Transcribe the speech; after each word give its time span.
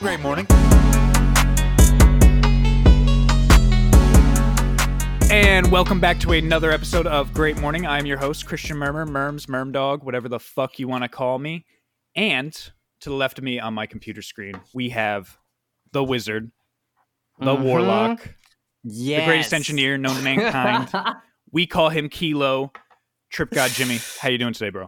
Great 0.00 0.20
morning. 0.20 0.46
And 5.30 5.70
welcome 5.72 6.00
back 6.00 6.20
to 6.20 6.32
another 6.32 6.70
episode 6.70 7.06
of 7.06 7.34
Great 7.34 7.58
Morning. 7.58 7.86
I'm 7.86 8.06
your 8.06 8.16
host, 8.16 8.46
Christian 8.46 8.76
Murmur, 8.78 9.04
Merms, 9.06 9.46
Mermdog, 9.46 10.02
whatever 10.04 10.28
the 10.28 10.38
fuck 10.38 10.78
you 10.78 10.86
want 10.88 11.02
to 11.04 11.08
call 11.08 11.38
me. 11.38 11.66
And 12.14 12.52
to 13.00 13.08
the 13.10 13.14
left 13.14 13.38
of 13.38 13.44
me 13.44 13.58
on 13.58 13.74
my 13.74 13.86
computer 13.86 14.22
screen, 14.22 14.60
we 14.72 14.90
have 14.90 15.36
the 15.92 16.02
wizard, 16.04 16.50
the 17.38 17.56
Mhm. 17.56 17.62
warlock, 17.62 18.34
Yes. 18.84 19.20
the 19.20 19.26
greatest 19.26 19.52
engineer 19.52 19.98
known 19.98 20.16
to 20.16 20.22
mankind. 20.22 20.88
we 21.52 21.66
call 21.66 21.88
him 21.90 22.08
Kilo, 22.08 22.72
Trip 23.30 23.50
God 23.50 23.70
Jimmy. 23.72 23.98
How 24.20 24.28
you 24.30 24.38
doing 24.38 24.54
today, 24.54 24.70
bro? 24.70 24.86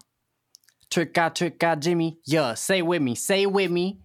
Trick 0.88 1.12
God, 1.12 1.34
trick 1.37 1.59
God, 1.59 1.83
Jimmy. 1.83 2.19
Yeah, 2.24 2.55
say 2.55 2.80
with 2.80 3.02
me, 3.02 3.15
say 3.15 3.45
with 3.47 3.70
me. 3.70 3.98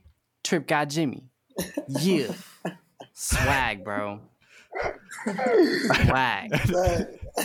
Trip 0.45 0.67
God, 0.67 0.91
Jimmy. 0.91 1.23
Yeah. 1.88 2.31
Swag, 3.13 3.84
bro. 3.84 4.20
Swag. 6.05 6.52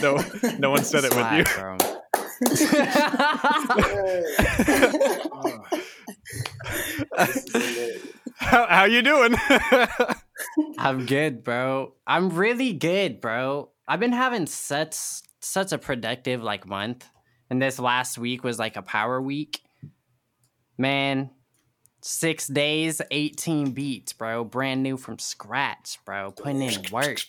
No, 0.01 0.23
no 0.59 0.69
one 0.69 0.83
said 0.83 1.05
it 1.05 1.15
with 1.15 1.31
you. 1.31 1.43
Bro. 1.55 1.77
How, 8.35 8.67
how 8.67 8.85
you 8.85 9.01
doing? 9.01 9.35
I'm 10.77 11.05
good, 11.07 11.43
bro. 11.43 11.95
I'm 12.05 12.29
really 12.29 12.73
good, 12.73 13.19
bro. 13.19 13.71
I've 13.87 13.99
been 13.99 14.11
having 14.13 14.45
such 14.45 14.95
such 15.39 15.71
a 15.71 15.77
productive 15.79 16.43
like 16.43 16.67
month, 16.67 17.07
and 17.49 17.59
this 17.61 17.79
last 17.79 18.19
week 18.19 18.43
was 18.43 18.59
like 18.59 18.75
a 18.75 18.81
power 18.81 19.19
week. 19.21 19.61
Man, 20.77 21.31
six 22.01 22.47
days, 22.47 23.01
eighteen 23.11 23.71
beats, 23.71 24.13
bro. 24.13 24.43
Brand 24.43 24.83
new 24.83 24.97
from 24.97 25.19
scratch, 25.19 25.97
bro. 26.05 26.31
Putting 26.31 26.61
in 26.61 26.81
work. 26.91 27.19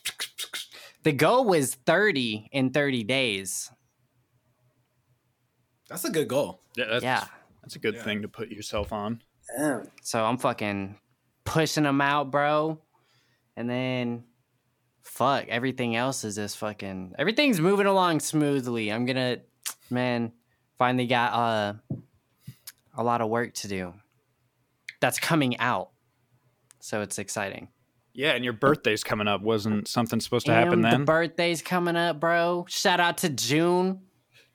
The 1.02 1.12
goal 1.12 1.44
was 1.44 1.74
thirty 1.74 2.48
in 2.52 2.70
thirty 2.70 3.04
days. 3.04 3.70
That's 5.88 6.04
a 6.04 6.10
good 6.10 6.28
goal. 6.28 6.60
yeah, 6.76 6.86
that's, 6.86 7.04
Yeah. 7.04 7.24
that's 7.62 7.76
a 7.76 7.78
good 7.78 7.94
Yeah. 7.96 8.02
thing 8.02 8.22
to 8.22 8.28
put 8.28 8.48
yourself 8.48 8.92
on. 8.92 9.22
Damn. 9.56 9.90
So 10.02 10.24
I'm 10.24 10.38
fucking 10.38 10.96
pushing 11.44 11.84
them 11.84 12.00
out, 12.00 12.30
bro. 12.30 12.78
And 13.56 13.68
then 13.68 14.24
fuck, 15.02 15.48
everything 15.48 15.94
else 15.96 16.24
is 16.24 16.36
just 16.36 16.56
fucking 16.58 17.14
everything's 17.18 17.60
moving 17.60 17.86
along 17.86 18.20
smoothly. 18.20 18.90
I'm 18.90 19.04
gonna 19.04 19.38
man, 19.90 20.32
finally 20.78 21.06
got 21.06 21.32
uh 21.34 21.74
a 22.96 23.02
lot 23.02 23.20
of 23.20 23.28
work 23.28 23.52
to 23.54 23.68
do. 23.68 23.92
That's 25.02 25.18
coming 25.18 25.58
out. 25.58 25.90
So 26.78 27.02
it's 27.02 27.18
exciting. 27.18 27.68
Yeah, 28.14 28.32
and 28.32 28.44
your 28.44 28.52
birthday's 28.52 29.02
coming 29.02 29.26
up. 29.26 29.42
Wasn't 29.42 29.88
something 29.88 30.20
supposed 30.20 30.46
to 30.46 30.52
happen 30.52 30.74
And 30.74 30.84
then? 30.84 31.00
The 31.00 31.06
birthday's 31.06 31.60
coming 31.60 31.96
up, 31.96 32.20
bro. 32.20 32.66
Shout 32.68 33.00
out 33.00 33.18
to 33.18 33.28
June. 33.28 34.02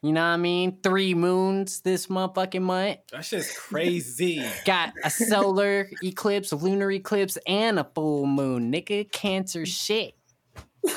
You 0.01 0.13
know 0.13 0.21
what 0.21 0.27
I 0.27 0.37
mean? 0.37 0.77
Three 0.81 1.13
moons 1.13 1.81
this 1.81 2.07
motherfucking 2.07 2.61
month. 2.61 2.99
That 3.11 3.25
shit's 3.25 3.57
crazy. 3.57 4.41
Got 4.65 4.93
a 5.03 5.09
solar 5.09 5.89
eclipse, 6.01 6.53
lunar 6.53 6.91
eclipse, 6.91 7.37
and 7.45 7.77
a 7.77 7.83
full 7.93 8.25
moon. 8.25 8.71
Nigga, 8.71 9.11
cancer 9.11 9.65
shit. 9.65 10.13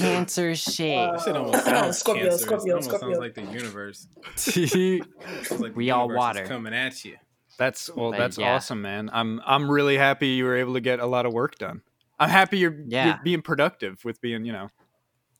cancer 0.00 0.54
shit. 0.54 0.96
That 1.12 1.22
shit 1.22 1.36
almost 1.36 1.64
sounds 1.66 1.98
Scorpio, 1.98 2.22
cancerous. 2.30 2.42
Scorpio, 2.42 2.66
it 2.66 2.70
almost 2.72 2.88
Scorpio. 2.88 3.08
sounds 3.08 3.18
like 3.18 3.34
the 3.34 3.42
universe. 3.52 4.06
It's 4.36 5.50
like 5.50 5.60
the 5.60 5.72
We 5.76 5.90
all 5.90 6.06
universe 6.06 6.14
is 6.14 6.18
water. 6.18 6.46
coming 6.46 6.74
at 6.74 7.04
you. 7.04 7.16
That's 7.58 7.90
well, 7.94 8.10
But 8.12 8.18
that's 8.18 8.38
yeah. 8.38 8.54
awesome, 8.54 8.80
man. 8.82 9.10
I'm 9.12 9.40
I'm 9.44 9.70
really 9.70 9.96
happy 9.98 10.28
you 10.28 10.44
were 10.44 10.56
able 10.56 10.74
to 10.74 10.80
get 10.80 10.98
a 11.00 11.06
lot 11.06 11.26
of 11.26 11.32
work 11.32 11.58
done. 11.58 11.82
I'm 12.18 12.28
happy 12.30 12.58
you're, 12.58 12.74
Yeah. 12.86 13.06
you're 13.06 13.20
being 13.24 13.42
productive 13.42 14.04
with 14.04 14.20
being, 14.20 14.44
you 14.44 14.52
know, 14.52 14.68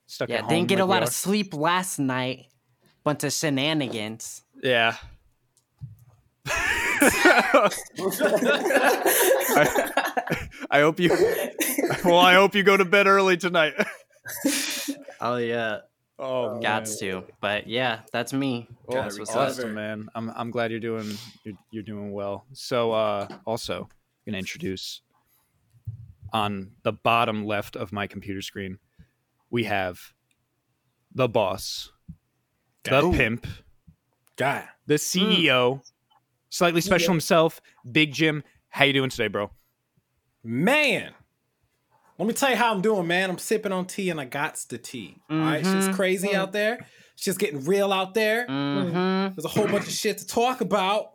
stuck 0.06 0.28
yeah, 0.28 0.36
at 0.36 0.40
home. 0.42 0.50
Yeah, 0.50 0.56
didn't 0.56 0.68
get 0.68 0.76
like 0.76 0.82
a 0.82 0.86
lot 0.86 1.02
are. 1.02 1.06
of 1.06 1.12
sleep 1.12 1.54
last 1.54 1.98
night. 1.98 2.46
Bunch 3.04 3.24
of 3.24 3.32
shenanigans. 3.32 4.42
Yeah. 4.62 4.96
I, 9.52 10.48
I 10.70 10.80
hope 10.80 11.00
you. 11.00 11.10
Well, 12.04 12.18
I 12.18 12.34
hope 12.34 12.54
you 12.54 12.62
go 12.62 12.76
to 12.76 12.84
bed 12.84 13.06
early 13.06 13.36
tonight. 13.36 13.74
Oh 15.20 15.36
yeah. 15.36 15.78
Oh, 16.18 16.54
man. 16.54 16.62
Gots 16.62 16.98
to. 17.00 17.24
But 17.40 17.66
yeah, 17.66 18.00
that's 18.12 18.32
me. 18.34 18.68
Well, 18.86 19.02
That's 19.02 19.18
what's 19.18 19.30
recover. 19.30 19.44
up. 19.44 19.50
awesome, 19.52 19.74
man. 19.74 20.08
I'm 20.14 20.30
I'm 20.36 20.50
glad 20.50 20.70
you're 20.70 20.78
doing 20.80 21.10
you're, 21.44 21.54
you're 21.70 21.82
doing 21.82 22.12
well. 22.12 22.44
So, 22.52 22.92
uh, 22.92 23.26
also 23.46 23.88
gonna 24.26 24.38
introduce 24.38 25.00
on 26.32 26.72
the 26.82 26.92
bottom 26.92 27.44
left 27.46 27.74
of 27.76 27.90
my 27.92 28.06
computer 28.06 28.42
screen, 28.42 28.78
we 29.50 29.64
have 29.64 29.98
the 31.14 31.28
boss, 31.28 31.90
the 32.84 33.02
Ooh. 33.02 33.12
pimp, 33.12 33.46
guy, 34.36 34.68
the 34.86 34.94
CEO, 34.94 35.80
slightly 36.50 36.80
special 36.82 37.08
Yeah. 37.08 37.14
himself, 37.14 37.60
Big 37.90 38.12
Jim. 38.12 38.44
How 38.68 38.84
you 38.84 38.92
doing 38.92 39.10
today, 39.10 39.28
bro? 39.28 39.50
Man. 40.44 41.12
Let 42.20 42.26
me 42.28 42.34
tell 42.34 42.50
you 42.50 42.56
how 42.56 42.70
I'm 42.70 42.82
doing, 42.82 43.06
man. 43.06 43.30
I'm 43.30 43.38
sipping 43.38 43.72
on 43.72 43.86
tea 43.86 44.10
and 44.10 44.20
I 44.20 44.26
got 44.26 44.56
the 44.68 44.76
tea. 44.76 45.16
All 45.30 45.38
right. 45.38 45.60
It's 45.60 45.68
Mhm. 45.70 45.72
just 45.86 45.92
crazy 45.92 46.34
out 46.34 46.52
there. 46.52 46.86
It's 47.14 47.24
just 47.24 47.38
getting 47.38 47.64
real 47.64 47.92
out 47.94 48.12
there. 48.12 48.46
Mm-hmm. 48.46 49.34
There's 49.34 49.44
a 49.46 49.48
whole 49.48 49.66
bunch 49.66 49.86
of 49.86 49.92
shit 49.92 50.18
to 50.18 50.26
talk 50.26 50.60
about. 50.60 51.12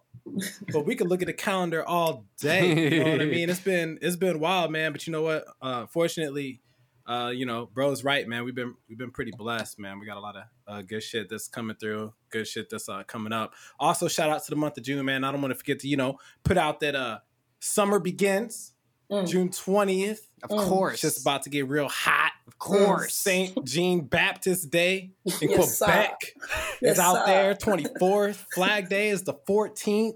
But 0.74 0.88
we 0.88 0.96
could 0.96 1.08
look 1.08 1.22
at 1.22 1.28
the 1.28 1.34
calendar 1.34 1.84
all 1.88 2.26
day. 2.40 2.90
You 2.98 3.04
know 3.04 3.12
what 3.12 3.22
I 3.22 3.26
mean? 3.38 3.50
It's 3.52 3.60
been 3.60 4.00
it's 4.02 4.16
been 4.16 4.40
wild, 4.40 4.72
man. 4.72 4.92
But 4.94 5.06
you 5.06 5.12
know 5.14 5.22
what? 5.22 5.46
Uh 5.62 5.86
fortunately, 5.86 6.62
uh, 7.06 7.32
you 7.36 7.46
know, 7.46 7.68
bro's 7.68 8.04
right, 8.04 8.28
man. 8.28 8.44
We've 8.44 8.56
been 8.56 8.74
we've 8.90 8.98
been 8.98 9.12
pretty 9.12 9.32
blessed, 9.38 9.78
man. 9.78 10.00
We 10.00 10.08
got 10.08 10.18
a 10.18 10.22
lot 10.22 10.36
of 10.38 10.44
uh, 10.68 10.82
good 10.82 11.04
shit 11.04 11.30
that's 11.30 11.48
coming 11.48 11.76
through, 11.76 12.14
good 12.32 12.48
shit 12.48 12.68
that's 12.72 12.90
uh, 12.90 13.04
coming 13.04 13.32
up. 13.32 13.54
Also, 13.80 14.08
shout 14.08 14.32
out 14.32 14.44
to 14.46 14.50
the 14.50 14.56
month 14.56 14.80
of 14.80 14.84
June, 14.84 15.06
man. 15.06 15.24
I 15.24 15.32
don't 15.32 15.42
want 15.42 15.52
to 15.52 15.58
forget 15.60 15.78
to, 15.82 15.88
you 15.88 15.98
know, 15.98 16.18
put 16.44 16.58
out 16.58 16.80
that 16.80 16.96
uh 16.96 17.20
summer 17.60 18.00
begins 18.00 18.72
Mm. 19.12 19.28
June 19.28 19.50
20th. 19.50 20.20
Of 20.44 20.50
Mm. 20.50 20.68
course. 20.68 21.02
Just 21.02 21.22
about 21.22 21.44
to 21.44 21.50
get 21.50 21.68
real 21.68 21.88
hot. 21.90 22.32
of 22.48 22.58
course. 22.60 23.16
Saint 23.16 23.66
Jean 23.66 24.02
Baptist 24.02 24.70
Day 24.70 25.12
in 25.42 25.50
Yes, 25.50 25.78
sir. 25.80 25.86
Quebec 25.86 26.34
Yes, 26.82 26.94
is 26.94 27.00
out 27.00 27.16
sir. 27.18 27.26
there. 27.26 27.56
24th. 27.56 28.46
Flag 28.54 28.88
Day 28.90 29.10
is 29.10 29.24
the 29.24 29.34
14th. 29.48 30.16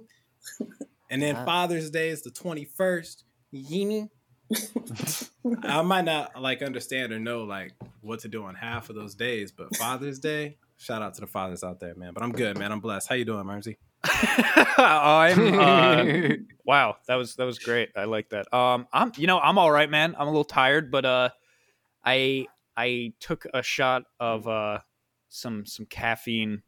And 1.09 1.21
then. 1.21 1.35
Father's 1.45 1.89
Day 1.89 2.09
is 2.09 2.21
the 2.21 2.29
21st. 2.31 3.23
Yini. 3.53 4.09
I 5.63 5.81
might 5.81 6.05
not 6.05 6.39
like 6.41 6.61
understand 6.61 7.11
or 7.13 7.19
know 7.19 7.43
like 7.43 7.73
what 8.01 8.19
to 8.21 8.27
do 8.27 8.43
on 8.43 8.55
half 8.55 8.89
of 8.89 8.95
those 8.95 9.15
days, 9.15 9.51
but 9.51 9.75
Father's 9.75 10.19
Day, 10.19 10.57
shout 10.77 11.01
out 11.01 11.13
to 11.15 11.21
the 11.21 11.27
fathers 11.27 11.63
out 11.63 11.79
there, 11.79 11.93
man. 11.95 12.13
But 12.13 12.23
I'm 12.23 12.31
good, 12.31 12.57
man. 12.57 12.71
I'm 12.71 12.79
blessed. 12.79 13.07
How 13.09 13.15
you 13.15 13.25
doing, 13.25 13.43
Mermsy? 13.45 13.77
I'm 14.77 15.59
uh, 15.59 16.35
wow. 16.65 16.97
That 17.07 17.15
was 17.15 17.35
that 17.35 17.45
was 17.45 17.59
great. 17.59 17.89
I 17.95 18.05
like 18.05 18.29
that. 18.29 18.51
Um, 18.53 18.87
I'm 18.93 19.11
you 19.17 19.27
know 19.27 19.39
I'm 19.39 19.57
all 19.57 19.71
right, 19.71 19.89
man. 19.89 20.15
I'm 20.17 20.27
a 20.27 20.31
little 20.31 20.43
tired, 20.43 20.91
but 20.91 21.05
uh, 21.05 21.29
I 22.03 22.47
I 22.77 23.13
took 23.19 23.45
a 23.53 23.61
shot 23.61 24.03
of 24.19 24.47
uh 24.47 24.79
some 25.27 25.65
some 25.65 25.85
caffeine, 25.85 26.63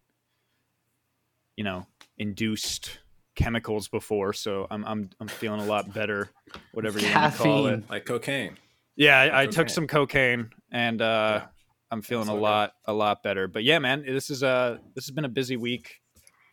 you 1.56 1.64
know, 1.64 1.88
induced 2.18 3.00
chemicals 3.36 3.88
before, 3.88 4.34
so 4.34 4.68
I'm 4.70 4.84
I'm 4.86 5.10
I'm 5.20 5.28
feeling 5.28 5.62
a 5.62 5.66
lot 5.66 5.94
better. 5.94 6.30
Whatever 6.74 7.00
you 7.00 7.14
want 7.14 7.34
to 7.34 7.40
call 7.40 7.68
it. 7.68 7.90
Like 7.90 8.06
cocaine. 8.06 8.58
Yeah, 8.98 9.18
I, 9.18 9.44
I 9.44 9.46
took 9.46 9.70
some 9.70 9.88
cocaine 9.88 10.50
and 10.70 11.02
uh, 11.02 11.40
Yeah. 11.42 11.48
I'm 11.90 12.02
feeling 12.02 12.28
a 12.28 12.32
That's 12.32 12.36
all 12.36 12.42
lot 12.42 12.74
a 12.86 12.94
lot 12.94 13.24
better. 13.24 13.48
But 13.48 13.64
yeah, 13.64 13.80
man, 13.80 14.04
this 14.06 14.30
is 14.30 14.44
uh 14.44 14.78
this 14.96 15.06
has 15.06 15.12
been 15.12 15.26
a 15.26 15.30
busy 15.30 15.56
week. 15.58 16.01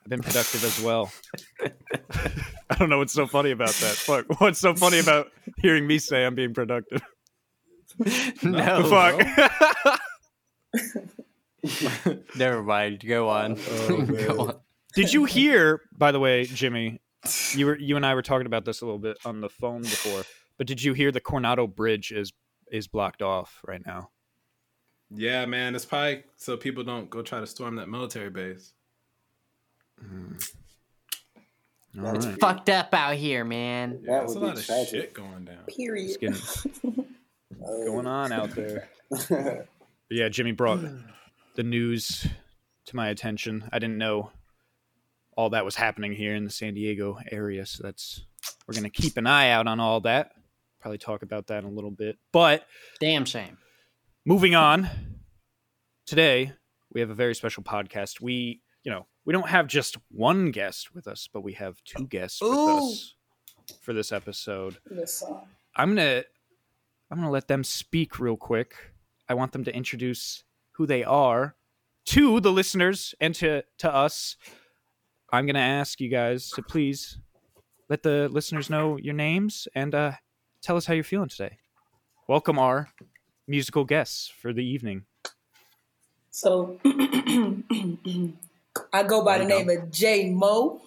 I've 0.08 0.10
been 0.10 0.22
productive 0.22 0.64
as 0.64 0.80
well. 0.80 1.12
I 2.70 2.76
don't 2.76 2.88
know 2.88 2.96
what's 2.96 3.12
so 3.12 3.26
funny 3.26 3.50
about 3.50 3.68
that. 3.68 3.92
Fuck, 3.92 4.40
what's 4.40 4.58
so 4.58 4.74
funny 4.74 5.00
about 5.00 5.30
hearing 5.58 5.86
me 5.86 5.98
say 5.98 6.24
I'm 6.24 6.34
being 6.34 6.54
productive? 6.54 7.02
no. 8.42 8.88
Fuck. 8.88 9.20
Never 12.36 12.62
mind. 12.62 13.04
Go 13.06 13.28
on. 13.28 13.58
Oh, 13.68 14.06
Go 14.06 14.40
on. 14.40 14.54
Did 14.94 15.12
you 15.12 15.26
hear, 15.26 15.82
by 15.94 16.10
the 16.10 16.20
way, 16.20 16.46
Jimmy? 16.46 17.02
You 17.52 17.66
were 17.66 17.78
you 17.78 17.96
and 17.96 18.06
I 18.06 18.14
were 18.14 18.22
talking 18.22 18.46
about 18.46 18.64
this 18.64 18.80
a 18.80 18.86
little 18.86 18.98
bit 18.98 19.18
on 19.26 19.42
the 19.42 19.50
phone 19.50 19.82
before. 19.82 20.22
But 20.56 20.66
did 20.66 20.82
you 20.82 20.94
hear 20.94 21.12
the 21.12 21.20
Coronado 21.20 21.66
Bridge 21.66 22.12
is 22.12 22.32
is 22.72 22.88
blocked 22.88 23.20
off 23.20 23.60
right 23.66 23.84
now? 23.84 24.08
Yeah, 25.10 25.44
man. 25.44 25.74
It's 25.74 25.84
probably 25.84 26.24
so 26.36 26.56
people 26.56 26.82
don't 26.82 27.10
go 27.10 27.20
try 27.20 27.40
to 27.40 27.46
storm 27.46 27.76
that 27.76 27.90
military 27.90 28.30
base. 28.30 28.72
Mm. 30.04 30.52
All 31.98 32.12
That's 32.12 32.26
right. 32.26 32.40
Fucked 32.40 32.68
up 32.68 32.92
out 32.94 33.14
here, 33.16 33.44
man. 33.44 34.02
That 34.04 34.10
Yeah, 34.12 34.18
there's 34.20 34.34
a 34.34 34.34
would 34.34 34.40
be 34.40 34.46
lot 34.46 34.58
of 34.58 34.66
tragic. 34.66 34.88
shit 34.90 35.14
going 35.14 35.44
down. 35.44 35.64
Period. 35.66 36.10
It's 36.10 36.16
getting 36.82 37.06
going 37.66 38.06
on 38.06 38.32
out 38.32 38.50
there. 38.54 38.88
But 39.10 39.66
yeah, 40.10 40.28
Jimmy 40.28 40.52
brought 40.52 40.80
the 41.56 41.62
news 41.62 42.26
to 42.86 42.96
my 42.96 43.08
attention. 43.08 43.68
I 43.72 43.78
didn't 43.78 43.98
know 43.98 44.30
all 45.36 45.50
that 45.50 45.64
was 45.64 45.74
happening 45.76 46.12
here 46.12 46.34
in 46.34 46.44
the 46.44 46.50
San 46.50 46.74
Diego 46.74 47.18
area. 47.32 47.66
So 47.66 47.82
that's 47.82 48.24
we're 48.66 48.74
gonna 48.74 48.90
keep 48.90 49.16
an 49.16 49.26
eye 49.26 49.50
out 49.50 49.66
on 49.66 49.80
all 49.80 50.00
that. 50.02 50.32
Probably 50.80 50.98
talk 50.98 51.22
about 51.22 51.48
that 51.48 51.64
in 51.64 51.70
a 51.70 51.72
little 51.72 51.90
bit. 51.90 52.18
But 52.32 52.64
Damn 53.00 53.24
shame. 53.24 53.58
moving 54.24 54.54
on, 54.54 54.88
today 56.06 56.52
we 56.92 57.00
have 57.00 57.10
a 57.10 57.14
very 57.14 57.34
special 57.34 57.62
podcast. 57.64 58.20
We, 58.20 58.62
you 58.84 58.92
know, 58.92 59.06
we 59.28 59.32
don't 59.32 59.50
have 59.50 59.66
just 59.66 59.98
one 60.10 60.50
guest 60.50 60.94
with 60.94 61.06
us, 61.06 61.28
but 61.30 61.42
we 61.42 61.52
have 61.52 61.84
two 61.84 62.06
guests 62.06 62.40
with 62.40 62.50
us 62.50 63.14
for 63.82 63.92
this 63.92 64.10
episode. 64.10 64.78
Listen. 64.90 65.36
I'm 65.76 65.90
gonna 65.90 66.24
I'm 67.10 67.18
gonna 67.18 67.30
let 67.30 67.46
them 67.46 67.62
speak 67.62 68.18
real 68.18 68.38
quick. 68.38 68.72
I 69.28 69.34
want 69.34 69.52
them 69.52 69.64
to 69.64 69.74
introduce 69.76 70.44
who 70.76 70.86
they 70.86 71.04
are 71.04 71.56
to 72.06 72.40
the 72.40 72.50
listeners 72.50 73.14
and 73.20 73.34
to 73.34 73.64
to 73.80 73.94
us. 73.94 74.38
I'm 75.30 75.44
gonna 75.44 75.58
ask 75.58 76.00
you 76.00 76.08
guys 76.08 76.48
to 76.52 76.62
please 76.62 77.18
let 77.90 78.02
the 78.02 78.30
listeners 78.30 78.70
know 78.70 78.96
your 78.96 79.12
names 79.12 79.68
and 79.74 79.94
uh, 79.94 80.12
tell 80.62 80.78
us 80.78 80.86
how 80.86 80.94
you're 80.94 81.04
feeling 81.04 81.28
today. 81.28 81.58
Welcome 82.30 82.58
our 82.58 82.88
musical 83.46 83.84
guests 83.84 84.32
for 84.40 84.54
the 84.54 84.64
evening. 84.64 85.04
So 86.30 86.80
I 88.92 89.02
go 89.02 89.24
by 89.24 89.38
the 89.38 89.44
There 89.44 89.58
you 89.58 89.64
name 89.66 89.78
of 89.82 89.90
J 89.90 90.30
Mo. 90.30 90.80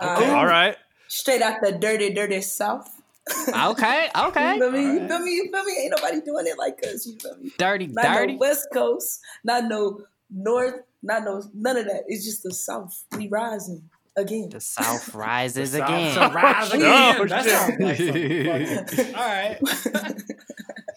Uh, 0.00 0.32
All 0.36 0.46
right. 0.46 0.76
Straight 1.08 1.42
out 1.42 1.60
the 1.62 1.72
dirty, 1.72 2.12
dirty 2.12 2.40
South. 2.40 2.94
Okay, 3.48 4.08
You 4.16 4.22
okay. 4.28 4.58
feel 4.58 4.70
me? 4.70 4.80
You 4.82 5.06
feel 5.08 5.18
me? 5.20 5.30
You 5.34 5.50
feel 5.52 5.64
me? 5.64 5.72
Ain't 5.82 5.92
nobody 5.96 6.20
doing 6.22 6.46
it 6.46 6.56
like 6.58 6.78
us. 6.86 7.06
You 7.06 7.18
feel 7.18 7.36
me? 7.36 7.50
Dirty, 7.58 7.86
Not 7.88 8.04
dirty. 8.04 8.32
no 8.34 8.38
West 8.38 8.68
Coast, 8.72 9.20
not 9.44 9.64
no 9.64 10.00
North, 10.30 10.76
not 11.02 11.24
no 11.24 11.42
none 11.52 11.76
of 11.76 11.84
that. 11.86 12.04
It's 12.06 12.24
just 12.24 12.42
the 12.42 12.54
South. 12.54 13.04
We 13.16 13.28
rising 13.28 13.82
again. 14.16 14.48
The 14.48 14.60
South 14.60 15.14
rises 15.14 15.72
South 15.72 15.88
again. 15.90 16.14
to 16.14 16.34
rise 16.34 16.70
Oh, 16.72 16.76
again. 16.76 17.28
That 17.28 17.44
sounds 17.44 18.98
like 18.98 19.14
All 19.14 19.26
right. 19.26 19.58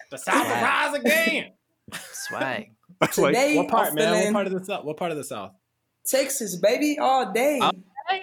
The 0.09 0.18
South 0.18 0.45
will 0.47 0.54
rise 0.54 0.94
again. 1.00 1.51
Swag. 2.13 2.71
Like, 3.01 3.12
Today, 3.12 3.57
What 3.57 3.68
part, 3.68 3.89
I'm 3.89 3.95
man? 3.95 4.25
What 4.25 4.33
part 4.33 4.47
of 4.47 4.54
the 4.54 4.63
South? 4.65 4.86
What 4.86 4.97
part 4.97 5.12
of 5.12 5.18
the 5.18 5.24
South? 5.24 5.51
Texas, 6.06 6.56
baby, 6.57 6.98
all 7.00 7.31
day. 7.31 7.59
Oh. 7.62 7.71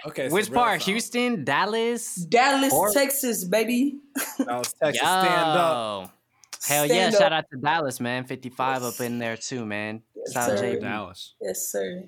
Okay. 0.07 0.29
so 0.29 0.35
Which 0.35 0.51
part? 0.53 0.81
South. 0.81 0.87
Houston, 0.87 1.43
Dallas. 1.43 2.15
Dallas, 2.15 2.71
Or- 2.73 2.91
Texas, 2.91 3.43
baby. 3.45 3.99
Dallas, 4.45 4.73
Texas. 4.73 5.01
Yo. 5.01 5.07
Stand 5.07 5.57
up. 5.59 6.13
Hell 6.67 6.85
yeah! 6.85 6.93
Stand 7.09 7.15
Shout 7.15 7.33
out 7.33 7.45
to 7.51 7.57
Dallas, 7.57 7.99
man. 8.01 8.25
Fifty-five 8.25 8.83
up 8.83 8.99
in 8.99 9.17
there 9.17 9.37
too, 9.37 9.65
man. 9.65 10.01
Yes, 10.13 10.33
Shout 10.33 10.51
out 10.51 10.59
sir. 10.59 10.65
JB. 10.75 10.81
Dallas. 10.81 11.33
Yes, 11.41 11.71
sir. 11.71 12.03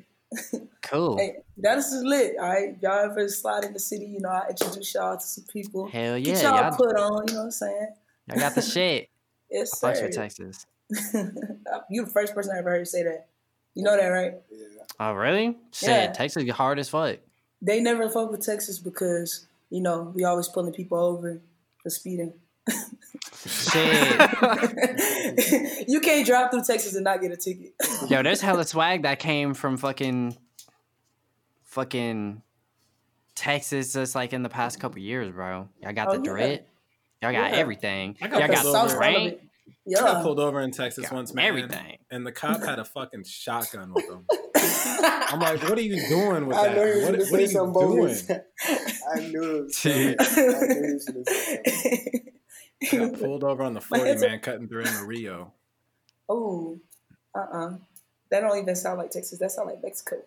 Cool. 0.83 1.17
Hey, 1.17 1.37
Dallas 1.61 1.91
is 1.93 2.03
lit. 2.03 2.35
All 2.39 2.49
right, 2.49 2.75
y'all 2.81 2.99
ever 3.09 3.27
slide 3.29 3.63
in 3.63 3.71
the 3.73 3.79
city? 3.79 4.05
You 4.05 4.19
know, 4.19 4.29
I 4.29 4.47
introduce 4.49 4.93
y'all 4.93 5.17
to 5.17 5.23
some 5.25 5.45
people. 5.51 5.87
Hell 5.87 6.17
yeah, 6.17 6.33
Get 6.33 6.43
y'all 6.43 6.57
y'all, 6.57 6.75
put 6.75 6.95
on. 6.97 7.23
You 7.29 7.33
know 7.33 7.39
what 7.39 7.45
I'm 7.45 7.51
saying? 7.51 7.87
y'all 8.27 8.39
got 8.39 8.55
the 8.55 8.61
shit. 8.73 9.09
Yes, 9.49 9.81
I 9.83 9.87
fucks 9.91 9.95
sir. 9.97 10.03
with 10.07 10.15
Texas. 10.15 10.65
you 11.89 12.05
the 12.05 12.11
first 12.13 12.35
person 12.35 12.53
I 12.55 12.59
ever 12.59 12.71
heard 12.71 12.87
say 12.87 13.03
that. 13.03 13.27
You 13.75 13.83
know 13.83 13.95
that, 13.97 14.07
right? 14.07 14.33
Oh 14.99 15.13
really? 15.13 15.57
Shit, 15.71 15.89
Yeah. 15.89 16.11
Texas 16.11 16.43
get 16.43 16.55
hard 16.55 16.77
as 16.79 16.89
fuck. 16.89 17.17
They 17.61 17.79
never 17.79 18.09
fuck 18.09 18.31
with 18.31 18.45
Texas 18.45 18.79
because 18.79 19.45
you 19.69 19.81
know 19.81 20.11
we 20.15 20.23
always 20.23 20.47
pulling 20.47 20.73
people 20.73 20.97
over 20.99 21.39
for 21.81 21.89
speeding. 21.89 22.33
Shit. 23.45 24.19
you 25.87 25.99
can't 25.99 26.25
drive 26.25 26.51
through 26.51 26.63
Texas 26.63 26.95
and 26.95 27.03
not 27.03 27.21
get 27.21 27.31
a 27.31 27.37
ticket. 27.37 27.73
Yo, 28.09 28.21
there's 28.21 28.41
hella 28.47 28.65
swag 28.65 29.03
that 29.03 29.19
came 29.19 29.53
from 29.53 29.77
fucking, 29.77 30.37
fucking 31.63 32.41
Texas 33.35 33.93
just 33.93 34.13
like 34.15 34.33
in 34.33 34.43
the 34.43 34.49
past 34.49 34.79
couple 34.79 34.99
years, 34.99 35.31
bro. 35.31 35.67
Y'all 35.81 35.93
got 35.93 36.09
Oh, 36.09 36.11
the 36.11 36.17
yeah. 36.17 36.23
drip. 36.31 36.67
Y'all 37.21 37.31
got 37.31 37.51
Yeah. 37.51 37.57
everything. 37.57 38.17
I 38.21 38.27
got 38.27 38.39
Y'all 38.39 38.47
got 38.49 38.63
the 38.63 38.69
over. 38.69 38.77
South 38.77 38.89
side 38.91 38.95
of 38.95 38.99
rank. 38.99 39.39
It. 39.91 39.97
I 39.99 40.01
got 40.01 40.17
Yeah. 40.17 40.23
pulled 40.23 40.39
over 40.39 40.61
in 40.61 40.71
Texas 40.71 41.05
Got 41.05 41.13
once, 41.13 41.33
man. 41.33 41.45
everything. 41.45 41.97
And 42.09 42.25
the 42.25 42.31
cop 42.31 42.61
had 42.63 42.79
a 42.79 42.85
fucking 42.95 43.23
shotgun 43.25 43.93
with 43.93 44.05
him. 44.05 44.25
I'm 45.03 45.39
like, 45.39 45.61
what 45.63 45.77
are 45.77 45.81
you 45.81 46.07
doing 46.07 46.47
with 46.47 46.57
I 46.57 46.67
that? 46.67 46.75
know 46.77 46.83
you 46.85 47.01
What, 47.03 47.11
what 47.11 47.19
are 47.19 47.25
say 47.25 47.47
something 47.47 47.81
you 47.81 47.95
doing? 47.97 48.15
I 49.15 49.19
knew 49.19 49.67
it. 49.69 49.75
I 50.19 50.25
knew 50.67 50.87
you 50.87 50.93
was 50.93 51.05
gonna 51.05 51.25
say 51.25 51.61
that. 52.83 52.93
I 52.93 52.97
got 53.09 53.19
pulled 53.19 53.43
over 53.43 53.63
on 53.63 53.73
the 53.73 53.81
40, 53.81 54.15
man, 54.17 54.39
cutting 54.39 54.67
through 54.67 54.83
in 54.83 55.05
Rio. 55.07 55.53
oh, 56.29 56.79
uh, 57.35 57.39
uh 57.39 57.69
That 58.29 58.41
don't 58.41 58.57
even 58.57 58.75
sound 58.75 58.97
like 58.97 59.11
Texas. 59.11 59.39
That 59.39 59.51
sound 59.51 59.69
like 59.69 59.81
Mexico. 59.83 60.17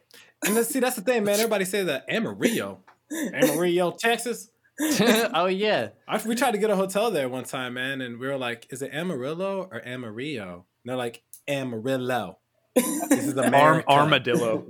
And 0.44 0.55
let's 0.55 0.69
see, 0.70 0.81
that's 0.81 0.96
the 0.96 1.02
thing, 1.02 1.25
man. 1.25 1.34
Everybody 1.34 1.64
say 1.64 1.82
that 1.84 2.05
Amarillo, 2.08 2.81
Amarillo, 3.12 3.93
Texas. 3.93 4.49
oh 5.35 5.47
yeah. 5.47 5.88
I, 6.09 6.21
we 6.26 6.35
tried 6.35 6.53
to 6.53 6.59
get 6.59 6.71
a 6.71 6.76
hotel 6.76 7.11
there 7.11 7.29
one 7.29 7.44
time, 7.44 7.75
man, 7.75 8.00
and 8.00 8.19
we 8.19 8.26
were 8.26 8.37
like, 8.38 8.67
"Is 8.71 8.82
it 8.82 8.91
Amarillo 8.93 9.69
or 9.71 9.87
Amarillo?" 9.87 10.67
And 10.82 10.91
they're 10.91 10.97
like, 10.97 11.23
"Amarillo." 11.49 12.38
This 12.75 13.26
is 13.29 13.38
Arm, 13.38 13.49
America. 13.49 13.88
armadillo. 13.88 14.67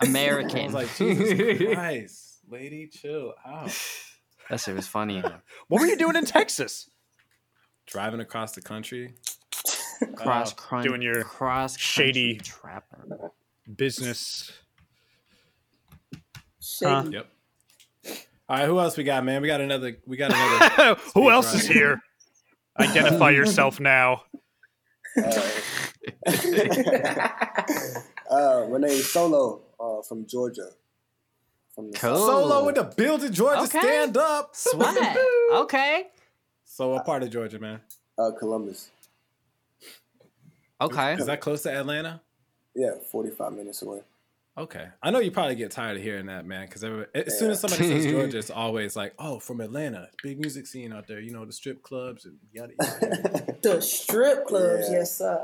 I 0.00 0.06
American. 0.06 0.64
was 0.66 0.74
like, 0.74 0.94
Jesus 0.96 1.74
Christ, 1.74 2.38
lady, 2.48 2.86
chill 2.88 3.34
out. 3.46 3.70
that 4.48 4.60
shit 4.60 4.74
was 4.76 4.86
funny. 4.86 5.20
What 5.68 5.80
were 5.80 5.86
you 5.86 5.96
doing 5.96 6.14
in 6.16 6.24
Texas? 6.24 6.88
Driving 7.86 8.20
across 8.20 8.52
the 8.52 8.62
country. 8.62 9.14
Oh. 10.02 10.06
Cross 10.16 10.52
Oh, 10.52 10.56
crunch, 10.56 10.86
doing 10.86 11.02
your 11.02 11.22
cross 11.24 11.76
shady- 11.78 12.38
trapper. 12.38 13.30
Business. 13.76 14.50
Shady. 16.60 17.10
Yep. 17.10 17.26
All 18.52 18.58
right, 18.58 18.66
who 18.66 18.78
else 18.80 18.98
we 18.98 19.04
got, 19.04 19.24
man? 19.24 19.40
We 19.40 19.48
got 19.48 19.62
another. 19.62 19.96
We 20.06 20.18
got 20.18 20.30
another. 20.30 21.00
Who 21.14 21.30
else 21.30 21.54
is 21.54 21.66
here? 21.66 22.02
Identify 22.78 23.30
yourself 23.30 23.80
now. 23.80 24.24
uh, 25.16 25.22
my 28.70 28.76
name 28.76 28.90
is 28.90 29.10
Solo 29.10 29.62
uh, 29.80 30.02
from 30.02 30.26
Georgia. 30.26 30.68
From 31.74 31.92
the 31.92 31.96
Cool. 31.96 32.14
Solo 32.14 32.68
in 32.68 32.74
the 32.74 32.84
building, 32.84 33.32
Georgia. 33.32 33.62
Okay. 33.62 33.80
Stand 33.80 34.18
up. 34.18 34.50
Swag. 34.54 35.16
Okay. 35.52 36.08
So, 36.66 36.90
what 36.90 37.06
part 37.06 37.22
of 37.22 37.30
Georgia, 37.30 37.58
man? 37.58 37.80
uh, 38.18 38.32
Columbus. 38.38 38.90
Okay. 40.78 41.14
Is 41.14 41.24
that 41.24 41.40
close 41.40 41.62
to 41.62 41.72
Atlanta? 41.72 42.20
Yeah, 42.74 42.96
45 43.10 43.54
minutes 43.54 43.80
away. 43.80 44.00
Okay, 44.56 44.86
I 45.02 45.10
know 45.10 45.18
you 45.18 45.30
probably 45.30 45.54
get 45.54 45.70
tired 45.70 45.96
of 45.96 46.02
hearing 46.02 46.26
that, 46.26 46.44
man. 46.44 46.66
Because 46.66 46.84
as 47.14 47.38
soon 47.38 47.50
as 47.52 47.60
somebody 47.60 47.84
says 47.84 48.04
Georgia, 48.04 48.36
it's 48.38 48.50
always 48.50 48.94
like, 48.94 49.14
"Oh, 49.18 49.38
from 49.38 49.62
Atlanta, 49.62 50.10
big 50.22 50.38
music 50.38 50.66
scene 50.66 50.92
out 50.92 51.06
there. 51.06 51.20
You 51.20 51.32
know, 51.32 51.46
the 51.46 51.54
strip 51.54 51.82
clubs 51.82 52.26
and 52.26 52.36
yada 52.52 52.74
yada." 52.78 53.56
The 53.62 53.80
strip 53.80 54.46
clubs, 54.46 54.88
Yeah. 54.90 54.98
yes, 54.98 55.16
sir. 55.16 55.40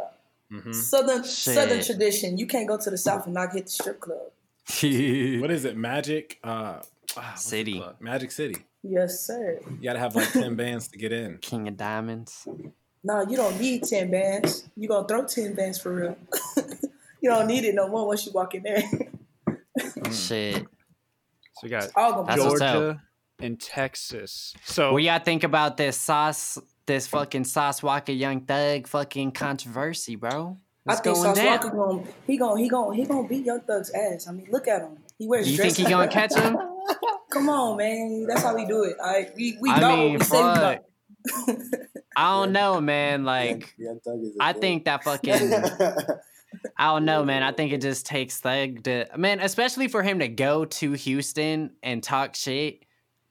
hmm 0.51 0.73
Southern 0.73 1.23
Shit. 1.23 1.55
Southern 1.55 1.83
tradition. 1.83 2.37
You 2.37 2.47
can't 2.47 2.69
go 2.69 2.77
to 2.77 2.91
the 2.91 2.99
South 2.99 3.25
and 3.25 3.33
not 3.35 3.55
hit 3.55 3.65
the 3.65 3.71
strip 3.71 4.01
club. 4.01 4.31
What 5.41 5.51
is 5.51 5.65
it? 5.65 5.77
Magic 5.79 6.39
uh, 6.45 6.83
ah, 7.17 7.35
City. 7.35 7.79
club? 7.79 7.97
Magic 8.01 8.31
City. 8.31 8.57
Yes, 8.83 9.21
sir. 9.27 9.59
You 9.71 9.85
got 9.85 9.95
to 9.95 9.99
have 10.01 10.15
like 10.17 10.31
ten 10.33 10.55
bands 10.55 10.89
to 10.89 10.99
get 10.99 11.13
in. 11.13 11.39
King 11.39 11.67
of 11.69 11.79
Diamonds. 11.79 12.47
No, 13.03 13.23
you 13.23 13.39
don't 13.39 13.59
need 13.59 13.85
ten 13.85 14.11
bands. 14.11 14.69
You 14.77 14.87
gonna 14.87 15.09
throw 15.09 15.25
ten 15.25 15.55
bands 15.55 15.81
for 15.81 15.95
real. 15.95 16.17
you 17.23 17.31
don't 17.31 17.47
need 17.47 17.65
it 17.65 17.75
no 17.75 17.89
more 17.89 18.07
once 18.07 18.27
you 18.27 18.33
walk 18.33 18.55
in 18.55 18.63
there. 18.63 18.83
Mm. 19.79 20.29
Shit. 20.29 20.57
So 20.57 21.61
we 21.63 21.69
got 21.69 21.89
All 21.97 22.25
That's 22.25 22.43
what's 22.43 22.61
up. 22.61 22.75
Georgia 22.75 23.03
and 23.41 23.61
Texas. 23.61 24.55
So 24.65 24.93
What 24.93 25.03
y'all 25.03 25.19
think 25.19 25.45
about 25.45 25.77
this 25.77 25.97
sauce? 25.97 26.59
This 26.87 27.07
fucking 27.07 27.45
Sauce 27.45 27.83
Walka 27.83 28.19
Young 28.19 28.41
Thug 28.43 28.87
fucking 28.87 29.33
controversy, 29.33 30.17
bro. 30.17 30.57
I 30.87 30.93
What's 30.93 31.01
think 31.03 31.17
going 31.17 31.35
Sauce 31.35 31.37
down? 31.37 31.59
Walka 31.59 31.73
going 31.73 32.09
he 32.27 32.39
gonna 32.39 32.61
he 32.61 32.69
gonna 32.69 32.97
he 32.97 33.05
gonna 33.05 33.29
beat 33.29 33.45
Young 33.45 33.61
Thug's 33.61 33.91
ass. 33.91 34.27
I 34.27 34.33
mean, 34.33 34.47
look 34.51 34.67
at 34.69 34.81
him. 34.83 34.97
He 35.19 35.27
wears. 35.27 35.45
Do 35.45 35.53
you 35.53 35.59
think 35.59 35.77
he 35.77 35.85
gonna 35.85 36.09
catch 36.09 36.35
him? 36.35 36.57
Come 37.31 37.51
on, 37.51 37.77
man. 37.77 38.27
That's 38.27 38.43
how 38.43 38.55
we 38.57 38.65
do 38.65 38.85
it. 38.85 38.97
All 38.99 39.13
right, 39.13 39.31
we 39.37 39.59
we 39.61 39.71
I 39.71 39.81
know 39.81 39.97
mean, 39.97 40.13
what 40.15 40.21
we 40.21 40.25
say. 40.25 40.39
We 40.39 41.53
know. 41.53 41.69
I 42.17 42.41
don't 42.41 42.53
know, 42.59 42.81
man. 42.81 43.25
Like, 43.25 43.75
Young 43.77 44.01
Thug 44.01 44.21
is 44.23 44.33
thing. 44.41 44.61
think 44.61 44.85
that 44.87 45.05
fucking. 45.05 45.51
I 46.77 46.87
don't 46.87 47.05
know, 47.05 47.25
man. 47.25 47.43
I 47.43 47.53
think 47.53 47.73
it 47.73 47.81
just 47.81 48.07
takes 48.07 48.45
like 48.45 48.83
to 48.85 49.07
man, 49.17 49.41
especially 49.41 49.89
for 49.89 50.03
him 50.03 50.19
to 50.21 50.29
go 50.29 50.65
to 50.65 50.93
Houston 50.93 51.73
and 51.83 52.03
talk 52.03 52.35
shit. 52.35 52.85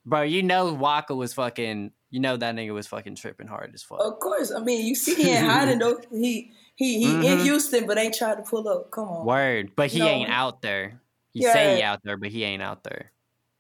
Bro, 0.05 0.24
you 0.24 0.43
know 0.43 0.75
Walka 0.75 1.15
was 1.15 1.34
fucking 1.34 1.91
you 2.10 2.19
know 2.19 2.38
that 2.38 2.55
nigga 2.55 2.74
was 2.74 2.88
fucking 2.88 3.15
tripping 3.15 3.48
hard 3.48 3.72
as 3.74 3.84
fuck. 3.84 4.00
Of 4.01 4.19
course. 4.19 4.51
I 4.51 4.60
mean, 4.60 4.86
you 4.86 4.96
see 4.96 5.15
he 5.22 5.29
ain't 5.29 5.46
hiding 5.46 5.79
though. 5.79 6.00
He 6.12 6.51
he 6.75 7.00
he 7.00 7.27
in 7.27 7.39
Mhm. 7.39 7.43
Houston, 7.43 7.86
but 7.88 7.98
ain't 7.98 8.15
trying 8.15 8.38
to 8.38 8.43
pull 8.43 8.67
up. 8.67 8.91
Come 8.91 9.07
on. 9.10 9.25
Word. 9.25 9.72
But 9.75 9.89
he 9.91 10.00
No. 10.00 10.07
ain't 10.07 10.29
out 10.29 10.62
there. 10.62 11.01
He 11.34 11.43
say 11.43 11.75
he 11.77 11.84
out 11.84 12.00
there, 12.03 12.17
but 12.17 12.29
he 12.29 12.43
ain't 12.43 12.62
out 12.63 12.84
there. 12.84 13.12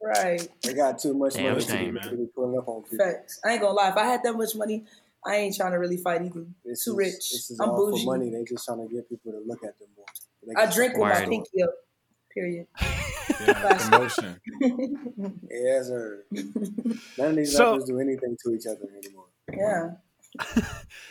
Right. 0.01 0.47
they 0.63 0.73
got 0.73 0.99
too 0.99 1.13
much 1.13 1.33
Damn 1.33 1.53
money 1.53 1.61
shame, 1.65 1.95
to, 1.95 2.01
be, 2.01 2.09
to 2.09 2.15
be 2.17 2.25
pulling 2.33 2.57
up 2.57 2.67
on 2.67 2.83
people. 2.83 3.03
Facts. 3.05 3.39
I 3.43 3.53
ain't 3.53 3.61
gonna 3.61 3.73
lie. 3.73 3.89
If 3.89 3.97
I 3.97 4.05
had 4.05 4.21
that 4.23 4.33
much 4.33 4.55
money, 4.55 4.85
I 5.25 5.35
ain't 5.35 5.55
trying 5.55 5.71
to 5.71 5.77
really 5.79 5.97
fight 5.97 6.21
either. 6.21 6.45
This 6.63 6.83
Too 6.85 6.91
is, 6.91 6.97
rich. 6.97 7.13
This 7.31 7.51
is 7.51 7.59
I'm 7.59 7.69
all 7.69 7.91
bougie. 7.91 8.03
for 8.05 8.17
money. 8.17 8.29
They 8.31 8.43
just 8.43 8.65
trying 8.65 8.87
to 8.87 8.93
get 8.93 9.09
people 9.09 9.31
to 9.33 9.39
look 9.45 9.63
at 9.63 9.77
them 9.79 9.89
more. 9.95 10.05
They 10.45 10.53
I 10.55 10.71
drink 10.71 10.93
with 10.93 11.01
my 11.09 11.25
pinky 11.25 11.63
up. 11.63 11.69
Period. 12.33 12.67
Yeah, 13.45 13.77
promotion. 13.77 14.39
Yeah, 15.51 15.83
sir. 15.83 16.23
None 16.31 17.29
of 17.29 17.35
these 17.35 17.55
So- 17.55 17.73
rappers 17.73 17.83
do 17.85 17.99
anything 17.99 18.35
to 18.43 18.53
each 18.55 18.65
other 18.65 18.87
anymore. 19.03 19.25
Yeah. 19.53 19.91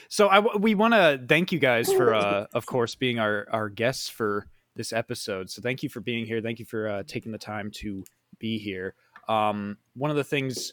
So 0.09 0.29
I 0.29 0.37
w- 0.37 0.59
we 0.59 0.75
want 0.75 0.95
to 0.95 1.21
thank 1.29 1.53
you 1.53 1.59
guys 1.59 1.93
for, 1.93 2.15
uh, 2.15 2.47
of 2.53 2.67
course, 2.67 2.95
being 2.95 3.19
our 3.19 3.47
our 3.51 3.69
guests 3.69 4.09
for 4.09 4.47
this 4.75 4.93
episode. 4.93 5.51
So 5.51 5.63
thank 5.63 5.83
you 5.83 5.89
for 5.89 6.01
being 6.01 6.27
here. 6.27 6.41
Thank 6.41 6.59
you 6.59 6.65
for 6.65 6.89
uh, 6.89 7.03
taking 7.07 7.33
the 7.33 7.39
time 7.39 7.71
to 7.77 8.05
be 8.39 8.59
here. 8.59 8.95
Um, 9.29 9.77
one 9.95 10.11
of 10.11 10.17
the 10.17 10.25
things 10.25 10.73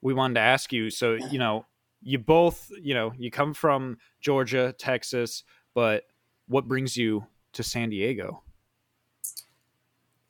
we 0.00 0.14
wanted 0.14 0.34
to 0.34 0.40
ask 0.40 0.72
you. 0.72 0.90
So 0.90 1.14
you 1.14 1.38
know, 1.38 1.66
you 2.04 2.18
both, 2.18 2.70
you 2.80 2.94
know, 2.94 3.12
you 3.16 3.30
come 3.30 3.54
from 3.54 3.98
Georgia, 4.20 4.74
Texas, 4.78 5.42
but 5.74 6.04
what 6.46 6.68
brings 6.68 6.96
you 6.96 7.26
to 7.54 7.62
San 7.62 7.88
Diego? 7.90 8.42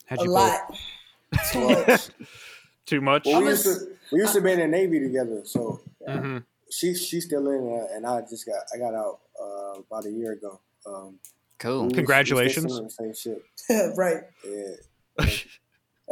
How'd 0.07 0.21
A 0.21 0.25
you 0.25 0.31
lot. 0.31 0.61
Too 1.53 1.61
much. 1.69 2.09
Too 2.87 3.01
much. 3.01 3.27
Well, 3.27 3.41
we 3.41 3.47
I 3.47 3.51
used 3.51 3.65
to 3.65 3.77
we 4.13 4.19
used 4.21 4.35
to 4.35 4.41
be 4.41 4.53
in 4.53 4.59
the 4.61 4.67
Navy 4.69 5.01
together, 5.01 5.41
so 5.45 5.81
Mhm. 6.07 6.45
she 6.71 6.95
she's 6.95 7.25
still 7.25 7.49
in, 7.51 7.81
uh, 7.81 7.97
and 7.97 8.07
I 8.07 8.21
just 8.29 8.47
got 8.47 8.63
I 8.75 8.79
got 8.79 8.95
out 8.95 9.21
uh, 9.43 9.81
about 9.81 10.05
a 10.07 10.11
year 10.11 10.33
ago. 10.33 10.61
Um, 10.87 11.19
Cool. 11.59 11.87
we 11.87 11.93
Congratulations. 11.95 12.67
we 12.67 12.81
was 12.83 12.93
still 12.95 13.07
doing 13.07 13.15
the 13.15 13.15
same 13.15 13.41
shit. 13.69 13.97
right. 13.97 14.23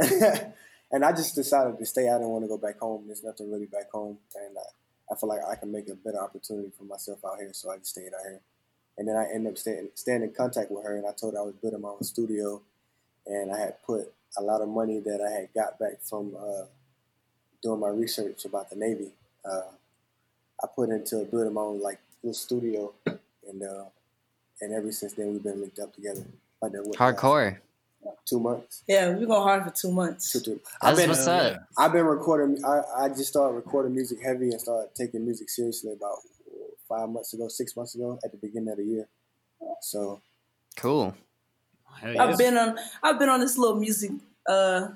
Yeah. 0.01 0.49
and 0.91 1.05
I 1.05 1.13
just 1.13 1.35
decided 1.35 1.79
to 1.79 1.85
stay. 1.87 2.09
I 2.09 2.15
didn't 2.15 2.29
want 2.31 2.45
to 2.45 2.49
go 2.49 2.57
back 2.59 2.79
home. 2.79 3.05
There's 3.07 3.23
nothing 3.23 3.51
really 3.53 3.67
back 3.67 3.91
home, 3.93 4.19
and 4.35 4.57
I, 4.57 4.63
I 5.13 5.15
feel 5.15 5.29
like 5.29 5.41
I 5.47 5.57
can 5.57 5.71
make 5.71 5.89
a 5.89 5.95
better 5.95 6.21
opportunity 6.21 6.71
for 6.77 6.85
myself 6.85 7.19
out 7.25 7.39
here. 7.39 7.53
So 7.53 7.71
I 7.71 7.77
just 7.77 7.91
stayed 7.91 8.15
out 8.15 8.23
here, 8.25 8.41
and 8.97 9.07
then 9.07 9.17
I 9.17 9.27
ended 9.33 9.53
up 9.53 9.59
staying 9.59 9.89
staying 9.95 10.23
in 10.23 10.33
contact 10.33 10.71
with 10.71 10.85
her, 10.85 10.97
and 10.97 11.07
I 11.07 11.13
told 11.13 11.35
her 11.35 11.41
I 11.41 11.43
was 11.43 11.55
building 11.55 11.83
my 11.83 11.91
own 11.91 12.03
studio, 12.03 12.63
and 13.27 13.53
I 13.53 13.59
had 13.59 13.83
put 13.83 14.13
a 14.39 14.43
lot 14.43 14.63
of 14.63 14.69
money 14.69 15.01
that 15.01 15.21
I 15.21 15.41
had 15.41 15.49
got 15.55 15.79
back 15.79 16.01
from 16.03 16.35
uh, 16.39 16.65
doing 17.63 17.81
my 17.81 17.89
research 17.89 18.47
about 18.47 18.71
the 18.71 18.77
Navy. 18.77 19.11
Uh, 19.45 19.71
I 20.63 20.67
put 20.75 20.89
into 20.89 21.25
building 21.25 21.53
my 21.53 21.61
own 21.61 21.83
like 21.83 22.01
little 22.23 22.35
studio, 22.35 22.93
and 23.07 23.63
uh, 23.63 23.85
and 24.61 24.73
ever 24.73 24.91
since 24.93 25.13
then 25.13 25.33
we've 25.33 25.43
been 25.43 25.61
linked 25.61 25.79
up 25.79 25.95
together. 25.95 26.25
Hardcore. 26.97 27.59
Two 28.25 28.41
months. 28.41 28.83
Yeah, 28.89 29.11
we've 29.11 29.21
been 29.21 29.31
hard 29.31 29.65
for 29.65 29.71
two 29.71 29.93
months. 29.93 30.33
Two, 30.33 30.41
two. 30.41 30.61
I've 30.81 30.97
That's 30.97 31.01
been, 31.01 31.09
what's 31.11 31.27
Hell 31.27 31.47
up. 31.55 31.69
I've 31.79 31.93
been 31.93 32.05
recording. 32.07 32.65
I, 32.65 32.83
I 33.05 33.09
just 33.09 33.27
started 33.27 33.55
recording 33.55 33.95
music 33.95 34.21
heavy 34.23 34.51
and 34.51 34.61
started 34.61 34.95
taking 34.95 35.25
music 35.25 35.49
seriously 35.51 35.93
about 35.93 36.17
five 36.89 37.09
months 37.09 37.33
ago, 37.35 37.49
six 37.49 37.77
months 37.77 37.95
ago, 37.95 38.19
at 38.25 38.31
the 38.33 38.39
beginning 38.39 38.71
of 38.71 38.77
the 38.79 38.85
year. 38.85 39.09
So 39.81 40.21
Cool. 40.77 41.15
Hell. 42.01 42.21
I've 42.21 42.39
been 42.39 42.57
on 42.57 42.79
I've 43.03 43.19
been 43.19 43.29
on 43.29 43.41
this 43.41 43.57
little 43.59 43.77
music 43.79 44.11
uh 44.49 44.89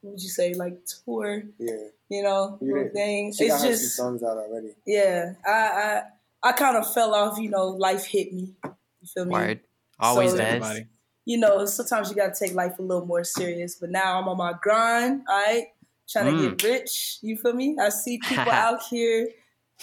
what 0.00 0.12
would 0.12 0.22
you 0.22 0.28
say, 0.30 0.54
like 0.54 0.78
tour, 1.04 1.42
yeah, 1.58 1.74
you 2.08 2.22
know, 2.22 2.56
You 2.60 2.68
little 2.68 2.84
did- 2.84 2.92
thing. 2.94 3.32
she 3.32 3.44
It's 3.44 3.60
got 3.62 3.68
just 3.68 3.96
some 3.96 4.18
songs 4.18 4.22
out 4.22 4.38
already. 4.38 4.74
yeah, 4.86 5.34
I 5.46 5.50
I 5.50 6.02
I 6.42 6.52
kind 6.52 6.76
of 6.76 6.92
fell 6.92 7.14
off, 7.14 7.38
you 7.38 7.50
know, 7.50 7.68
life 7.68 8.06
hit 8.06 8.32
me. 8.32 8.54
You 8.64 9.06
feel 9.14 9.24
me? 9.26 9.32
Word. 9.32 9.60
Always 10.00 10.30
So- 10.32 10.38
does. 10.38 10.80
Everybody. 11.26 11.32
You 11.32 11.38
know, 11.38 11.66
sometimes 11.66 12.10
you 12.10 12.16
gotta 12.16 12.34
take 12.38 12.54
life 12.54 12.78
a 12.78 12.82
little 12.82 13.06
more 13.06 13.24
serious. 13.24 13.76
But 13.76 13.90
now 13.90 14.18
I'm 14.20 14.28
on 14.28 14.36
my 14.36 14.54
grind, 14.60 15.22
all 15.28 15.36
right? 15.36 15.66
Trying 16.08 16.26
to 16.26 16.32
Mm. 16.32 16.58
get 16.58 16.62
rich. 16.68 17.18
You 17.22 17.36
feel 17.36 17.52
me? 17.52 17.76
I 17.80 17.88
see 17.90 18.18
people 18.18 18.50
out 18.52 18.82
here 18.90 19.28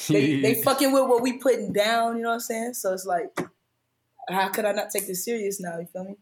they, 0.10 0.41
they 0.41 0.53
fucking 0.63 0.91
with 0.91 1.08
what 1.08 1.22
we 1.22 1.34
putting 1.38 1.74
down, 1.74 2.17
you 2.17 2.24
know 2.24 2.29
what 2.29 2.36
I'm 2.36 2.39
saying? 2.41 2.74
So 2.75 2.94
it's 2.94 3.06
like, 3.06 3.36
how 4.29 4.50
could 4.50 4.65
I 4.65 4.72
not 4.72 4.89
take 4.91 5.08
this 5.08 5.25
serious 5.25 5.60
now? 5.60 5.79
You 5.79 5.88
feel 5.88 6.03
me? 6.03 6.15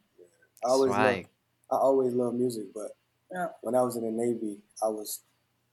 I 0.63 0.69
always 0.69 0.91
love, 0.91 1.00
Swag. 1.00 1.27
I 1.72 1.75
always 1.75 2.13
love 2.13 2.34
music, 2.36 2.74
but 2.74 2.91
Yeah. 3.31 3.48
when 3.62 3.75
I 3.75 3.81
was 3.81 3.95
in 3.98 4.03
the 4.03 4.12
Navy, 4.12 4.60
I 4.84 4.88
was 4.88 5.22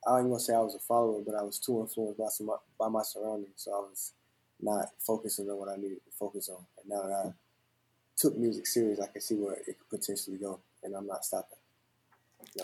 I 0.07 0.19
ain't 0.19 0.27
gonna 0.29 0.41
say 0.41 0.55
I 0.55 0.59
was 0.61 0.75
a 0.75 0.81
follower, 0.81 1.21
but 1.25 1.37
I 1.37 1.43
was 1.43 1.61
too 1.61 1.81
influenced 1.81 2.19
by 2.19 2.27
some 2.29 2.51
by 2.79 2.89
my 2.89 3.03
surroundings, 3.03 3.53
so 3.63 3.71
I 3.73 3.79
was 3.81 4.15
not 4.61 4.89
focusing 4.99 5.49
on 5.49 5.59
what 5.59 5.69
I 5.69 5.77
needed 5.77 6.05
to 6.05 6.11
focus 6.19 6.49
on. 6.49 6.65
And 6.81 6.89
now 6.89 7.03
that 7.03 7.13
I 7.15 7.33
took 8.17 8.37
music 8.37 8.67
serious, 8.67 9.01
I 9.01 9.07
can 9.07 9.21
see 9.21 9.35
where 9.37 9.55
it 9.55 9.65
could 9.65 9.89
potentially 10.01 10.37
go, 10.39 10.61
and 10.83 10.95
I'm 10.95 11.07
not 11.07 11.25
stopping. 11.25 11.59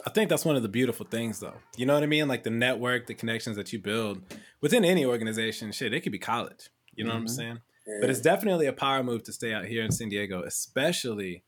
I 0.05 0.11
think 0.11 0.29
that's 0.29 0.45
one 0.45 0.57
of 0.57 0.63
the 0.63 0.69
beautiful 0.69 1.07
things, 1.07 1.39
though. 1.41 1.55
You 1.77 1.87
know 1.87 1.95
what 1.95 2.03
I 2.03 2.07
mean? 2.07 2.27
Like 2.29 2.43
the 2.43 2.51
network, 2.51 3.07
the 3.07 3.15
connections 3.15 3.57
that 3.57 3.73
you 3.73 3.79
build 3.79 4.23
within 4.61 4.85
any 4.85 5.07
organization. 5.07 5.71
Shit, 5.73 5.95
it 5.95 6.01
could 6.01 6.13
be 6.13 6.19
college. 6.19 6.69
You 6.95 7.05
know 7.05 7.11
what 7.11 7.19
I'm 7.21 7.27
Mhm. 7.27 7.31
saying? 7.31 7.59
Yeah. 7.87 7.99
But 8.01 8.11
it's 8.11 8.21
definitely 8.21 8.67
a 8.67 8.73
power 8.73 9.03
move 9.05 9.23
to 9.25 9.33
stay 9.33 9.53
out 9.55 9.67
here 9.67 9.85
in 9.85 9.93
San 9.93 10.09
Diego, 10.09 10.43
especially 10.43 11.45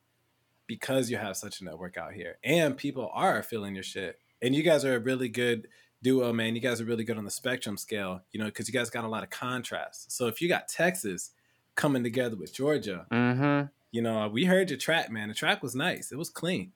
because 0.69 1.11
you 1.11 1.17
have 1.17 1.37
such 1.37 1.61
a 1.61 1.65
network 1.65 1.97
out 1.97 2.13
here 2.15 2.39
and 2.45 2.77
people 2.77 3.11
are 3.13 3.43
feeling 3.43 3.75
your 3.75 3.83
shit. 3.83 4.21
And 4.41 4.55
you 4.55 4.63
guys 4.63 4.85
are 4.85 4.95
a 4.95 5.01
really 5.01 5.29
good 5.29 5.67
duo, 6.01 6.33
man. 6.33 6.55
You 6.55 6.61
guys 6.61 6.81
are 6.81 6.85
really 6.85 7.03
good 7.05 7.19
on 7.19 7.25
the 7.25 7.31
spectrum 7.31 7.77
scale, 7.77 8.23
you 8.31 8.39
know, 8.39 8.47
because 8.47 8.69
you 8.69 8.73
guys 8.73 8.89
got 8.89 9.05
a 9.05 9.09
lot 9.09 9.25
of 9.25 9.31
contrast. 9.31 10.13
So 10.13 10.29
if 10.29 10.41
you 10.41 10.49
got 10.49 10.69
Texas 10.69 11.33
coming 11.75 12.05
together 12.05 12.37
with 12.37 12.55
Georgia, 12.55 13.07
Mm-hmm. 13.11 13.67
You 13.93 14.03
know, 14.03 14.29
we 14.29 14.45
heard 14.45 14.71
your 14.71 14.79
track, 14.79 15.11
man. 15.11 15.29
The 15.29 15.35
track 15.35 15.63
was 15.63 15.75
nice. 15.75 16.13
It 16.13 16.19
was 16.19 16.31
clean. 16.31 16.73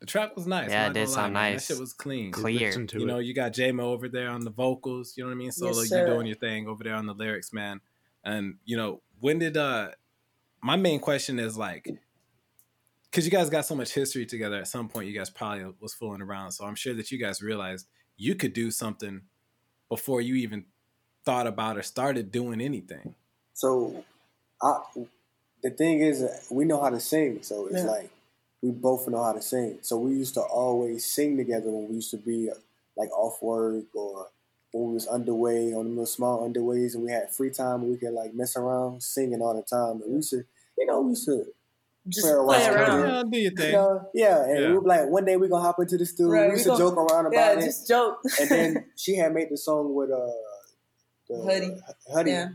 The 0.00 0.06
track 0.06 0.36
was 0.36 0.46
nice. 0.46 0.70
Yeah, 0.70 0.84
I'm 0.84 0.90
it 0.90 0.94
did 0.94 1.04
gonna 1.04 1.14
sound 1.14 1.32
man. 1.32 1.52
nice. 1.52 1.68
That 1.68 1.74
shit 1.74 1.80
was 1.80 1.92
clean. 1.92 2.32
Clear. 2.32 2.70
You 2.72 2.84
it. 2.84 3.06
know, 3.06 3.18
you 3.18 3.34
got 3.34 3.52
J-Mo 3.52 3.92
over 3.92 4.08
there 4.08 4.28
on 4.28 4.44
the 4.44 4.50
vocals. 4.50 5.14
You 5.16 5.24
know 5.24 5.28
what 5.28 5.36
I 5.36 5.38
mean? 5.38 5.52
Solo, 5.52 5.80
you 5.80 5.86
sir. 5.86 6.06
doing 6.06 6.26
your 6.26 6.36
thing 6.36 6.68
over 6.68 6.84
there 6.84 6.94
on 6.94 7.06
the 7.06 7.14
lyrics, 7.14 7.52
man. 7.52 7.80
And 8.22 8.56
you 8.64 8.76
know, 8.76 9.00
when 9.20 9.38
did 9.38 9.56
uh 9.56 9.90
my 10.60 10.76
main 10.76 11.00
question 11.00 11.38
is 11.38 11.56
like, 11.56 11.88
because 13.10 13.24
you 13.24 13.30
guys 13.30 13.48
got 13.48 13.64
so 13.64 13.74
much 13.74 13.94
history 13.94 14.26
together. 14.26 14.56
At 14.56 14.68
some 14.68 14.88
point, 14.88 15.06
you 15.08 15.16
guys 15.16 15.30
probably 15.30 15.64
was 15.80 15.94
fooling 15.94 16.20
around. 16.20 16.52
So 16.52 16.66
I'm 16.66 16.74
sure 16.74 16.92
that 16.94 17.10
you 17.10 17.18
guys 17.18 17.40
realized 17.40 17.86
you 18.16 18.34
could 18.34 18.52
do 18.52 18.70
something 18.70 19.22
before 19.88 20.20
you 20.20 20.34
even 20.34 20.66
thought 21.24 21.46
about 21.46 21.78
or 21.78 21.82
started 21.82 22.30
doing 22.30 22.60
anything. 22.60 23.14
So, 23.54 24.04
I, 24.60 24.80
the 25.70 25.76
thing 25.76 26.00
is, 26.00 26.24
we 26.50 26.64
know 26.64 26.80
how 26.80 26.90
to 26.90 27.00
sing. 27.00 27.42
So 27.42 27.66
it's 27.66 27.76
Yeah. 27.84 27.90
like 27.90 28.10
we 28.62 28.70
both 28.70 29.06
know 29.08 29.22
how 29.22 29.32
to 29.32 29.42
sing. 29.42 29.78
So 29.82 29.98
we 29.98 30.12
used 30.12 30.34
to 30.34 30.42
always 30.42 31.04
sing 31.04 31.36
together 31.36 31.70
when 31.70 31.88
we 31.88 31.96
used 31.96 32.10
to 32.12 32.16
be 32.18 32.50
like 32.96 33.10
off 33.12 33.42
work 33.42 33.84
or 33.94 34.28
when 34.72 34.88
we 34.88 34.94
was 34.94 35.06
underway 35.06 35.72
on 35.74 35.84
the 35.84 35.90
little 35.90 36.06
small 36.06 36.48
underways 36.48 36.94
and 36.94 37.02
we 37.04 37.10
had 37.10 37.30
free 37.32 37.50
time 37.50 37.88
we 37.88 37.96
could 37.96 38.12
like 38.12 38.34
mess 38.34 38.56
around 38.56 39.02
singing 39.02 39.40
all 39.42 39.54
the 39.54 39.62
time. 39.62 40.02
And 40.02 40.10
we 40.10 40.16
used 40.16 40.30
to, 40.30 40.44
you 40.78 40.86
know, 40.86 41.00
we 41.02 41.10
used 41.10 41.26
to, 41.26 41.46
Just 42.08 42.24
Play 42.24 42.32
around. 42.34 42.46
play 42.46 42.58
Yeah. 42.60 42.70
around. 42.72 43.00
Yeah, 43.08 43.22
do 43.32 43.38
your 43.38 43.50
you 43.50 43.56
thing. 43.56 43.72
know, 43.72 44.08
yeah. 44.14 44.44
And 44.44 44.58
Yeah. 44.60 44.68
we 44.70 44.74
were 44.78 44.82
like, 44.94 45.08
one 45.10 45.24
day 45.24 45.36
we 45.36 45.48
gonna 45.48 45.64
hop 45.64 45.80
into 45.80 45.98
the 45.98 46.06
studio. 46.06 46.32
Right, 46.32 46.42
we 46.42 46.48
we 46.48 46.52
used 46.52 46.64
to 46.64 46.68
gonna- 46.70 46.84
joke 46.84 46.96
around 46.98 47.32
Yeah, 47.32 47.50
about 47.50 47.62
it. 47.62 47.66
just 47.66 47.88
joke. 47.88 48.18
And 48.40 48.48
then 48.48 48.84
she 48.96 49.16
had 49.16 49.34
made 49.34 49.48
the 49.50 49.56
song 49.56 49.92
with 49.92 50.10
uh, 50.12 50.30
the, 51.28 51.42
Huddy. 51.42 51.70
Huddy. 52.14 52.30
Yeah. 52.30 52.48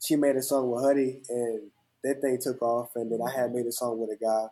She 0.00 0.16
made 0.16 0.36
a 0.36 0.42
song 0.42 0.70
with 0.70 0.82
Huddy, 0.82 1.22
and 1.28 1.70
that 2.06 2.20
thing 2.20 2.38
took 2.40 2.62
off. 2.62 2.90
And 2.96 3.10
then 3.10 3.20
I 3.22 3.30
had 3.30 3.52
made 3.54 3.66
a 3.66 3.72
song 3.72 3.98
with 3.98 4.10
a 4.10 4.16
guy, 4.22 4.46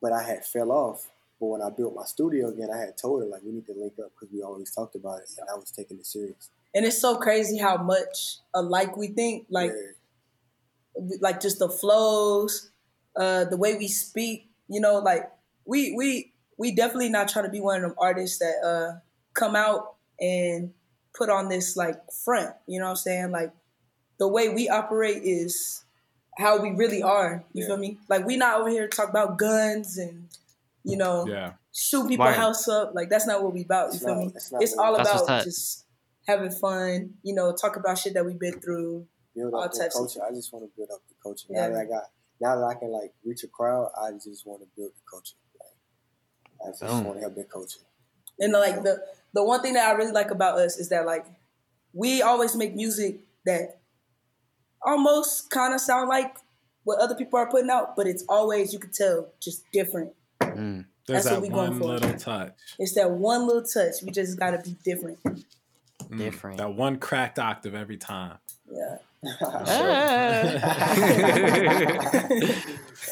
but 0.00 0.12
I 0.12 0.22
had 0.22 0.44
fell 0.44 0.70
off. 0.72 1.10
But 1.40 1.46
when 1.46 1.62
I 1.62 1.70
built 1.70 1.94
my 1.94 2.04
studio 2.04 2.48
again, 2.48 2.68
I 2.72 2.78
had 2.78 2.96
told 2.96 3.22
her 3.22 3.26
like 3.26 3.42
we 3.42 3.52
need 3.52 3.66
to 3.66 3.74
link 3.74 3.94
up 3.98 4.12
because 4.14 4.32
we 4.32 4.42
always 4.42 4.72
talked 4.72 4.94
about 4.94 5.20
it, 5.20 5.28
and 5.38 5.48
I 5.50 5.54
was 5.56 5.70
taking 5.70 5.98
it 5.98 6.06
serious. 6.06 6.50
And 6.74 6.84
it's 6.86 7.00
so 7.00 7.16
crazy 7.16 7.58
how 7.58 7.76
much 7.76 8.38
alike 8.54 8.96
we 8.96 9.08
think. 9.08 9.46
Like, 9.50 9.72
Yeah. 9.72 11.16
like 11.20 11.40
just 11.40 11.58
the 11.58 11.68
flows, 11.68 12.70
uh, 13.16 13.44
the 13.44 13.56
way 13.56 13.76
we 13.76 13.88
speak. 13.88 14.48
You 14.68 14.80
know, 14.80 14.98
like 14.98 15.30
we 15.64 15.94
we 15.96 16.32
we 16.56 16.74
definitely 16.74 17.08
not 17.08 17.28
trying 17.28 17.44
to 17.46 17.50
be 17.50 17.60
one 17.60 17.76
of 17.76 17.82
them 17.82 17.94
artists 17.98 18.38
that 18.38 18.56
uh 18.64 19.00
come 19.34 19.56
out 19.56 19.94
and 20.20 20.72
put 21.14 21.28
on 21.28 21.48
this 21.48 21.76
like 21.76 21.96
front. 22.24 22.54
You 22.66 22.78
know 22.78 22.86
what 22.86 22.90
I'm 22.90 22.96
saying? 22.96 23.30
Like 23.32 23.52
the 24.18 24.28
way 24.28 24.48
we 24.48 24.68
operate 24.68 25.22
is 25.24 25.84
how 26.38 26.60
we 26.60 26.70
really 26.70 27.02
are. 27.02 27.44
You 27.52 27.62
Yeah. 27.62 27.68
feel 27.68 27.76
me? 27.76 27.98
Like 28.08 28.26
we 28.26 28.36
not 28.36 28.60
over 28.60 28.70
here 28.70 28.88
to 28.88 28.96
talk 28.96 29.08
about 29.10 29.38
guns 29.38 29.98
and 29.98 30.28
you 30.84 30.96
know 30.96 31.26
Yeah. 31.26 31.52
shoot 31.72 32.08
people 32.08 32.26
Right. 32.26 32.34
house 32.36 32.68
up. 32.68 32.94
Like 32.94 33.10
that's 33.10 33.26
not 33.26 33.42
what 33.42 33.52
we 33.52 33.62
about. 33.62 33.88
You 33.88 33.94
It's 33.94 34.04
feel 34.04 34.14
not- 34.14 34.20
me? 34.26 34.32
it's 34.34 34.52
It's 34.60 34.76
all 34.78 34.94
about 34.94 35.28
up. 35.28 35.44
just 35.44 35.84
having 36.26 36.50
fun. 36.50 37.14
You 37.22 37.34
know, 37.34 37.52
talk 37.54 37.76
about 37.76 37.98
shit 37.98 38.14
that 38.14 38.24
we've 38.24 38.38
been 38.38 38.60
through. 38.60 39.06
build 39.34 39.54
all 39.54 39.62
up 39.62 39.72
the 39.72 39.78
types 39.78 39.94
of- 39.94 40.00
culture. 40.00 40.22
I 40.22 40.30
just 40.30 40.52
want 40.52 40.62
to 40.66 40.70
build 40.76 40.90
up 40.90 41.00
the 41.08 41.14
culture. 41.22 41.46
Yeah. 41.48 41.68
Now 41.68 41.74
that 41.74 41.80
I 41.80 41.84
got, 41.86 42.10
now 42.38 42.56
that 42.56 42.64
I 42.66 42.74
can 42.74 42.90
like 42.92 43.14
reach 43.24 43.42
a 43.44 43.48
crowd, 43.48 43.90
I 43.96 44.12
just 44.12 44.44
want 44.46 44.60
to 44.60 44.68
build 44.76 44.90
the 44.92 45.00
culture. 45.10 45.36
Like, 45.58 46.68
I 46.68 46.70
just 46.70 46.80
Boom. 46.82 47.04
want 47.04 47.16
to 47.16 47.20
help 47.22 47.34
the 47.36 47.44
culture. 47.44 47.80
And 48.38 48.52
like 48.52 48.82
the 48.82 49.02
the 49.32 49.42
one 49.42 49.62
thing 49.62 49.72
that 49.74 49.88
I 49.88 49.92
really 49.92 50.12
like 50.12 50.30
about 50.30 50.58
us 50.58 50.76
is 50.76 50.90
that 50.90 51.06
like 51.06 51.24
we 51.94 52.20
always 52.20 52.54
make 52.54 52.74
music 52.74 53.20
that 53.46 53.78
almost 54.84 55.50
kind 55.50 55.74
of 55.74 55.80
sound 55.80 56.08
like 56.08 56.36
what 56.84 57.00
other 57.00 57.14
people 57.14 57.38
are 57.38 57.48
putting 57.50 57.70
out, 57.70 57.94
but 57.96 58.06
it's 58.06 58.24
always 58.28 58.72
you 58.72 58.78
could 58.78 58.92
tell 58.92 59.28
just 59.40 59.64
different. 59.72 60.12
Mm. 60.40 60.84
There's 61.06 61.24
That's 61.24 61.34
what 61.36 61.42
that 61.42 61.42
we 61.42 61.48
going 61.48 61.70
one 61.70 61.78
for. 61.80 61.86
little 61.86 62.14
touch. 62.18 62.52
It's 62.78 62.94
that 62.94 63.10
one 63.10 63.46
little 63.46 63.62
touch. 63.64 64.02
We 64.04 64.10
just 64.10 64.38
got 64.38 64.50
to 64.52 64.58
be 64.58 64.76
different. 64.84 65.18
Mm, 65.24 65.44
Different. 66.18 66.58
That 66.58 66.74
one 66.74 66.98
cracked 66.98 67.38
octave 67.38 67.74
every 67.74 67.96
time. 67.96 68.38
Yeah. 68.70 68.98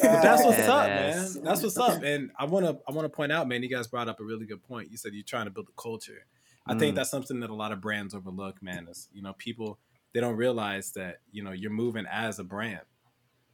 But 0.01 0.21
that's 0.23 0.43
what's 0.43 0.59
up, 0.67 0.87
man. 0.87 1.27
That's 1.43 1.61
what's 1.63 1.77
up. 1.77 2.01
And 2.03 2.31
I 2.37 2.45
wanna 2.45 2.77
I 2.87 2.91
wanna 2.91 3.09
point 3.09 3.31
out, 3.31 3.47
man, 3.47 3.61
you 3.63 3.69
guys 3.69 3.87
brought 3.87 4.07
up 4.07 4.19
a 4.19 4.23
really 4.23 4.45
good 4.45 4.63
point. 4.63 4.89
You 4.91 4.97
said 4.97 5.13
you're 5.13 5.23
trying 5.23 5.45
to 5.45 5.51
build 5.51 5.67
a 5.69 5.81
culture. 5.81 6.25
I 6.65 6.77
think 6.77 6.93
Mm. 6.93 6.95
that's 6.97 7.09
something 7.11 7.39
that 7.41 7.49
a 7.49 7.53
lot 7.55 7.71
of 7.71 7.81
brands 7.81 8.13
overlook, 8.13 8.61
man. 8.61 8.87
Is 8.89 9.09
you 9.13 9.21
know, 9.21 9.33
people 9.33 9.77
they 10.13 10.19
don't 10.19 10.35
realize 10.35 10.91
that, 10.93 11.19
you 11.31 11.43
know, 11.43 11.51
you're 11.51 11.71
moving 11.71 12.05
as 12.11 12.39
a 12.39 12.43
brand. 12.43 12.81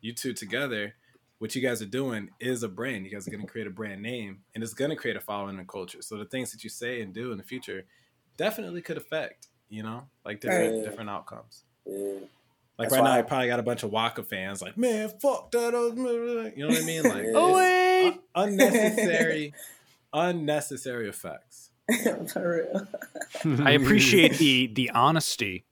You 0.02 0.14
two 0.14 0.34
together, 0.34 0.96
what 1.40 1.56
you 1.56 1.62
guys 1.62 1.82
are 1.82 1.86
doing 1.88 2.30
is 2.40 2.64
a 2.64 2.68
brand. 2.70 3.06
You 3.06 3.12
guys 3.12 3.28
are 3.28 3.32
gonna 3.32 3.46
create 3.46 3.68
a 3.68 3.72
brand 3.72 4.02
name 4.02 4.40
and 4.56 4.64
it's 4.64 4.74
gonna 4.74 4.96
create 4.96 5.18
a 5.18 5.22
following 5.22 5.60
and 5.60 5.68
culture. 5.68 6.02
So 6.02 6.18
the 6.18 6.26
things 6.26 6.52
that 6.52 6.64
you 6.64 6.70
say 6.70 7.02
and 7.02 7.14
do 7.14 7.32
in 7.32 7.38
the 7.38 7.44
future 7.44 7.86
definitely 8.38 8.82
could 8.82 8.98
affect, 8.98 9.48
you 9.70 9.84
know, 9.84 10.04
like 10.26 10.42
different 10.42 10.76
Right. 10.78 10.84
different 10.90 11.10
outcomes. 11.10 11.64
Yeah. 11.86 11.96
Like 12.80 12.90
That's 12.90 12.94
right 12.94 13.04
now, 13.04 13.10
why- 13.12 13.20
I 13.20 13.22
probably 13.24 13.48
got 13.48 13.60
a 13.60 13.64
bunch 13.64 13.82
of 13.84 13.90
Walka 13.92 14.24
fans. 14.26 14.62
Like, 14.62 14.78
man, 14.78 15.10
fuck 15.20 15.52
that. 15.52 15.74
You 15.74 16.64
know 16.64 16.68
what 16.70 16.82
I 16.82 16.86
mean? 16.86 17.04
Like, 17.04 17.24
Yeah. 17.24 17.32
Oh, 17.36 17.56
wait. 17.56 18.08
un- 18.36 18.50
unnecessary, 18.50 19.54
unnecessary 20.14 21.10
effects. 21.10 21.72
For 22.34 22.68
real. 23.46 23.66
I 23.66 23.72
appreciate 23.72 24.34
the 24.38 24.68
the 24.68 24.90
honesty 24.92 25.66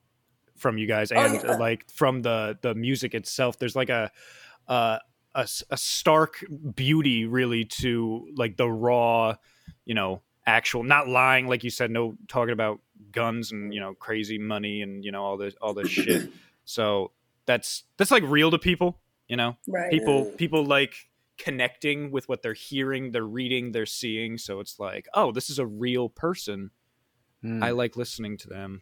from 0.58 0.78
you 0.78 0.88
guys 0.88 1.12
Oh, 1.12 1.16
and 1.16 1.34
yeah. 1.44 1.58
like 1.58 1.90
from 1.90 2.22
the 2.22 2.58
the 2.62 2.74
music 2.76 3.14
itself. 3.14 3.60
There's 3.60 3.76
like 3.76 3.90
a 3.90 4.12
uh, 4.68 5.00
a 5.36 5.40
s- 5.40 5.64
a 5.70 5.78
stark 5.78 6.44
beauty 6.76 7.26
really 7.26 7.66
to 7.66 8.28
like 8.36 8.58
the 8.58 8.70
raw, 8.72 9.36
you 9.86 9.94
know, 9.94 10.22
actual 10.46 10.84
not 10.84 11.08
lying 11.08 11.48
like 11.48 11.64
you 11.64 11.70
said. 11.70 11.92
No 11.92 12.16
talking 12.28 12.54
about 12.54 12.80
guns 13.12 13.52
and 13.52 13.74
you 13.74 13.80
know 13.80 13.94
crazy 13.94 14.38
money 14.38 14.82
and 14.82 15.04
you 15.06 15.12
know 15.12 15.24
all 15.24 15.38
this 15.38 15.54
all 15.62 15.74
this 15.74 15.90
shit. 15.90 16.30
So 16.68 17.12
that's 17.46 17.84
that's 17.98 18.10
like 18.10 18.24
real 18.24 18.50
to 18.50 18.58
people. 18.58 19.00
You 19.28 19.36
know, 19.38 19.58
Right. 19.68 19.92
people 19.92 20.26
people 20.38 20.66
like 20.66 20.96
connecting 21.38 22.10
with 22.12 22.28
what 22.28 22.42
they're 22.42 22.54
hearing, 22.54 23.12
they're 23.12 23.24
reading, 23.24 23.72
they're 23.72 23.86
seeing. 23.86 24.38
So 24.40 24.60
it's 24.62 24.80
like, 24.80 25.08
oh, 25.14 25.32
this 25.32 25.50
is 25.52 25.60
a 25.60 25.66
real 25.66 26.10
person. 26.10 26.72
Mm, 27.44 27.64
I 27.64 27.70
like 27.72 27.96
listening 27.98 28.38
to 28.38 28.48
them. 28.48 28.82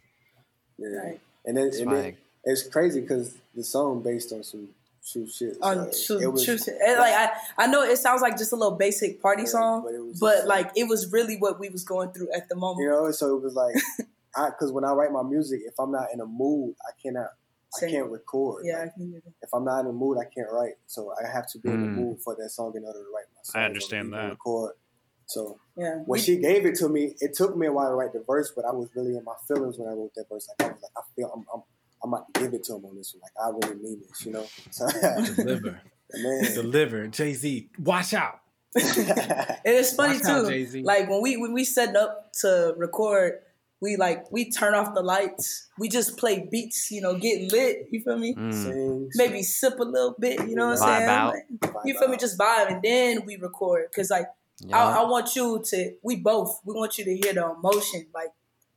Right. 0.78 1.20
And, 1.44 1.56
then, 1.56 1.70
and 1.78 1.92
then 1.92 2.16
it's 2.44 2.62
crazy 2.62 3.00
because 3.00 3.34
the 3.54 3.64
song 3.64 4.02
based 4.02 4.32
on 4.32 4.42
some 4.42 4.68
true 5.06 5.28
shit. 5.28 5.56
On 5.60 5.92
so 5.92 6.18
true, 6.18 6.24
it 6.26 6.32
was- 6.32 6.44
true 6.44 6.56
shit. 6.58 6.74
And, 6.86 6.98
like 6.98 7.12
I, 7.14 7.30
I 7.58 7.66
know 7.66 7.82
it 7.82 7.96
sounds 7.98 8.22
like 8.22 8.36
just 8.38 8.52
a 8.52 8.56
little 8.56 8.76
basic 8.76 9.20
party 9.20 9.42
Yeah, 9.42 9.48
song, 9.48 9.82
but 9.84 9.94
it 9.94 10.04
was 10.04 10.18
but 10.18 10.34
just- 10.36 10.48
like 10.48 10.70
it 10.76 10.88
was 10.88 11.12
really 11.12 11.36
what 11.36 11.60
we 11.60 11.68
was 11.68 11.84
going 11.84 12.10
through 12.12 12.28
at 12.34 12.48
the 12.48 12.56
moment. 12.56 12.84
You 12.84 12.90
know, 12.90 13.10
so 13.10 13.36
it 13.36 13.42
was 13.42 13.54
like, 13.54 13.74
I 14.36 14.48
because 14.50 14.72
when 14.72 14.84
I 14.84 14.92
write 14.92 15.12
my 15.12 15.22
music, 15.22 15.60
if 15.66 15.74
I'm 15.78 15.92
not 15.92 16.06
in 16.12 16.20
a 16.20 16.26
mood, 16.26 16.74
I 16.82 16.90
cannot, 17.02 17.28
I 17.76 17.86
can't 17.88 18.10
record. 18.10 18.64
yeah, 18.64 18.84
I 18.86 18.88
can 18.88 19.22
if 19.42 19.52
I'm 19.52 19.64
not 19.64 19.80
in 19.80 19.86
a 19.86 19.92
mood, 19.92 20.18
I 20.18 20.24
can't 20.24 20.50
write. 20.50 20.74
So 20.86 21.12
I 21.22 21.30
have 21.30 21.46
to 21.52 21.58
be 21.58 21.68
in 21.68 21.82
the 21.82 21.88
Mm. 21.88 21.94
mood 21.96 22.20
for 22.20 22.34
that 22.36 22.48
song 22.50 22.72
in 22.76 22.84
order 22.84 22.98
to 23.00 23.04
write 23.14 23.26
my 23.34 23.40
song. 23.42 23.62
I 23.62 23.64
understand 23.66 24.12
that. 24.14 24.30
Record. 24.30 24.72
So 25.26 25.58
yeah. 25.76 25.96
when 26.06 26.20
she 26.20 26.38
gave 26.38 26.66
it 26.66 26.76
to 26.76 26.88
me, 26.88 27.14
it 27.20 27.34
took 27.34 27.56
me 27.56 27.66
a 27.66 27.72
while 27.72 27.88
to 27.90 27.94
write 27.94 28.12
the 28.12 28.22
verse, 28.26 28.52
but 28.54 28.64
I 28.64 28.72
was 28.72 28.88
really 28.94 29.16
in 29.16 29.24
my 29.24 29.34
feelings 29.48 29.78
when 29.78 29.88
I 29.88 29.92
wrote 29.92 30.12
that 30.16 30.26
verse. 30.30 30.48
Like 30.48 30.68
I 30.68 30.72
was 30.72 30.82
like, 30.82 30.92
I 30.96 31.00
feel 31.16 31.30
I'm, 31.34 31.44
I'm, 31.52 31.62
I'm 32.02 32.12
about 32.12 32.34
to 32.34 32.40
give 32.40 32.54
it 32.54 32.64
to 32.64 32.74
him 32.74 32.84
on 32.84 32.96
this 32.96 33.14
one. 33.14 33.22
Like 33.22 33.32
I 33.40 33.68
really 33.68 33.82
mean 33.82 34.02
this, 34.08 34.26
you 34.26 34.32
know. 34.32 34.46
So, 34.70 34.86
Deliver, 35.36 35.80
man, 36.12 36.54
deliver. 36.54 37.06
Jay 37.08 37.32
Z, 37.32 37.70
watch 37.78 38.14
out. 38.14 38.40
and 38.76 38.84
it's 39.64 39.94
funny 39.94 40.18
Watch 40.18 40.26
out, 40.26 40.44
too. 40.46 40.50
Jay-Z. 40.50 40.82
Like 40.82 41.08
when 41.08 41.22
we 41.22 41.36
when 41.36 41.52
we 41.52 41.62
setting 41.62 41.94
up 41.94 42.32
to 42.40 42.74
record, 42.76 43.38
we 43.80 43.96
like 43.96 44.32
we 44.32 44.50
turn 44.50 44.74
off 44.74 44.94
the 44.94 45.00
lights. 45.02 45.68
We 45.78 45.88
just 45.88 46.16
play 46.16 46.48
beats, 46.50 46.90
you 46.90 47.00
know, 47.00 47.16
get 47.16 47.52
lit. 47.52 47.86
You 47.92 48.00
feel 48.00 48.18
me? 48.18 48.34
Mm. 48.34 48.52
Sing, 48.52 49.10
Maybe 49.14 49.44
sip 49.44 49.78
a 49.78 49.84
little 49.84 50.16
bit. 50.18 50.48
You 50.48 50.56
know 50.56 50.70
what 50.70 50.82
I'm 50.82 50.98
saying? 50.98 51.08
out. 51.08 51.34
Like, 51.62 51.72
you 51.84 51.96
feel 51.96 52.08
me? 52.08 52.16
Just 52.16 52.36
vibe, 52.36 52.72
and 52.72 52.82
then 52.82 53.24
we 53.24 53.36
record. 53.36 53.86
Cause 53.94 54.10
like 54.10 54.26
Yeah. 54.60 54.76
I, 54.76 55.02
I 55.02 55.04
want 55.04 55.34
you 55.36 55.62
to. 55.64 55.92
We 56.02 56.16
both. 56.16 56.60
We 56.64 56.74
want 56.74 56.96
you 56.98 57.04
to 57.04 57.16
hear 57.16 57.34
the 57.34 57.50
emotion. 57.58 58.06
Like 58.14 58.28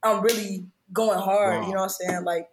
I'm 0.03 0.21
really 0.21 0.65
going 0.93 1.19
hard. 1.19 1.61
Wow. 1.61 1.67
You 1.67 1.73
know 1.73 1.81
what 1.81 1.83
I'm 1.83 1.89
saying? 1.89 2.23
Like 2.23 2.49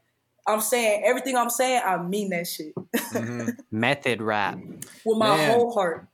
I'm 0.46 0.61
saying 0.61 1.03
everything 1.07 1.37
I'm 1.37 1.48
saying. 1.51 1.83
I 1.85 1.96
mean 2.03 2.31
that 2.31 2.46
shit 2.46 2.75
Mhm. 2.94 3.57
Method 3.70 4.20
rap. 4.20 4.59
with 5.05 5.18
my 5.18 5.37
Man. 5.37 5.51
whole 5.51 5.72
heart. 5.72 6.07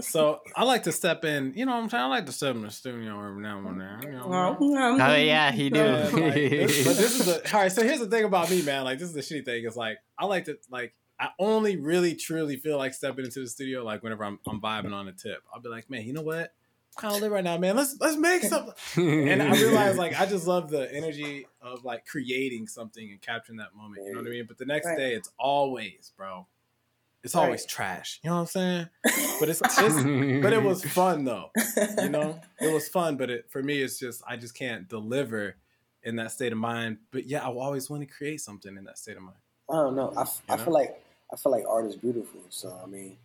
So 0.00 0.40
I 0.56 0.64
like 0.64 0.84
to 0.84 0.92
step 0.92 1.24
in. 1.24 1.52
You 1.54 1.66
know, 1.66 1.72
what 1.72 1.82
I'm 1.82 1.90
saying 1.90 2.02
I 2.02 2.06
like 2.06 2.26
to 2.26 2.32
step 2.32 2.54
in 2.56 2.62
the 2.62 2.70
studio 2.70 3.18
every 3.26 3.42
now 3.42 3.58
and 3.58 3.80
then. 3.80 4.02
You 4.02 4.12
know, 4.12 4.56
Oh 5.00 5.14
yeah, 5.14 5.52
he 5.52 5.68
do. 5.70 5.80
Yeah, 5.80 6.08
like, 6.12 6.34
this- 6.34 6.84
but 6.86 6.96
this 6.96 7.20
is 7.20 7.26
the 7.42 7.54
all 7.54 7.60
right. 7.60 7.72
So 7.72 7.82
here's 7.82 8.00
the 8.00 8.06
thing 8.06 8.24
about 8.24 8.50
me, 8.50 8.62
man. 8.62 8.84
Like 8.84 8.98
this 8.98 9.08
is 9.08 9.14
the 9.14 9.20
shitty 9.20 9.44
thing. 9.44 9.64
Is 9.64 9.76
like 9.76 9.98
I 10.18 10.24
like 10.24 10.46
to 10.46 10.56
like 10.70 10.94
I 11.20 11.28
only 11.38 11.76
really 11.76 12.14
truly 12.14 12.56
feel 12.56 12.76
like 12.78 12.92
stepping 12.94 13.24
into 13.24 13.40
the 13.40 13.48
studio 13.48 13.84
like 13.84 14.02
whenever 14.02 14.24
I'm 14.24 14.38
I'm 14.48 14.60
vibing 14.60 14.92
on 14.94 15.06
the 15.06 15.12
tip. 15.12 15.42
I'll 15.54 15.60
be 15.60 15.68
like, 15.68 15.88
man, 15.90 16.02
you 16.02 16.12
know 16.12 16.22
what? 16.22 16.52
Kind 16.96 17.14
of 17.14 17.20
lit 17.22 17.30
right 17.30 17.44
now, 17.44 17.58
man. 17.58 17.76
Let's 17.76 17.96
let's 18.00 18.16
make 18.16 18.42
something. 18.42 18.74
And 19.28 19.42
I 19.42 19.54
realize 19.54 19.96
like 19.96 20.18
I 20.18 20.26
just 20.26 20.46
love 20.46 20.70
the 20.70 20.92
energy 20.94 21.46
of 21.62 21.84
like 21.84 22.06
creating 22.06 22.66
something 22.66 23.10
and 23.10 23.20
capturing 23.20 23.58
that 23.58 23.74
moment. 23.74 24.02
You 24.06 24.12
know 24.14 24.20
what 24.20 24.26
I 24.28 24.30
mean? 24.30 24.44
But 24.46 24.58
the 24.58 24.66
next 24.66 24.86
Right. 24.86 24.98
day, 24.98 25.14
it's 25.14 25.30
always, 25.38 26.12
bro. 26.16 26.46
It's 27.22 27.34
always 27.34 27.62
Right. 27.62 27.68
trash. 27.68 28.20
You 28.22 28.30
know 28.30 28.36
what 28.36 28.40
I'm 28.42 28.46
saying? 28.48 28.88
But 29.40 29.48
it's, 29.48 29.60
it's 29.80 30.42
but 30.42 30.52
it 30.52 30.62
was 30.62 30.84
fun 30.92 31.24
though 31.24 31.50
you 32.00 32.08
know 32.08 32.40
it 32.62 32.68
was 32.68 32.88
fun 32.88 33.16
but 33.16 33.30
it 33.30 33.50
for 33.50 33.62
me 33.62 33.80
it's 33.82 33.98
just 33.98 34.22
i 34.26 34.36
just 34.36 34.54
can't 34.56 34.88
deliver 34.88 35.56
in 36.02 36.16
that 36.16 36.30
state 36.30 36.52
of 36.52 36.58
mind 36.58 36.98
but 37.10 37.26
yeah 37.26 37.42
i 37.44 37.46
always 37.50 37.90
want 37.90 38.00
to 38.02 38.06
create 38.06 38.40
something 38.40 38.76
in 38.76 38.84
that 38.84 38.96
state 38.98 39.16
of 39.16 39.22
mind 39.22 39.36
I 39.70 39.74
don't 39.74 39.96
know. 39.96 40.12
I, 40.16 40.22
f- 40.22 40.42
You 40.48 40.54
I 40.54 40.56
know? 40.56 40.64
feel 40.64 40.72
like 40.74 41.04
I 41.32 41.36
feel 41.36 41.52
like 41.52 41.64
art 41.68 41.86
is 41.86 41.96
beautiful. 41.96 42.40
So 42.50 42.78
I 42.82 42.86
mean, 42.86 43.16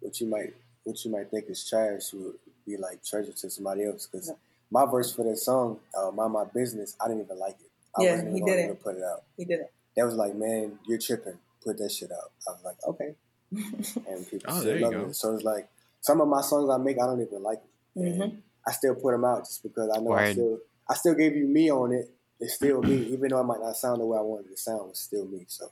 what 0.00 0.20
you 0.20 0.26
might 0.28 0.54
what 0.84 1.04
you 1.04 1.10
might 1.10 1.30
think 1.30 1.46
is 1.48 1.68
trash 1.68 2.12
would 2.12 2.34
be 2.68 2.76
like 2.76 3.04
treasure 3.04 3.32
to 3.32 3.50
somebody 3.50 3.84
else. 3.84 4.06
Because 4.10 4.32
my 4.70 4.84
verse 4.86 5.14
for 5.14 5.24
that 5.24 5.36
song, 5.38 5.80
uh, 5.96 6.10
"Mind 6.10 6.32
My 6.32 6.44
Business," 6.44 6.96
I 7.00 7.08
didn't 7.08 7.24
even 7.24 7.38
like 7.38 7.56
it. 7.60 7.70
I 7.96 8.02
Yeah, 8.02 8.10
wasn't 8.12 8.28
he 8.28 8.36
even 8.36 8.46
gonna 8.48 8.56
didn't. 8.62 8.82
put 8.82 8.96
it 8.96 9.02
out. 9.02 9.24
he 9.36 9.44
did 9.44 9.60
it. 9.60 9.72
That 9.96 10.04
was 10.06 10.14
like, 10.14 10.34
man, 10.34 10.78
you're 10.86 10.98
tripping. 10.98 11.38
Put 11.64 11.78
that 11.78 11.90
shit 11.90 12.12
out. 12.12 12.30
I 12.46 12.52
was 12.52 12.64
like, 12.64 12.76
okay. 12.86 13.14
And 14.08 14.28
people 14.28 14.52
Oh, 14.52 14.60
still 14.60 14.80
love 14.80 15.08
it. 15.10 15.16
So 15.16 15.34
it's 15.34 15.42
like 15.44 15.68
some 16.00 16.20
of 16.20 16.28
my 16.28 16.40
songs 16.42 16.70
I 16.70 16.76
make, 16.78 16.96
I 17.02 17.06
don't 17.06 17.20
even 17.20 17.42
like. 17.42 17.58
It. 17.96 18.00
And 18.02 18.20
Mhm. 18.32 18.42
I 18.66 18.72
still 18.72 18.94
put 18.94 19.12
them 19.12 19.24
out 19.24 19.40
just 19.44 19.62
because 19.62 19.90
I 19.94 19.98
know 20.00 20.12
I 20.12 20.32
still 20.32 20.58
I 20.88 20.94
still 20.94 21.14
gave 21.14 21.34
you 21.36 21.46
me 21.46 21.70
on 21.70 21.92
it. 21.92 22.10
It's 22.40 22.54
still 22.54 22.80
me, 22.82 22.98
even 23.12 23.30
though 23.30 23.40
I 23.40 23.42
might 23.42 23.60
not 23.60 23.76
sound 23.76 24.00
the 24.00 24.06
way 24.06 24.16
I 24.16 24.20
wanted 24.20 24.46
it 24.46 24.50
to 24.50 24.56
sound. 24.56 24.90
It's 24.90 25.00
still 25.00 25.26
me. 25.26 25.44
So 25.48 25.70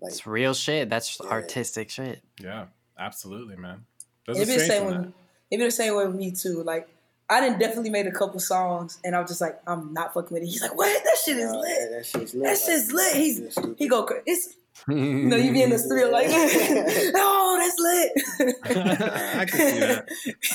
like, 0.00 0.12
It's 0.12 0.26
real 0.26 0.54
shit. 0.54 0.90
That's 0.90 1.18
Yeah. 1.22 1.28
artistic 1.30 1.90
shit. 1.90 2.22
yeah 2.42 2.66
absolutely 2.98 3.56
man 3.56 3.84
There's 4.26 4.38
It 4.38 4.42
a 4.42 4.46
be 4.46 4.52
the 4.54 4.60
strength 4.60 4.80
same 4.80 4.92
in 4.92 5.14
with 5.50 5.50
that. 5.50 5.56
it 5.56 5.58
be 5.58 5.64
the 5.64 5.70
same 5.70 5.94
way 5.96 6.06
with 6.06 6.16
me 6.16 6.30
too. 6.32 6.62
Like 6.62 6.88
I 7.28 7.40
didn't 7.40 7.58
definitely 7.60 7.90
made 7.90 8.06
a 8.08 8.12
couple 8.12 8.40
songs, 8.40 8.98
and 9.04 9.14
I 9.14 9.20
was 9.20 9.30
just 9.30 9.40
like 9.40 9.60
I'm 9.66 9.92
not 9.92 10.12
fucking 10.14 10.32
with 10.34 10.42
it. 10.42 10.46
He's 10.46 10.62
like, 10.62 10.76
what? 10.76 11.04
That 11.04 11.16
shit 11.24 11.36
is 11.38 11.50
lit. 11.52 11.62
that, 11.62 11.90
that 11.96 12.06
shit's 12.06 12.34
lit. 12.34 12.44
That 12.44 12.58
shit's 12.58 12.92
lit. 12.92 13.14
He's 13.16 13.38
it's 13.38 13.58
he 13.78 13.86
go. 13.88 14.02
cra- 14.04 14.22
It's 14.26 14.54
you 14.88 14.94
know 15.28 15.36
you 15.36 15.52
be 15.52 15.62
in 15.62 15.70
the 15.70 15.78
studio 15.86 16.08
like, 16.08 16.26
oh, 16.30 17.56
that's 17.60 17.78
lit. 17.78 18.56
I 19.36 19.44
can 19.44 19.58
see 19.58 19.78
that. 19.80 20.08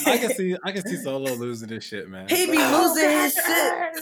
i 0.07 0.17
can 0.17 0.33
see 0.33 0.55
i 0.63 0.71
can 0.71 0.87
see 0.87 0.95
solo 0.97 1.33
losing 1.33 1.69
his 1.69 1.83
shit 1.83 2.09
man 2.09 2.27
he 2.27 2.45
be 2.49 2.57
losing 2.57 3.09
his 3.09 3.33
shit. 3.35 3.93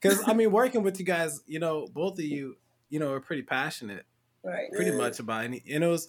Because 0.00 0.22
i 0.26 0.32
mean 0.32 0.50
working 0.52 0.82
with 0.82 0.98
you 0.98 1.04
guys 1.04 1.40
you 1.46 1.58
know 1.58 1.86
both 1.92 2.18
of 2.18 2.24
you 2.24 2.56
you 2.88 2.98
know 2.98 3.12
are 3.12 3.20
pretty 3.20 3.42
passionate 3.42 4.04
right. 4.42 4.70
pretty 4.72 4.90
Yeah. 4.92 4.96
much 4.96 5.18
about 5.18 5.44
any 5.44 5.62
and 5.70 5.84
it 5.84 5.88
was 5.88 6.08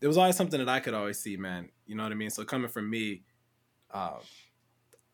it 0.00 0.06
was 0.06 0.16
always 0.16 0.36
something 0.36 0.58
that 0.58 0.68
I 0.68 0.80
could 0.80 0.94
always 0.94 1.18
see, 1.18 1.36
man. 1.36 1.68
You 1.86 1.96
know 1.96 2.02
what 2.02 2.12
I 2.12 2.14
mean? 2.14 2.30
So 2.30 2.44
coming 2.44 2.68
from 2.68 2.88
me, 2.88 3.22
uh, 3.92 4.18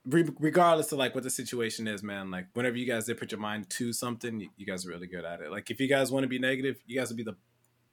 re- 0.07 0.29
regardless 0.38 0.92
of 0.92 0.99
like 0.99 1.14
what 1.14 1.25
the 1.25 1.31
situation 1.31 1.88
is, 1.88 2.03
man, 2.03 2.31
like 2.31 2.47
whenever 2.55 2.77
you 2.77 2.87
guys 2.87 3.07
did 3.07 3.18
put 3.18 3.33
your 3.33 3.40
mind 3.40 3.70
to 3.70 3.92
something, 3.92 4.40
you, 4.40 4.49
you 4.57 4.66
guys 4.66 4.87
are 4.87 4.90
really 4.90 5.07
good 5.07 5.25
at 5.25 5.40
it. 5.40 5.51
Like 5.51 5.70
if 5.70 5.81
you 5.81 5.88
guys 5.88 6.11
want 6.11 6.25
to 6.25 6.29
be 6.29 6.38
negative, 6.38 6.77
you 6.87 6.99
guys 6.99 7.09
will 7.09 7.16
be 7.16 7.23
the 7.23 7.37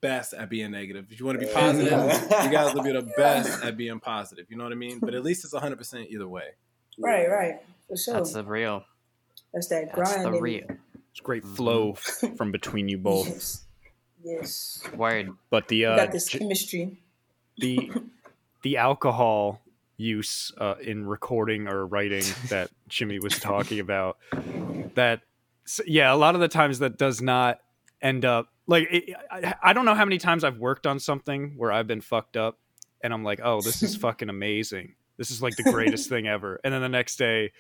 best 0.02 0.34
at 0.34 0.50
being 0.50 0.72
negative. 0.72 1.06
If 1.10 1.20
you 1.20 1.26
want 1.26 1.40
to 1.40 1.46
be 1.46 1.52
positive, 1.52 1.92
you 2.44 2.50
guys 2.50 2.74
will 2.74 2.84
be 2.84 2.92
the 2.92 3.10
best 3.16 3.64
at 3.64 3.78
being 3.78 4.00
positive. 4.00 4.48
You 4.50 4.58
know 4.58 4.64
what 4.64 4.74
I 4.74 4.78
mean? 4.78 5.00
But 5.00 5.14
at 5.14 5.24
least 5.24 5.46
it's 5.46 5.54
100% 5.54 6.08
either 6.10 6.28
way. 6.28 6.56
Right, 7.00 7.30
right, 7.30 7.60
for 7.88 7.96
sure. 7.96 8.16
That's 8.16 8.34
the 8.34 8.44
real. 8.44 8.84
That's 9.54 9.68
that 9.68 9.96
That's 9.96 10.24
the 10.24 10.42
real. 10.42 10.68
It's 11.12 11.20
great 11.22 11.46
flow 11.46 11.94
from 11.94 12.52
between 12.52 12.90
you 12.90 12.98
both. 12.98 13.66
Yes. 14.24 14.82
Yes. 14.84 14.94
Word. 14.94 15.32
But 15.50 15.68
the 15.68 15.86
uh, 15.86 15.96
got 15.98 16.12
this 16.12 16.30
chemistry. 16.30 17.02
the 17.58 17.92
the 18.64 18.78
alcohol 18.78 19.62
use 19.98 20.52
uh, 20.58 20.76
in 20.82 21.06
recording 21.06 21.68
or 21.68 21.86
writing 21.86 22.24
that 22.50 22.70
Jimmy 22.88 23.20
was 23.20 23.40
talking 23.40 23.80
about 23.80 24.18
that 24.96 25.22
yeah 25.86 26.12
a 26.12 26.16
lot 26.16 26.34
of 26.36 26.42
the 26.42 26.48
times 26.48 26.80
that 26.80 26.98
does 26.98 27.22
not 27.22 27.60
end 28.02 28.26
up 28.26 28.48
like 28.66 28.88
it, 28.92 29.16
I, 29.30 29.54
I 29.62 29.74
don't 29.74 29.86
know 29.86 29.94
how 29.94 30.06
many 30.06 30.18
times 30.18 30.44
I've 30.44 30.58
worked 30.58 30.88
on 30.88 31.00
something 31.00 31.54
where 31.56 31.72
I've 31.72 31.88
been 31.88 32.02
fucked 32.02 32.36
up 32.36 32.58
and 33.04 33.14
I'm 33.14 33.24
like 33.24 33.40
oh 33.44 33.62
this 33.62 33.84
is 33.84 33.96
fucking 34.08 34.30
amazing 34.30 34.96
this 35.18 35.30
is 35.30 35.42
like 35.42 35.56
the 35.56 35.64
greatest 35.64 36.10
thing 36.10 36.28
ever 36.28 36.60
and 36.64 36.74
then 36.74 36.82
the 36.82 36.90
next 36.90 37.18
day 37.18 37.52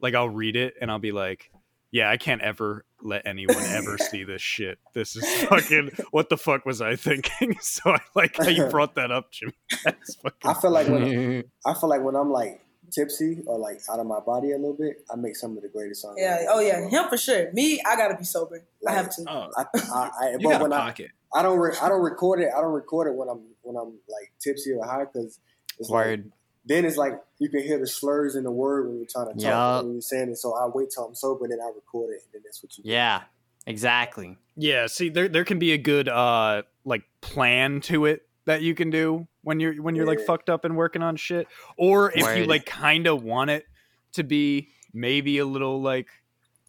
like 0.00 0.14
I'll 0.14 0.28
read 0.28 0.54
it 0.54 0.74
and 0.80 0.90
I'll 0.90 1.00
be 1.00 1.12
like 1.12 1.50
yeah, 1.92 2.10
I 2.10 2.16
can't 2.16 2.40
ever 2.40 2.84
let 3.02 3.26
anyone 3.26 3.62
ever 3.64 3.98
see 4.10 4.24
this 4.24 4.40
shit. 4.42 4.78
This 4.94 5.14
is 5.14 5.44
fucking 5.44 5.90
what 6.10 6.30
the 6.30 6.38
fuck 6.38 6.64
was 6.66 6.80
I 6.80 6.96
thinking? 6.96 7.56
So 7.60 7.90
I 7.90 7.98
like 8.14 8.36
how 8.36 8.48
you 8.48 8.66
brought 8.66 8.96
that 8.96 9.12
up, 9.12 9.30
Jimmy. 9.30 9.52
That's 9.84 10.16
fucking 10.16 10.38
I 10.44 10.54
feel 10.54 10.70
like 10.70 10.88
when 10.88 11.44
I 11.64 11.74
feel 11.74 11.88
like 11.88 12.02
when 12.02 12.16
I'm 12.16 12.30
like 12.30 12.60
tipsy 12.90 13.42
or 13.46 13.58
like 13.58 13.80
out 13.90 14.00
of 14.00 14.06
my 14.06 14.20
body 14.20 14.52
a 14.52 14.56
little 14.56 14.74
bit, 14.74 15.04
I 15.10 15.16
make 15.16 15.36
some 15.36 15.56
of 15.56 15.62
the 15.62 15.68
greatest 15.68 16.02
songs. 16.02 16.16
Yeah. 16.18 16.38
ever. 16.40 16.50
Oh 16.50 16.60
yeah. 16.60 16.88
Him 16.88 17.08
for 17.08 17.16
sure. 17.16 17.52
Me, 17.52 17.80
I 17.86 17.94
gotta 17.96 18.16
be 18.16 18.24
sober. 18.24 18.64
I 18.86 18.92
have 18.92 19.14
to. 19.16 19.24
Oh, 19.28 19.50
I, 19.56 19.64
I, 19.74 20.10
I, 20.20 20.30
you 20.32 20.38
but 20.42 20.50
got 20.50 20.60
a 20.60 20.64
when 20.64 20.72
I, 20.72 20.78
pocket. 20.78 21.10
I 21.34 21.42
don't 21.42 21.58
re- 21.58 21.76
I 21.80 21.88
don't 21.88 22.02
record 22.02 22.40
it. 22.40 22.48
I 22.56 22.60
don't 22.60 22.72
record 22.72 23.06
it 23.08 23.14
when 23.14 23.28
I'm 23.28 23.42
when 23.62 23.76
I'm 23.76 23.98
like 24.08 24.32
tipsy 24.40 24.72
or 24.72 24.84
high 24.84 25.04
because 25.04 25.38
it's 25.78 25.88
like 25.90 26.06
Word. 26.06 26.32
Then 26.64 26.84
it's 26.84 26.96
like 26.96 27.20
you 27.38 27.48
can 27.48 27.62
hear 27.62 27.78
the 27.78 27.86
slurs 27.86 28.36
in 28.36 28.44
the 28.44 28.50
word 28.50 28.88
when 28.88 28.96
you're 28.98 29.06
trying 29.06 29.26
to 29.26 29.32
talk 29.32 29.42
Yup. 29.42 29.84
when 29.84 29.94
you're 29.94 30.02
saying 30.02 30.30
it. 30.30 30.38
So 30.38 30.54
I 30.54 30.66
wait 30.66 30.90
till 30.90 31.04
I'm 31.04 31.14
sober, 31.14 31.44
and 31.44 31.52
then 31.52 31.60
I 31.60 31.70
record 31.74 32.10
it, 32.10 32.22
and 32.24 32.34
then 32.34 32.42
that's 32.44 32.62
what 32.62 32.76
you. 32.78 32.84
Yeah, 32.86 33.22
exactly. 33.66 34.36
Yeah, 34.56 34.86
see 34.86 35.08
there 35.08 35.28
there 35.28 35.44
can 35.44 35.58
be 35.58 35.72
a 35.72 35.78
good 35.78 36.08
uh 36.08 36.62
like 36.84 37.02
plan 37.20 37.80
to 37.82 38.06
it 38.06 38.22
that 38.44 38.62
you 38.62 38.74
can 38.74 38.90
do 38.90 39.26
when 39.42 39.60
you're 39.60 39.80
when 39.82 39.94
you're 39.94 40.06
like 40.06 40.20
fucked 40.20 40.50
up 40.50 40.64
and 40.64 40.76
working 40.76 41.02
on 41.02 41.16
shit. 41.16 41.48
Or 41.76 42.12
if 42.14 42.36
you 42.36 42.46
like 42.46 42.66
kind 42.66 43.06
of 43.06 43.22
want 43.22 43.50
it 43.50 43.66
to 44.12 44.24
be 44.24 44.68
maybe 44.92 45.38
a 45.38 45.46
little 45.46 45.80
like 45.80 46.08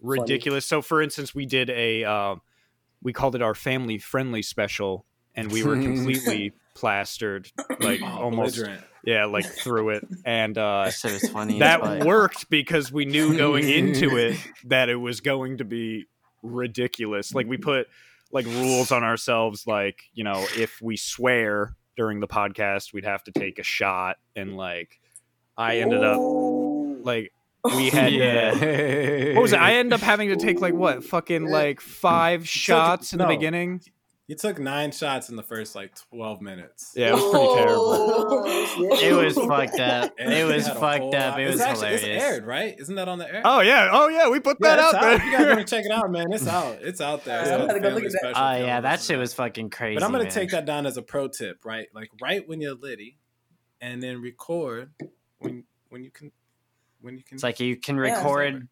ridiculous. 0.02 0.66
So 0.66 0.82
for 0.82 1.02
instance, 1.02 1.34
we 1.34 1.46
did 1.46 1.70
a 1.70 2.04
uh, 2.04 2.36
we 3.02 3.12
called 3.12 3.34
it 3.34 3.42
our 3.42 3.54
family 3.54 3.98
friendly 3.98 4.42
special 4.42 5.06
and 5.34 5.50
we 5.50 5.62
were 5.62 5.76
completely 5.82 6.52
plastered 6.74 7.50
like 7.80 8.00
Oh, 8.02 8.24
almost 8.24 8.56
belligerent. 8.56 8.84
Yeah, 9.06 9.24
like 9.26 9.44
through 9.46 9.90
it 9.90 10.06
and 10.24 10.56
uh 10.58 10.84
That 10.86 10.94
shit 10.94 11.12
was 11.12 11.28
funny. 11.30 11.58
that 11.60 11.80
fuck. 11.80 12.04
worked 12.04 12.48
because 12.50 12.90
we 12.92 13.04
knew 13.04 13.36
going 13.36 13.68
into 13.68 14.16
it 14.16 14.36
that 14.64 14.88
it 14.88 14.96
was 14.96 15.20
going 15.20 15.58
to 15.58 15.64
be 15.64 16.06
ridiculous. 16.42 17.34
Like 17.34 17.46
we 17.46 17.56
put 17.56 17.86
like 18.32 18.46
rules 18.46 18.90
on 18.92 19.04
ourselves, 19.04 19.66
like 19.66 20.02
you 20.12 20.24
know, 20.24 20.44
if 20.56 20.80
we 20.82 20.96
swear 20.96 21.76
during 21.96 22.20
the 22.20 22.26
podcast, 22.28 22.92
we'd 22.92 23.04
have 23.04 23.22
to 23.24 23.32
take 23.32 23.58
a 23.58 23.62
shot, 23.62 24.16
and 24.34 24.56
like 24.56 24.98
I 25.56 25.78
ended 25.78 26.02
up 26.02 26.18
like 27.04 27.32
we 27.76 27.88
had 27.90 28.10
to- 28.10 28.16
yeah. 28.16 29.34
what 29.34 29.42
was 29.42 29.52
it? 29.52 29.60
I 29.60 29.74
ended 29.74 29.92
up 29.94 30.00
having 30.00 30.30
to 30.30 30.36
take 30.36 30.60
like 30.60 30.74
what 30.74 31.04
fucking 31.04 31.48
like 31.48 31.80
five 31.80 32.48
shots 32.48 33.12
in 33.12 33.18
the 33.20 33.26
beginning. 33.26 33.80
You 34.26 34.36
took 34.36 34.58
nine 34.58 34.90
shots 34.90 35.28
in 35.28 35.36
the 35.36 35.42
first 35.42 35.74
like 35.74 35.92
twelve 36.10 36.40
minutes. 36.40 36.92
Yeah, 36.96 37.08
it 37.10 37.12
was 37.12 37.30
pretty 37.30 37.54
terrible. 37.62 37.84
Oh, 37.92 38.98
It 39.02 39.12
was 39.12 39.34
fucked 39.34 39.78
up. 39.78 40.14
And 40.18 40.32
It 40.32 40.46
was 40.46 40.66
fucked 40.66 41.14
up. 41.14 41.32
lot- 41.34 41.40
It 41.40 41.44
It's 41.48 41.52
was 41.56 41.60
actually, 41.60 41.86
hilarious. 41.88 42.02
It's 42.04 42.24
aired, 42.24 42.46
right? 42.46 42.74
Isn't 42.78 42.94
that 42.94 43.06
on 43.06 43.18
the 43.18 43.28
air? 43.32 43.42
Oh 43.44 43.60
yeah, 43.60 43.90
oh 43.92 44.08
yeah, 44.08 44.30
we 44.30 44.40
put 44.40 44.56
Yeah, 44.62 44.76
that 44.76 44.78
out, 44.78 44.94
out 44.94 45.04
out. 45.20 45.24
You 45.26 45.30
guys 45.32 45.46
want 45.46 45.58
to 45.58 45.64
check 45.66 45.84
it 45.84 45.90
out, 45.92 46.10
man? 46.10 46.32
It's 46.32 46.46
out. 46.48 46.78
It's 46.80 47.02
out 47.02 47.24
there. 47.26 47.42
It's 47.42 47.50
I'm 47.50 47.58
called 47.58 47.68
gonna 47.68 47.80
go 47.80 47.88
look 47.90 47.94
Family 48.02 48.06
at 48.06 48.12
that. 48.12 48.18
Special. 48.20 48.42
Oh 48.42 48.50
If 48.52 48.58
you 48.60 48.64
yeah, 48.66 48.80
that 48.80 49.00
shit 49.00 49.08
to 49.08 49.16
was 49.18 49.34
fucking 49.34 49.68
crazy. 49.70 49.94
But 49.96 50.04
I'm 50.04 50.12
gonna 50.12 50.24
man. 50.24 50.32
take 50.32 50.50
that 50.52 50.64
down 50.64 50.86
as 50.86 50.96
a 50.96 51.02
pro 51.02 51.28
tip, 51.28 51.64
right? 51.66 51.88
Like 51.94 52.08
right 52.22 52.48
when 52.48 52.62
you're 52.62 52.74
litty, 52.76 53.18
and 53.82 54.02
then 54.02 54.22
record 54.22 54.90
when 55.40 55.64
when 55.90 56.02
you 56.02 56.10
can 56.10 56.32
when 57.02 57.18
you 57.18 57.22
can. 57.24 57.34
It's 57.34 57.42
like 57.44 57.60
you 57.60 57.76
can 57.76 57.96
Yeah. 57.96 58.16
record 58.16 58.68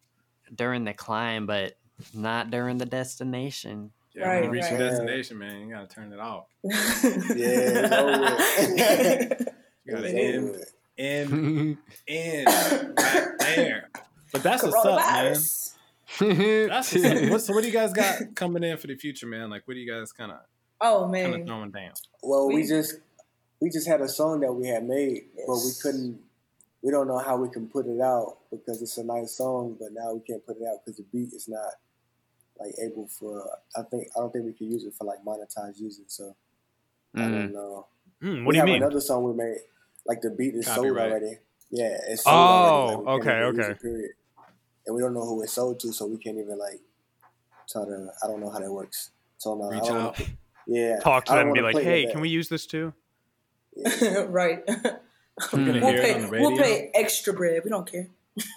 during 0.55 0.83
the 0.83 0.93
climb, 0.95 1.45
but 1.45 1.77
not 2.11 2.49
during 2.49 2.79
the 2.79 2.87
destination. 2.87 3.91
Yeah, 4.15 4.27
when 4.27 4.43
you 4.43 4.49
Right, 4.49 4.51
reach 4.51 4.69
your 4.69 4.77
destination, 4.79 5.37
man, 5.37 5.61
you 5.67 5.73
gotta 5.73 5.87
turn 5.87 6.11
it 6.13 6.19
off. 6.19 6.45
Yeah, 6.63 6.69
it's 7.35 7.91
over. 7.93 9.45
You 9.85 9.93
gotta 9.95 10.09
end, 10.09 10.65
end, 10.97 11.77
end 12.07 12.47
right 12.97 13.27
there. 13.39 13.89
But 14.31 14.43
that's 14.43 14.63
what's 14.63 14.75
up, 14.85 14.97
man. 14.97 15.33
That's 15.33 16.93
what's 16.93 17.05
up. 17.05 17.23
What, 17.29 17.41
so 17.41 17.53
what 17.53 17.61
do 17.61 17.67
you 17.67 17.73
guys 17.73 17.91
got 17.93 18.35
coming 18.35 18.63
in 18.63 18.77
for 18.77 18.87
the 18.87 18.95
future, 18.95 19.27
man? 19.27 19.49
Like, 19.49 19.67
what 19.67 19.73
do 19.75 19.79
you 19.79 19.91
guys 19.91 20.11
kind 20.11 20.31
of 20.31 20.37
Oh 20.81 21.09
kind 21.11 21.25
of 21.25 21.31
man. 21.39 21.47
throwing 21.47 21.71
down? 21.71 21.91
Well, 22.21 22.47
we, 22.47 22.55
We- 22.55 22.67
just 22.67 22.95
we 23.61 23.69
just 23.69 23.87
had 23.87 24.01
a 24.01 24.09
song 24.09 24.41
that 24.41 24.51
we 24.53 24.67
had 24.67 24.83
made, 24.85 25.25
but 25.47 25.55
we 25.55 25.71
couldn't. 25.81 26.19
We 26.81 26.91
don't 26.91 27.07
know 27.07 27.17
how 27.19 27.37
we 27.37 27.47
can 27.49 27.67
put 27.69 27.87
it 27.87 28.01
out 28.01 28.39
because 28.51 28.81
it's 28.81 28.97
a 28.97 29.03
nice 29.05 29.37
song, 29.37 29.77
but 29.79 29.89
now 29.93 30.13
we 30.13 30.19
can't 30.19 30.45
put 30.45 30.57
it 30.57 30.63
out 30.67 30.79
because 30.83 30.97
the 30.97 31.03
beat 31.13 31.31
is 31.33 31.47
not 31.47 31.73
like 32.59 32.73
able 32.81 33.07
for. 33.07 33.49
I 33.75 33.81
think 33.83 34.07
I 34.15 34.19
don't 34.19 34.31
think 34.31 34.45
we 34.45 34.53
can 34.53 34.71
use 34.71 34.83
it 34.83 34.93
for 34.93 35.05
like 35.05 35.19
monetized 35.25 35.79
using. 35.79 36.05
So 36.07 36.35
I 37.15 37.19
Mm. 37.21 37.31
don't 37.31 37.53
know. 37.53 37.87
Hmm, 38.21 38.27
we 38.27 38.43
what 38.43 38.51
do 38.53 38.55
you 38.57 38.61
have 38.61 38.65
mean? 38.67 38.81
another 38.83 39.01
song 39.01 39.23
we 39.23 39.33
made. 39.33 39.57
Like 40.05 40.21
the 40.21 40.29
beat 40.31 40.55
is 40.55 40.65
sold 40.65 40.77
Copyright. 40.77 41.11
already. 41.11 41.37
Yeah, 41.69 41.97
it's 42.07 42.23
sold 42.23 42.35
Oh, 42.35 42.39
already. 42.39 43.03
Like, 43.05 43.27
okay, 43.27 43.61
okay. 43.61 43.79
period. 43.81 44.11
And 44.85 44.95
we 44.95 45.01
don't 45.01 45.13
know 45.13 45.25
who 45.25 45.41
it's 45.43 45.53
sold 45.53 45.79
to, 45.81 45.93
so 45.93 46.05
we 46.07 46.17
can't 46.17 46.37
even 46.37 46.57
like 46.59 46.81
try 47.69 47.85
to. 47.85 48.09
I 48.23 48.27
don't 48.27 48.39
know 48.41 48.49
how 48.49 48.59
that 48.59 48.71
works. 48.71 49.11
So 49.37 49.55
no, 49.55 49.69
I 49.69 49.73
Reach 49.75 49.83
don't 49.83 49.97
out. 49.97 50.21
Yeah, 50.67 50.99
Talk 50.99 51.25
to 51.25 51.33
them 51.33 51.47
and 51.47 51.53
be 51.53 51.61
like, 51.61 51.77
hey, 51.77 52.05
can 52.11 52.21
we 52.21 52.29
use 52.29 52.47
this 52.49 52.65
too? 52.65 52.93
Yeah. 53.75 54.25
right. 54.29 54.63
You're 54.67 54.75
gonna 54.77 54.99
Mm. 55.79 55.81
We'll 55.81 55.91
hear 55.91 56.01
it 56.01 56.03
pay. 56.05 56.13
on 56.15 56.21
the 56.21 56.27
radio. 56.27 56.47
We'll 56.49 56.57
pay 56.57 56.91
extra 56.93 57.33
bread. 57.33 57.61
We 57.63 57.69
don't 57.69 57.89
care. 57.91 58.07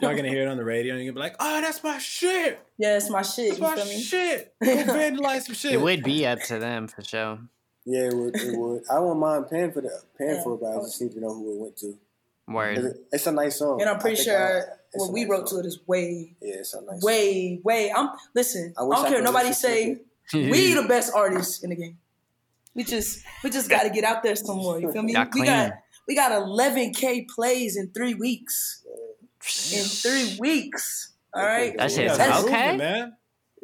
Y'all 0.01 0.15
gonna 0.17 0.29
hear 0.29 0.43
it 0.43 0.49
on 0.49 0.57
the 0.57 0.65
radio, 0.65 0.95
and 0.95 1.05
you're 1.05 1.12
gonna 1.12 1.23
be 1.27 1.29
like, 1.31 1.37
"Oh, 1.41 1.61
that's 1.61 1.83
my 1.85 1.99
shit. 1.99 2.59
Yeah, 2.79 2.97
it's 2.97 3.11
my 3.11 3.23
shit. 3.23 3.59
That's 3.59 3.79
my 3.79 3.85
me? 3.85 4.01
shit. 4.01 4.55
Go 4.65 4.69
vandalize 4.75 5.43
some 5.43 5.55
shit." 5.55 5.73
It 5.73 5.81
would 5.81 6.03
be 6.03 6.27
up 6.27 6.41
to 6.45 6.59
them 6.59 6.89
for 6.89 7.03
sure. 7.03 7.39
Yeah, 7.85 8.09
it 8.09 8.15
would. 8.17 8.35
It 8.37 8.57
would. 8.57 8.83
I 8.91 8.99
wouldn't 8.99 9.21
mind 9.21 9.51
paying 9.51 9.73
for 9.73 9.83
the 9.83 9.91
paying 10.19 10.37
Yeah. 10.37 10.43
for 10.43 10.55
it, 10.55 10.61
but 10.61 10.71
I 10.79 10.81
just 10.83 11.01
need 11.03 11.12
to 11.12 11.21
know 11.21 11.35
who 11.35 11.53
it 11.53 11.59
went 11.61 11.77
to. 11.79 11.99
Word. 12.49 12.95
It's 13.12 13.27
a 13.27 13.33
nice 13.33 13.59
song. 13.59 13.81
And 13.81 13.91
I'm 13.91 13.99
pretty 13.99 14.23
sure 14.23 14.62
I- 14.62 14.65
what 14.95 15.12
we 15.12 15.23
nice 15.25 15.31
wrote 15.31 15.49
song. 15.49 15.59
to 15.62 15.65
it 15.67 15.69
is 15.69 15.81
way, 15.87 16.33
Yeah, 16.41 16.55
it's 16.55 16.73
a 16.75 16.81
nice. 16.81 17.03
way, 17.03 17.61
way. 17.62 17.93
I'm 17.95 18.11
listen. 18.35 18.73
I, 18.79 18.83
I 18.83 18.85
don't 18.85 19.07
I 19.07 19.09
care. 19.11 19.23
Nobody 19.23 19.53
say 19.53 19.99
we 20.33 20.73
the 20.81 20.87
best 20.89 21.12
artists 21.15 21.62
in 21.62 21.71
the 21.71 21.77
game. 21.77 21.99
We 22.75 22.85
just 22.85 23.25
we 23.45 23.51
just 23.51 23.69
got 23.69 23.83
to 23.83 23.91
get 23.91 24.05
out 24.05 24.23
there 24.23 24.37
some 24.37 24.57
more. 24.59 24.81
You 24.81 24.91
feel 24.93 25.03
me? 25.03 25.12
Got 25.12 25.35
we 25.35 25.45
got 25.45 25.73
we 26.09 26.15
got 26.15 26.31
11k 26.33 27.29
plays 27.29 27.77
in 27.77 27.89
three 27.91 28.15
weeks. 28.15 28.83
In 29.73 29.85
three 29.85 30.37
weeks. 30.39 31.13
All 31.35 31.43
right, 31.45 31.77
That 31.77 31.91
You 31.91 31.97
shit's 31.97 32.19
That's- 32.19 32.43
are 32.43 32.47
okay. 32.47 32.77
man. 32.77 33.17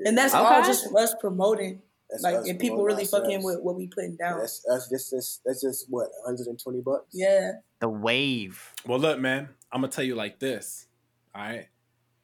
and 0.04 0.16
that's 0.18 0.34
all 0.34 0.62
just 0.62 0.94
us 0.94 1.14
promoting, 1.20 1.80
That's 2.10 2.22
like, 2.22 2.34
us 2.36 2.48
and 2.48 2.58
people 2.58 2.76
promoting 2.78 2.96
really 2.96 3.06
fucking 3.08 3.42
with 3.42 3.60
what 3.60 3.76
we 3.76 3.86
putting 3.86 4.16
down. 4.16 4.38
That's 4.40 4.62
that's 4.68 4.88
just 4.90 5.10
that's, 5.10 5.40
that's 5.44 5.60
just 5.62 5.86
what 5.88 6.08
120 6.24 6.80
bucks. 6.82 7.06
Yeah. 7.12 7.52
The 7.80 7.88
wave. 7.88 8.72
Well, 8.86 8.98
look, 8.98 9.18
man. 9.20 9.48
I'm 9.72 9.80
gonna 9.80 9.90
tell 9.92 10.04
you 10.04 10.14
like 10.14 10.38
this. 10.38 10.86
All 11.34 11.42
right. 11.42 11.66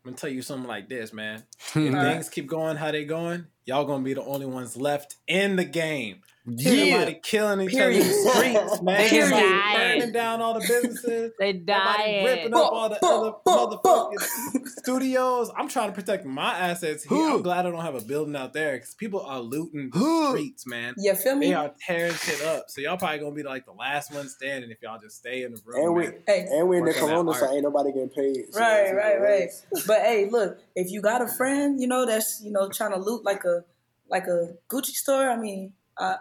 I'm 0.04 0.12
gonna 0.12 0.16
tell 0.16 0.30
you 0.30 0.42
something 0.42 0.68
like 0.68 0.88
this, 0.88 1.12
man. 1.12 1.44
If 1.58 1.72
things 1.72 2.28
keep 2.28 2.46
going 2.46 2.76
how 2.76 2.90
they 2.90 3.04
going, 3.04 3.46
y'all 3.64 3.84
gonna 3.86 4.04
be 4.04 4.14
the 4.14 4.22
only 4.22 4.46
ones 4.46 4.76
left 4.76 5.16
in 5.26 5.56
the 5.56 5.64
game. 5.64 6.20
Yeah. 6.56 6.70
Everybody 6.70 7.20
killing 7.22 7.68
each 7.68 7.74
other 7.74 7.90
in 7.90 7.98
the 7.98 8.04
streets, 8.04 8.82
man. 8.82 8.98
They 8.98 9.20
Everybody 9.20 9.48
dying. 9.48 9.98
burning 9.98 10.12
down 10.12 10.40
all 10.40 10.54
the 10.54 10.60
businesses. 10.60 11.32
They 11.38 11.50
Everybody 11.50 12.24
ripping 12.24 12.54
up 12.54 12.72
all 12.72 12.88
the 12.88 13.04
other 13.04 13.32
motherfucking 13.46 14.68
studios. 14.68 15.50
I'm 15.56 15.68
trying 15.68 15.90
to 15.90 15.94
protect 15.94 16.24
my 16.24 16.58
assets 16.58 17.04
here. 17.04 17.30
I'm 17.30 17.42
glad 17.42 17.66
I 17.66 17.70
don't 17.70 17.80
have 17.80 17.94
a 17.94 18.00
building 18.00 18.36
out 18.36 18.52
there 18.52 18.76
because 18.76 18.94
people 18.94 19.20
are 19.20 19.40
looting 19.40 19.90
the 19.92 20.28
streets, 20.30 20.66
man. 20.66 20.94
You 20.96 21.14
feel 21.14 21.36
me? 21.36 21.48
They 21.48 21.54
are 21.54 21.72
tearing 21.86 22.14
shit 22.14 22.42
up. 22.42 22.64
So 22.68 22.80
y'all 22.80 22.96
probably 22.96 23.18
gonna 23.18 23.34
be 23.34 23.42
like 23.42 23.66
the 23.66 23.72
last 23.72 24.12
one 24.12 24.28
standing 24.28 24.70
if 24.70 24.78
y'all 24.82 24.98
just 25.00 25.16
stay 25.16 25.42
in 25.42 25.52
the 25.52 25.60
room. 25.64 25.84
And 25.86 25.94
we 25.94 26.02
man. 26.04 26.14
Hey, 26.26 26.46
and 26.50 26.68
we 26.68 26.78
in 26.78 26.84
the 26.84 26.90
Work 26.90 27.02
on 27.02 27.08
corona, 27.08 27.34
so 27.34 27.52
ain't 27.52 27.62
nobody 27.62 27.92
getting 27.92 28.08
paid. 28.10 28.44
So 28.52 28.60
Right, 28.60 28.94
right, 28.94 29.20
right. 29.20 29.48
But 29.86 29.98
hey, 30.00 30.28
look, 30.30 30.58
if 30.74 30.90
you 30.90 31.02
got 31.02 31.22
a 31.22 31.28
friend, 31.28 31.80
you 31.80 31.86
know, 31.86 32.06
that's 32.06 32.40
you 32.42 32.50
know 32.50 32.68
trying 32.68 32.92
to 32.92 32.98
loot 32.98 33.24
like 33.24 33.44
a 33.44 33.64
like 34.10 34.26
a 34.26 34.54
Gucci 34.70 34.92
store, 34.92 35.30
I 35.30 35.36
mean, 35.36 35.72
I 35.98 36.16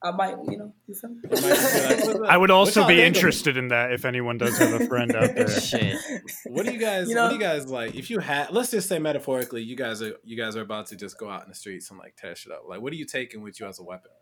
I 0.00 0.12
might, 0.12 0.36
you 0.48 0.56
know, 0.58 0.72
you 0.86 0.94
feel 0.94 1.10
me? 1.10 1.16
They 1.24 1.28
might 1.40 1.48
just 1.56 1.74
be 1.74 1.80
like, 1.88 2.06
"What's 2.06 2.20
up? 2.20 2.28
I 2.28 2.36
would 2.36 2.50
also 2.52 2.86
be 2.86 2.96
think 2.96 3.16
interested 3.16 3.56
in 3.56 3.68
that 3.68 3.92
if 3.92 4.04
anyone 4.04 4.38
does 4.38 4.56
have 4.58 4.80
a 4.80 4.86
friend 4.86 5.14
out 5.16 5.34
there. 5.34 5.48
Shit. 5.60 5.96
What 6.46 6.66
do 6.66 6.72
you 6.72 6.78
guys? 6.78 7.08
You 7.08 7.16
what 7.16 7.30
do 7.30 7.34
you 7.34 7.40
guys 7.40 7.66
like? 7.68 7.96
If 7.96 8.08
you 8.08 8.20
had, 8.20 8.52
let's 8.52 8.70
just 8.70 8.88
say 8.88 9.00
metaphorically, 9.00 9.62
you 9.62 9.74
guys 9.76 10.00
are 10.00 10.12
you 10.24 10.36
guys 10.36 10.54
are 10.56 10.60
about 10.62 10.86
to 10.88 10.96
just 10.96 11.18
go 11.18 11.28
out 11.28 11.42
in 11.42 11.48
the 11.48 11.54
streets 11.54 11.90
and 11.90 11.98
like 11.98 12.14
tear 12.16 12.36
shit 12.36 12.52
up. 12.52 12.62
Like, 12.68 12.80
what 12.80 12.92
are 12.92 12.96
you 12.96 13.06
taking 13.06 13.42
with 13.42 13.58
you 13.58 13.66
as 13.66 13.80
a 13.80 13.82
weapon? 13.82 14.12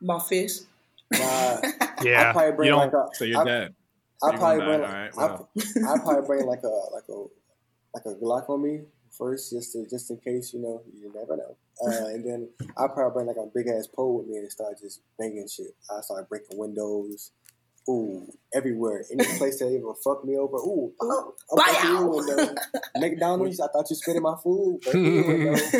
My 0.00 0.18
fist. 0.18 0.66
My, 1.12 1.60
Yeah, 2.02 2.30
I 2.30 2.32
probably 2.32 2.46
you 2.48 2.52
bring 2.56 2.68
don't. 2.70 2.78
like 2.78 2.92
a. 2.92 3.06
So 3.14 3.24
you're 3.24 3.40
I- 3.40 3.44
dead. 3.44 3.74
I 4.24 4.30
You're 4.30 4.38
probably 4.38 4.58
gonna 4.58 4.78
bring. 4.78 4.80
die. 4.82 4.86
All 4.86 4.92
right, 4.94 5.10
I, 5.18 5.26
well. 5.26 5.48
I 5.94 5.98
probably 5.98 6.26
bring 6.26 6.46
like 6.46 6.62
a 6.62 6.68
like 6.68 7.04
a 7.08 7.12
like 7.94 8.04
a 8.06 8.14
Glock 8.20 8.48
on 8.50 8.62
me 8.62 8.80
first, 9.16 9.50
just 9.52 9.72
to, 9.72 9.86
just 9.88 10.10
in 10.10 10.18
case 10.18 10.52
you 10.52 10.60
know 10.60 10.82
you 10.94 11.12
never 11.14 11.36
know. 11.36 11.56
Uh, 11.84 12.06
and 12.08 12.24
then 12.24 12.48
I 12.76 12.86
probably 12.88 13.24
bring 13.24 13.26
like 13.26 13.36
a 13.36 13.50
big 13.54 13.68
ass 13.68 13.86
pole 13.86 14.18
with 14.18 14.26
me 14.26 14.36
and 14.36 14.50
start 14.50 14.78
just 14.80 15.00
banging 15.18 15.48
shit. 15.48 15.74
I 15.90 16.00
start 16.00 16.28
breaking 16.28 16.58
windows. 16.58 17.32
Ooh, 17.88 18.32
everywhere. 18.54 19.04
Any 19.10 19.24
place 19.38 19.58
that 19.58 19.66
ever 19.66 19.94
fuck 20.04 20.24
me 20.24 20.36
over. 20.36 20.56
Ooh, 20.58 20.92
I'm 21.00 21.32
breaking 21.56 21.90
your 21.90 22.04
Bow. 22.04 22.16
window. 22.16 22.54
McDonald's. 22.96 23.60
I 23.60 23.66
thought 23.68 23.90
you 23.90 23.96
spit 23.96 24.16
in 24.16 24.22
my 24.22 24.36
food. 24.42 24.80
Breaking 24.82 25.14
your 25.14 25.26
window. 25.26 25.52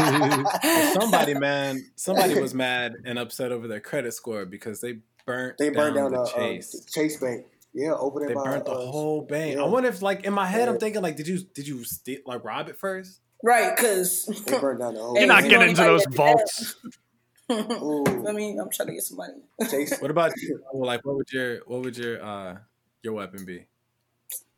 Ooh. 0.00 0.92
somebody, 0.94 1.34
man, 1.34 1.84
somebody 1.96 2.40
was 2.40 2.54
mad 2.66 2.94
and 3.04 3.18
upset 3.18 3.52
over 3.52 3.68
their 3.68 3.80
credit 3.80 4.14
score 4.14 4.46
because 4.46 4.80
they 4.80 5.00
burnt 5.26 5.58
they 5.58 5.68
burned 5.68 5.96
down, 5.96 6.12
the 6.12 6.22
a 6.22 6.26
chase. 6.26 6.72
Chase. 6.72 6.84
Chase 6.92 7.16
Bank. 7.20 7.44
Yeah, 7.78 7.92
over 7.92 8.18
there 8.18 8.30
They 8.30 8.34
by, 8.34 8.42
burnt 8.42 8.64
the 8.64 8.72
uh, 8.72 8.86
whole 8.90 9.22
bank. 9.22 9.54
yeah. 9.54 9.62
I 9.62 9.66
wonder 9.68 9.88
if, 9.88 10.02
like, 10.02 10.24
in 10.24 10.32
my 10.32 10.46
head, 10.46 10.68
I'm 10.68 10.78
thinking, 10.78 11.00
like, 11.00 11.14
did 11.16 11.28
you 11.28 11.38
did 11.54 11.68
you 11.68 11.84
steal, 11.84 12.18
like 12.26 12.42
rob 12.44 12.68
it 12.68 12.76
first? 12.76 13.20
Right, 13.44 13.76
because 13.76 14.26
They 14.46 14.58
burned 14.58 14.80
down 14.80 14.94
the 14.94 15.00
whole. 15.04 15.16
You're 15.16 15.28
not 15.28 15.44
you 15.44 15.50
getting 15.50 15.66
know 15.66 15.70
into 15.70 15.82
those 15.84 16.04
vaults. 16.10 16.74
Ooh, 17.52 18.04
I 18.28 18.32
mean, 18.32 18.58
I'm 18.58 18.68
trying 18.68 18.88
to 18.88 18.94
get 18.94 19.02
some 19.04 19.16
money. 19.16 19.34
Chase. 19.70 19.96
What 20.00 20.10
about 20.10 20.32
you? 20.36 20.60
Like, 20.74 21.06
what 21.06 21.14
would 21.16 21.30
your 21.32 21.58
what 21.66 21.82
would 21.82 21.96
your 21.96 22.22
uh 22.22 22.56
your 23.02 23.12
weapon 23.14 23.44
be? 23.46 23.64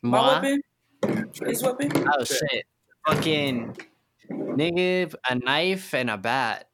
My 0.02 0.18
Moi? 0.18 0.33
weapon, 0.33 1.30
his 1.44 1.62
weapon. 1.62 1.92
Oh 1.94 2.24
shit. 2.24 2.64
Fucking 3.06 3.76
nigga, 4.30 5.14
a 5.28 5.35
knife 5.37 5.92
and 5.94 6.09
a 6.11 6.16
bat. 6.16 6.68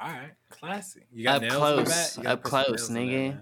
All 0.00 0.08
right, 0.08 0.32
classy. 0.48 1.02
You 1.12 1.24
got 1.24 1.36
Up 1.36 1.42
nails 1.42 1.52
in 1.54 1.58
close, 1.58 1.76
the 1.84 1.90
back? 1.90 2.16
You 2.16 2.22
gotta 2.22 2.34
up 2.34 2.42
close, 2.42 2.66
nails 2.68 2.88
in 2.88 2.94
there, 2.94 3.04
nigga. 3.32 3.40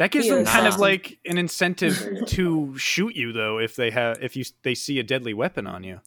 Man. 0.00 0.06
That 0.06 0.10
gives 0.10 0.28
them 0.28 0.44
kind 0.44 0.66
of 0.66 0.78
like 0.80 1.18
an 1.26 1.38
incentive 1.38 2.26
to 2.28 2.76
shoot 2.78 3.14
you, 3.14 3.32
though, 3.32 3.58
if 3.58 3.76
they 3.76 3.90
have 3.90 4.18
if 4.22 4.36
you 4.36 4.44
they 4.62 4.74
see 4.74 4.98
a 4.98 5.02
deadly 5.02 5.34
weapon 5.34 5.66
on 5.66 5.84
you. 5.84 6.00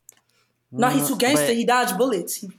No, 0.71 0.89
he's 0.89 1.07
too 1.07 1.17
gangster. 1.17 1.47
but 1.47 1.55
He 1.55 1.65
dodged 1.65 1.97
bullets. 1.97 2.35
He, 2.35 2.49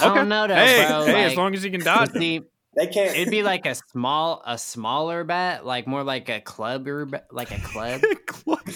I 0.00 0.14
don't 0.14 0.28
know 0.28 0.46
though, 0.46 0.54
hey, 0.54 0.86
bro. 0.88 1.04
hey, 1.04 1.12
like, 1.12 1.32
as 1.32 1.36
long 1.36 1.54
as 1.54 1.64
you 1.64 1.70
can 1.70 1.80
dodge. 1.80 2.10
them. 2.12 2.20
see, 2.22 2.42
They 2.74 2.86
can't. 2.86 3.16
it'd 3.16 3.30
be 3.30 3.42
like 3.42 3.66
a 3.66 3.74
small, 3.74 4.42
a 4.46 4.56
smaller 4.58 5.24
bat, 5.24 5.66
like 5.66 5.86
more 5.86 6.02
like 6.02 6.28
a 6.28 6.40
club 6.40 6.84
ba- 6.84 7.24
like 7.30 7.50
a 7.50 7.60
club. 7.60 8.02
like 8.46 8.68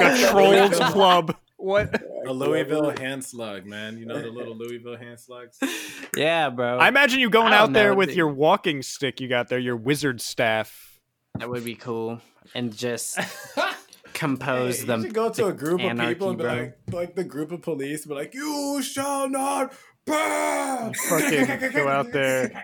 a 0.00 0.18
troll's 0.30 0.78
club. 0.78 1.36
What? 1.60 2.02
A 2.26 2.32
Louisville 2.32 2.90
hand 2.90 3.24
slug, 3.24 3.66
man. 3.66 3.98
You 3.98 4.06
know 4.06 4.20
the 4.20 4.30
little 4.30 4.56
Louisville 4.56 4.96
hand 4.96 5.20
slugs. 5.20 5.58
yeah, 6.16 6.48
bro. 6.50 6.78
I 6.78 6.88
imagine 6.88 7.20
you 7.20 7.30
going 7.30 7.52
I 7.52 7.58
out 7.58 7.72
there 7.72 7.90
know, 7.90 7.96
with 7.96 8.08
dude. 8.10 8.16
your 8.18 8.28
walking 8.28 8.82
stick 8.82 9.20
you 9.20 9.28
got 9.28 9.48
there, 9.48 9.58
your 9.58 9.76
wizard 9.76 10.20
staff. 10.20 10.98
that 11.38 11.48
would 11.50 11.64
be 11.64 11.74
cool, 11.74 12.20
and 12.54 12.74
just 12.76 13.18
compose 14.14 14.80
Hey, 14.80 14.86
them. 14.86 15.00
You 15.00 15.06
should 15.08 15.14
go 15.14 15.30
to 15.30 15.46
a 15.46 15.52
group 15.52 15.80
of 15.80 15.86
anarchy, 15.86 16.14
people 16.14 16.28
and 16.30 16.38
be 16.38 16.44
bro. 16.44 16.54
like, 16.54 16.78
like 16.92 17.14
the 17.14 17.24
group 17.24 17.52
of 17.52 17.62
police, 17.62 18.06
be 18.06 18.14
like, 18.14 18.34
"You 18.34 18.80
shall 18.82 19.28
not 19.28 19.72
pass." 20.06 20.98
Fucking 21.08 21.72
go 21.72 21.88
out 21.88 22.10
there. 22.12 22.62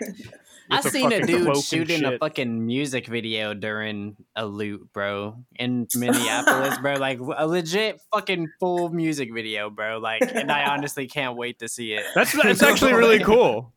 I 0.70 0.80
with 0.80 0.92
seen 0.92 1.12
a 1.12 1.24
dude 1.24 1.56
shooting 1.62 2.04
a 2.04 2.18
fucking 2.18 2.66
music 2.66 3.06
video 3.06 3.54
during 3.54 4.16
a 4.34 4.46
loot, 4.46 4.92
bro, 4.92 5.36
in 5.56 5.86
Minneapolis, 5.94 6.78
bro. 6.78 6.94
Like 6.94 7.18
a 7.20 7.46
legit 7.46 8.00
fucking 8.12 8.48
full 8.58 8.90
music 8.90 9.32
video, 9.32 9.70
bro. 9.70 9.98
Like, 9.98 10.22
and 10.22 10.50
I 10.50 10.66
honestly 10.66 11.06
can't 11.06 11.36
wait 11.36 11.60
to 11.60 11.68
see 11.68 11.92
it. 11.92 12.04
That's 12.14 12.32
that's 12.32 12.62
actually 12.64 12.94
really 12.94 13.20
cool. 13.20 13.72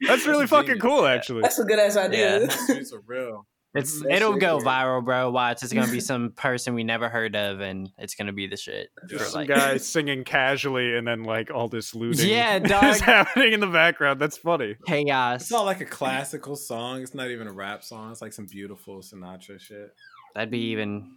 That's 0.00 0.26
really 0.26 0.46
fucking 0.46 0.78
cool, 0.78 1.06
actually. 1.06 1.42
That's 1.42 1.58
a 1.58 1.64
good 1.64 1.78
ass 1.78 1.96
idea. 1.96 2.40
Yeah. 2.40 2.46
Those 2.46 2.66
dudes 2.66 2.92
are 2.92 3.02
real. 3.06 3.46
It's 3.74 3.98
mm, 3.98 4.04
That 4.04 4.12
it'll 4.12 4.36
go 4.36 4.56
is- 4.58 4.64
viral, 4.64 5.04
bro. 5.04 5.30
Watch, 5.30 5.62
it's 5.62 5.72
gonna 5.72 5.92
be 5.92 6.00
some 6.12 6.30
person 6.32 6.74
we 6.74 6.84
never 6.84 7.08
heard 7.08 7.36
of, 7.36 7.60
and 7.60 7.90
it's 7.98 8.14
gonna 8.14 8.32
be 8.32 8.46
the 8.46 8.56
shit. 8.56 8.88
Just 9.08 9.24
for, 9.24 9.30
Some 9.30 9.40
like- 9.40 9.48
guy 9.48 9.76
singing 9.76 10.24
casually 10.24 10.96
and 10.96 11.06
then 11.06 11.22
like 11.24 11.50
all 11.50 11.68
this 11.68 11.94
looting 11.94 12.28
Yeah, 12.28 12.56
is 12.62 12.70
dog. 12.70 12.96
happening 13.00 13.52
in 13.52 13.60
the 13.60 13.66
background. 13.66 14.20
That's 14.20 14.38
funny. 14.38 14.76
chaos. 14.86 15.42
It's 15.42 15.50
not 15.50 15.66
like 15.66 15.80
a 15.82 15.84
classical 15.86 16.56
song. 16.56 17.02
It's 17.02 17.14
not 17.14 17.30
even 17.30 17.46
a 17.46 17.52
rap 17.52 17.84
song. 17.84 18.10
It's 18.10 18.22
like 18.22 18.32
some 18.32 18.46
beautiful 18.46 19.00
Sinatra 19.00 19.60
shit. 19.60 19.94
That'd 20.34 20.50
be 20.50 20.70
even 20.70 21.12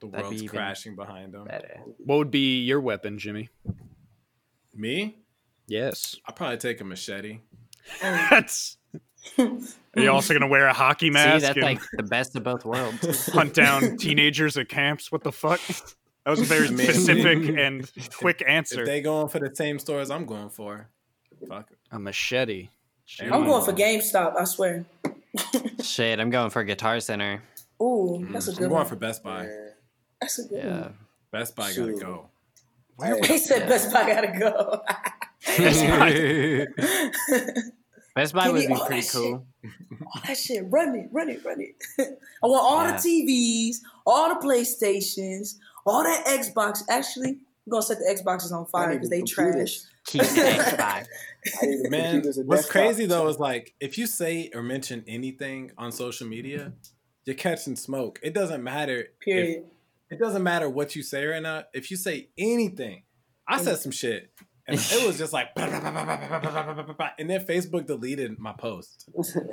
The 0.00 0.08
That'd 0.08 0.22
be 0.22 0.22
world's 0.28 0.42
even 0.42 0.56
crashing 0.58 0.96
behind 0.96 1.34
them. 1.34 1.44
better. 1.44 1.80
What 1.98 2.16
would 2.18 2.30
be 2.32 2.62
your 2.62 2.80
weapon, 2.80 3.18
Jimmy? 3.18 3.48
Me? 4.74 5.18
Yes. 5.68 6.16
I'd 6.26 6.36
probably 6.36 6.58
take 6.58 6.80
a 6.80 6.84
machete. 6.84 7.40
That's. 8.02 8.76
Are 9.38 10.02
you 10.02 10.10
also 10.10 10.32
gonna 10.34 10.46
wear 10.48 10.66
a 10.66 10.72
hockey 10.72 11.10
mask? 11.10 11.24
See, 11.26 11.30
mask 11.32 11.42
that's 11.42 11.56
and 11.56 11.64
like 11.64 11.80
the 11.96 12.02
best 12.02 12.36
of 12.36 12.42
both 12.44 12.64
worlds. 12.64 13.26
hunt 13.32 13.54
down 13.54 13.96
teenagers 13.98 14.56
at 14.56 14.68
camps? 14.68 15.10
What 15.12 15.22
the 15.24 15.32
fuck? 15.32 15.60
That 15.66 16.30
was 16.30 16.40
a 16.40 16.44
very 16.44 16.68
specific 16.68 17.56
and 17.56 17.90
quick 18.16 18.42
answer. 18.46 18.80
If 18.80 18.86
they 18.86 19.00
going 19.00 19.28
for 19.28 19.38
the 19.38 19.54
same 19.54 19.78
stores 19.78 20.10
I'm 20.10 20.26
going 20.26 20.50
for, 20.50 20.88
fuck 21.48 21.70
it. 21.70 21.78
a 21.92 21.98
machete. 21.98 22.68
I'm 23.20 23.44
going 23.44 23.64
for 23.64 23.72
GameStop. 23.72 24.34
I 24.36 24.44
swear. 24.44 24.84
Shit, 25.82 26.18
I'm 26.18 26.30
going 26.30 26.50
for 26.50 26.64
Guitar 26.64 26.98
Center. 26.98 27.42
Ooh, 27.80 28.18
mm, 28.20 28.32
that's 28.32 28.48
a 28.48 28.50
I'm 28.50 28.56
good 28.56 28.62
going 28.64 28.72
one. 28.72 28.86
for 28.86 28.96
Best 28.96 29.22
Buy. 29.22 29.46
That's 30.20 30.38
a 30.40 30.48
good 30.48 30.64
Yeah. 30.64 30.80
one. 30.80 30.94
Best 31.30 31.54
Buy 31.54 31.70
Shoot. 31.70 32.00
gotta 32.00 32.04
go. 32.04 32.28
Where 32.96 33.22
He 33.22 33.38
said 33.38 33.68
Best 33.68 33.92
Buy 33.92 34.06
gotta 34.08 34.38
go. 34.38 34.82
Best 38.16 38.34
Buy 38.34 38.44
Give 38.46 38.54
would 38.54 38.66
be 38.66 38.72
all 38.72 38.86
pretty 38.86 39.02
that 39.02 39.12
cool. 39.12 39.46
all 40.02 40.22
that 40.26 40.36
shit. 40.36 40.64
Run 40.68 40.96
it, 40.96 41.08
run 41.12 41.28
it, 41.28 41.44
run 41.44 41.60
it. 41.60 41.74
I 42.42 42.46
want 42.46 42.64
all 42.64 42.82
Yeah. 42.84 42.96
the 42.96 43.08
TVs, 43.08 43.76
all 44.06 44.28
the 44.30 44.40
PlayStations, 44.44 45.56
all 45.86 46.02
the 46.02 46.18
Xbox. 46.26 46.78
Actually, 46.88 47.38
we're 47.66 47.72
gonna 47.72 47.82
set 47.82 47.98
the 47.98 48.06
Xboxes 48.22 48.52
on 48.52 48.66
fire 48.66 48.94
because 48.94 49.10
they 49.10 49.18
computers. 49.18 49.86
trash. 50.08 50.22
Keep 50.22 50.22
Xbox. 50.36 51.06
I 51.62 51.66
Man, 51.90 52.22
what's 52.46 52.68
crazy 52.68 53.06
though 53.06 53.28
is 53.28 53.38
like 53.38 53.74
if 53.80 53.98
you 53.98 54.06
say 54.06 54.50
or 54.54 54.62
mention 54.62 55.04
anything 55.06 55.70
on 55.78 55.92
social 55.92 56.26
media, 56.26 56.72
you're 57.26 57.36
catching 57.36 57.76
smoke. 57.76 58.18
It 58.22 58.32
doesn't 58.34 58.62
matter. 58.64 58.98
if- 59.00 59.20
Period. 59.20 59.64
it 60.10 60.18
doesn't 60.18 60.42
matter 60.42 60.70
what 60.70 60.96
you 60.96 61.02
say 61.02 61.24
right 61.26 61.42
now. 61.42 61.64
If 61.74 61.90
you 61.90 61.96
say 61.96 62.28
anything, 62.38 63.02
I 63.48 63.62
said 63.62 63.76
some 63.78 63.92
shit. 63.92 64.30
And 64.68 64.80
it 64.80 65.06
was 65.06 65.16
just 65.16 65.32
like, 65.32 65.50
and 65.56 67.30
then 67.30 67.44
Facebook 67.44 67.86
deleted 67.86 68.38
my 68.38 68.52
post. 68.52 69.08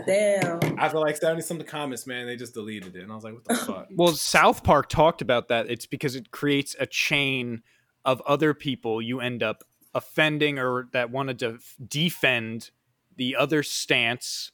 Damn. 0.08 0.80
After 0.80 0.98
like 0.98 1.18
70 1.18 1.42
some 1.44 1.62
comments, 1.62 2.08
man, 2.08 2.26
they 2.26 2.36
just 2.36 2.56
deleted 2.56 2.96
it. 2.96 3.04
And 3.04 3.12
I 3.12 3.16
was 3.16 3.24
like, 3.24 3.34
what 3.36 3.46
the 3.46 3.56
fuck? 3.68 3.88
Well, 3.96 4.14
South 4.14 4.64
Park 4.64 4.90
talked 4.90 5.22
about 5.22 5.50
that. 5.50 5.70
It's 5.70 5.86
because 5.86 6.16
it 6.16 6.32
creates 6.32 6.76
a 6.80 6.88
chain 6.88 7.62
of 8.04 8.22
other 8.22 8.54
people 8.54 9.02
you 9.02 9.20
end 9.20 9.44
up 9.44 9.64
offending 9.94 10.58
or 10.58 10.88
that 10.94 11.12
wanted 11.12 11.38
to 11.40 11.60
defend 11.88 12.72
the 13.16 13.36
other 13.36 13.62
stance 13.62 14.52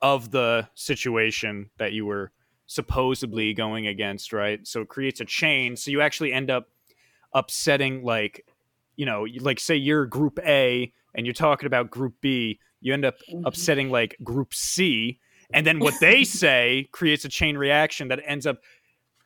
of 0.00 0.32
the 0.32 0.68
situation 0.74 1.70
that 1.78 1.92
you 1.92 2.04
were 2.04 2.32
supposedly 2.66 3.54
going 3.54 3.86
against, 3.86 4.32
right? 4.32 4.66
So 4.66 4.80
it 4.80 4.88
creates 4.88 5.20
a 5.20 5.24
chain. 5.24 5.76
So 5.76 5.92
you 5.92 6.00
actually 6.00 6.32
end 6.32 6.50
up 6.50 6.68
upsetting, 7.32 8.02
like, 8.02 8.44
you 8.96 9.06
know, 9.06 9.26
like 9.40 9.58
say 9.60 9.76
you're 9.76 10.06
group 10.06 10.38
A 10.44 10.92
and 11.14 11.26
you're 11.26 11.32
talking 11.34 11.66
about 11.66 11.90
group 11.90 12.14
B, 12.20 12.58
you 12.80 12.92
end 12.92 13.04
up 13.04 13.14
Mhm. 13.32 13.42
upsetting 13.46 13.90
like 13.90 14.16
group 14.22 14.54
C. 14.54 15.18
And 15.54 15.66
then 15.66 15.78
what 15.78 15.94
they 16.00 16.24
say 16.42 16.88
creates 16.92 17.24
a 17.24 17.28
chain 17.28 17.56
reaction 17.56 18.08
that 18.08 18.20
ends 18.26 18.46
up, 18.46 18.58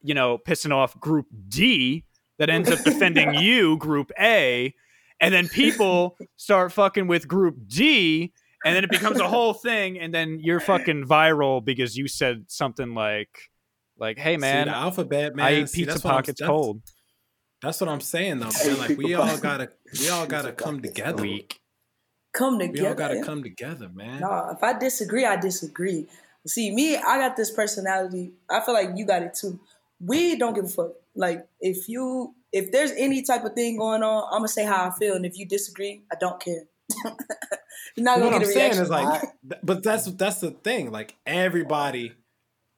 you 0.03 0.15
know, 0.15 0.39
pissing 0.39 0.73
off 0.73 0.99
group 1.01 1.27
D 1.49 2.05
that 2.39 2.51
ends 2.51 2.71
up 2.71 2.83
defending 2.85 3.35
you, 3.43 3.77
group 3.79 4.11
A. 4.21 4.75
And 5.21 5.33
then 5.33 5.49
people 5.49 6.19
start 6.37 6.73
fucking 6.73 7.07
with 7.07 7.27
group 7.27 7.57
D. 7.67 8.33
And 8.65 8.75
then 8.75 8.85
it 8.85 8.91
becomes 8.91 9.21
a 9.21 9.29
whole 9.29 9.55
thing. 9.69 9.99
And 9.99 10.13
then 10.13 10.41
you're 10.41 10.61
fucking 10.61 11.05
viral 11.07 11.65
because 11.65 11.97
you 11.97 12.09
said 12.09 12.45
something 12.49 12.95
like, 12.95 13.31
like, 13.99 14.19
hey 14.19 14.35
See, 14.35 14.41
man, 14.41 14.67
the 14.67 14.75
alphabet, 14.75 15.35
man. 15.35 15.47
I 15.47 15.55
eat 15.63 15.69
see, 15.71 15.85
pizza 15.85 16.01
pockets 16.01 16.41
cold. 16.43 16.83
That's 17.63 17.81
what 17.81 17.89
I'm 17.89 18.01
saying 18.01 18.41
though, 18.41 18.51
man. 18.65 18.79
Like 18.79 18.99
we 18.99 19.15
all 19.15 19.39
gotta 19.39 19.71
we 20.01 20.09
all 20.09 20.27
gotta 20.37 20.53
come 20.53 20.81
together. 20.83 21.23
Weak. 21.23 21.61
Come 22.33 22.59
together. 22.59 22.83
We 22.83 22.89
all 22.89 22.95
gotta 22.95 23.23
come 23.23 23.43
together, 23.43 23.89
man. 23.89 24.21
Nah, 24.21 24.53
if 24.53 24.63
I 24.63 24.79
disagree, 24.79 25.25
I 25.25 25.37
disagree. 25.37 26.07
See, 26.47 26.71
me, 26.73 26.97
I 26.97 27.19
got 27.19 27.37
this 27.37 27.51
personality. 27.51 28.33
I 28.49 28.61
feel 28.61 28.75
like 28.75 28.91
you 28.95 29.05
got 29.05 29.23
it 29.23 29.35
too. 29.35 29.59
We 30.01 30.37
don't 30.37 30.55
give 30.55 30.67
a 30.67 30.69
fuck. 30.69 30.93
Like, 31.17 31.47
if 31.61 31.89
you, 31.89 32.35
if 32.53 32.71
there's 32.71 32.93
any 32.93 33.23
type 33.23 33.45
of 33.45 33.55
thing 33.55 33.79
going 33.79 34.03
on, 34.03 34.25
I'm 34.31 34.41
gonna 34.41 34.49
say 34.49 34.65
how 34.65 34.89
I 34.89 34.97
feel, 34.97 35.15
and 35.17 35.25
if 35.25 35.39
you 35.39 35.47
disagree, 35.47 36.03
I 36.13 36.17
don't 36.21 36.41
care. 36.41 36.65
You're 37.97 38.05
not 38.05 38.19
gonna 38.19 38.37
I'm 38.37 38.41
get 38.41 38.43
a 38.43 38.53
saying 38.53 38.59
reaction. 38.59 38.83
is 38.83 38.91
like, 38.91 39.23
but 39.63 39.83
that's 39.83 40.05
that's 40.13 40.41
the 40.41 40.51
thing. 40.51 40.91
Like 40.93 41.15
everybody 41.27 42.13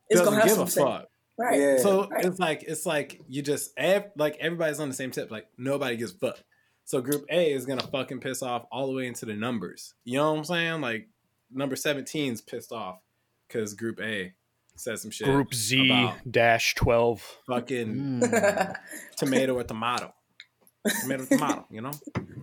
it's 0.09 0.21
doesn't 0.21 0.35
gonna 0.35 0.49
have 0.49 0.57
give 0.57 0.67
a 0.67 0.71
fuck. 0.71 1.08
Right? 1.39 1.59
Yeah. 1.61 1.77
So 1.79 2.09
Right. 2.09 2.25
it's 2.25 2.39
like 2.39 2.65
it's 2.67 2.85
like 2.87 3.21
you 3.29 3.43
just 3.43 3.73
ev- 3.77 4.11
like 4.17 4.37
everybody's 4.41 4.81
on 4.81 4.89
the 4.89 4.95
same 4.95 5.11
tip. 5.11 5.31
Like 5.31 5.47
nobody 5.57 5.97
gives 5.97 6.13
a 6.15 6.19
fuck. 6.19 6.39
So 6.85 7.01
group 7.01 7.25
A 7.31 7.53
is 7.53 7.67
gonna 7.67 7.87
fucking 7.87 8.21
piss 8.21 8.43
off 8.43 8.67
all 8.73 8.87
the 8.87 8.93
way 8.95 9.07
into 9.07 9.27
the 9.27 9.35
numbers. 9.35 9.95
You 10.05 10.19
know 10.19 10.33
what 10.33 10.39
I'm 10.39 10.45
saying? 10.45 10.81
Like 10.81 11.09
number 11.51 11.77
17's 11.77 12.41
pissed 12.41 12.73
off 12.73 12.99
because 13.47 13.75
group 13.75 14.01
A 14.01 14.33
said 14.77 14.99
some 14.99 15.11
shit. 15.11 15.27
Group 15.27 15.53
Z 15.55 16.11
dash 16.31 16.75
twelve. 16.75 17.23
fucking 17.47 18.21
Mm, 18.21 18.77
tomato 19.17 19.55
or 19.59 19.65
tomato. 19.65 20.13
Tomato 21.03 21.25
tomato, 21.27 21.67
you 21.71 21.81
know? 21.83 21.91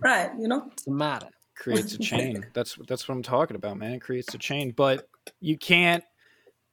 right? 0.00 0.30
You 0.38 0.46
know, 0.48 0.58
what's 0.60 0.84
the 0.84 0.90
matter? 0.92 1.28
creates 1.56 1.94
a 1.94 1.98
chain. 1.98 2.44
That's 2.54 2.76
that's 2.86 3.08
what 3.08 3.14
I'm 3.14 3.22
talking 3.22 3.56
about, 3.56 3.78
man. 3.78 3.92
It 3.94 4.00
creates 4.02 4.34
a 4.34 4.38
chain, 4.38 4.72
but 4.76 5.08
you 5.40 5.56
can't 5.56 6.04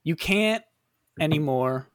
you 0.03 0.15
can't 0.17 0.61
anymore 1.21 1.87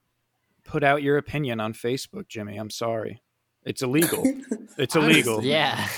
put 0.68 0.84
out 0.84 1.02
your 1.02 1.16
opinion 1.16 1.58
on 1.60 1.72
Facebook, 1.72 2.28
Jimmy. 2.28 2.56
I'm 2.56 2.70
sorry. 2.70 3.22
It's 3.64 3.82
illegal. 3.82 4.22
It's 4.78 4.94
illegal. 4.94 5.42
Yeah. 5.44 5.88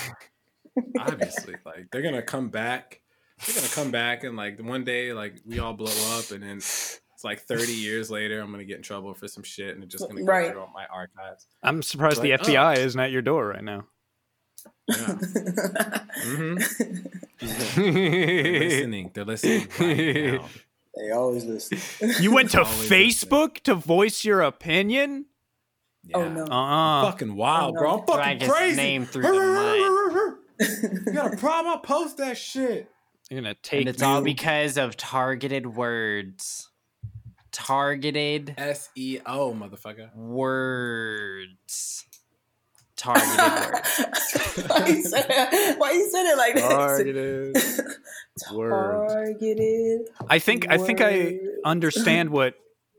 Obviously. 0.98 1.54
Like 1.66 1.88
they're 1.92 2.00
gonna 2.00 2.22
come 2.22 2.48
back. 2.48 3.02
They're 3.44 3.56
gonna 3.56 3.68
come 3.68 3.90
back 3.90 4.24
and 4.24 4.38
like 4.38 4.58
one 4.58 4.84
day 4.84 5.12
like 5.12 5.34
we 5.44 5.58
all 5.58 5.74
blow 5.74 5.92
up 6.18 6.30
and 6.30 6.42
then 6.42 6.56
It's 6.56 7.00
like 7.22 7.40
30 7.42 7.72
years 7.74 8.10
later, 8.10 8.40
I'm 8.40 8.50
gonna 8.50 8.64
get 8.64 8.78
in 8.78 8.82
trouble 8.82 9.12
for 9.12 9.28
some 9.28 9.42
shit, 9.42 9.74
and 9.74 9.84
it's 9.84 9.92
just 9.92 10.08
gonna 10.08 10.22
go 10.22 10.26
Right. 10.32 10.50
through 10.50 10.62
all 10.62 10.70
my 10.72 10.86
archives. 10.86 11.46
I'm 11.62 11.82
surprised 11.82 12.20
Like, 12.24 12.40
the 12.40 12.52
FBI 12.52 12.78
isn't 12.78 12.98
at 12.98 13.10
your 13.10 13.20
door 13.20 13.48
right 13.48 13.62
now. 13.62 13.84
Yeah. 14.88 14.96
hmm 16.22 16.54
They're 17.40 18.60
listening. 18.60 19.10
They're 19.12 19.24
listening 19.26 19.68
right 19.78 20.16
now. 20.40 20.48
They 20.96 21.10
always 21.12 21.44
listen. 21.44 21.78
You 22.20 22.32
went 22.32 22.50
to 22.52 22.62
Always 22.62 22.90
listening. 22.90 23.08
Facebook 23.08 23.60
to 23.60 23.74
voice 23.74 24.24
your 24.24 24.42
opinion? 24.42 25.26
Oh 26.14 26.22
Yeah. 26.24 26.28
no. 26.32 26.44
Uh-uh. 26.44 27.10
Fucking 27.10 27.36
wild, 27.36 27.76
Oh, 27.76 27.80
bro. 27.80 27.90
I'm 27.92 27.98
oh, 28.00 28.02
fucking 28.06 28.16
Drag 28.38 28.40
his 28.42 28.50
crazy. 28.50 28.76
name 28.76 29.06
through 29.06 29.22
the 29.22 30.36
you 31.06 31.12
got 31.12 31.32
a 31.32 31.36
problem? 31.36 31.72
I'll 31.72 31.78
post 31.80 32.16
that 32.18 32.36
shit. 32.36 32.90
You're 33.30 33.40
gonna 33.40 33.54
take 33.62 33.80
and 33.80 33.88
it's 33.88 34.02
all 34.02 34.20
because 34.22 34.76
of 34.76 34.96
targeted 34.96 35.66
words. 35.76 36.68
Targeted 37.52 38.54
S 38.58 38.88
E 38.96 39.18
O, 39.26 39.52
motherfucker. 39.54 40.14
words. 40.16 42.04
Targeted 42.96 43.38
words. 43.38 44.66
why, 44.68 44.86
you 44.88 45.02
said 45.02 45.26
it, 45.28 45.78
why 45.78 45.92
you 45.92 46.10
said 46.10 46.26
it 46.26 46.36
like 46.36 46.54
that? 46.56 46.68
targeted. 46.68 47.56
Words. 48.52 49.12
Targeted. 49.12 50.08
I 50.28 50.38
think 50.38 50.66
I 50.68 50.78
think 50.78 51.00
I 51.00 51.38
understand 51.64 52.30
what 52.38 52.54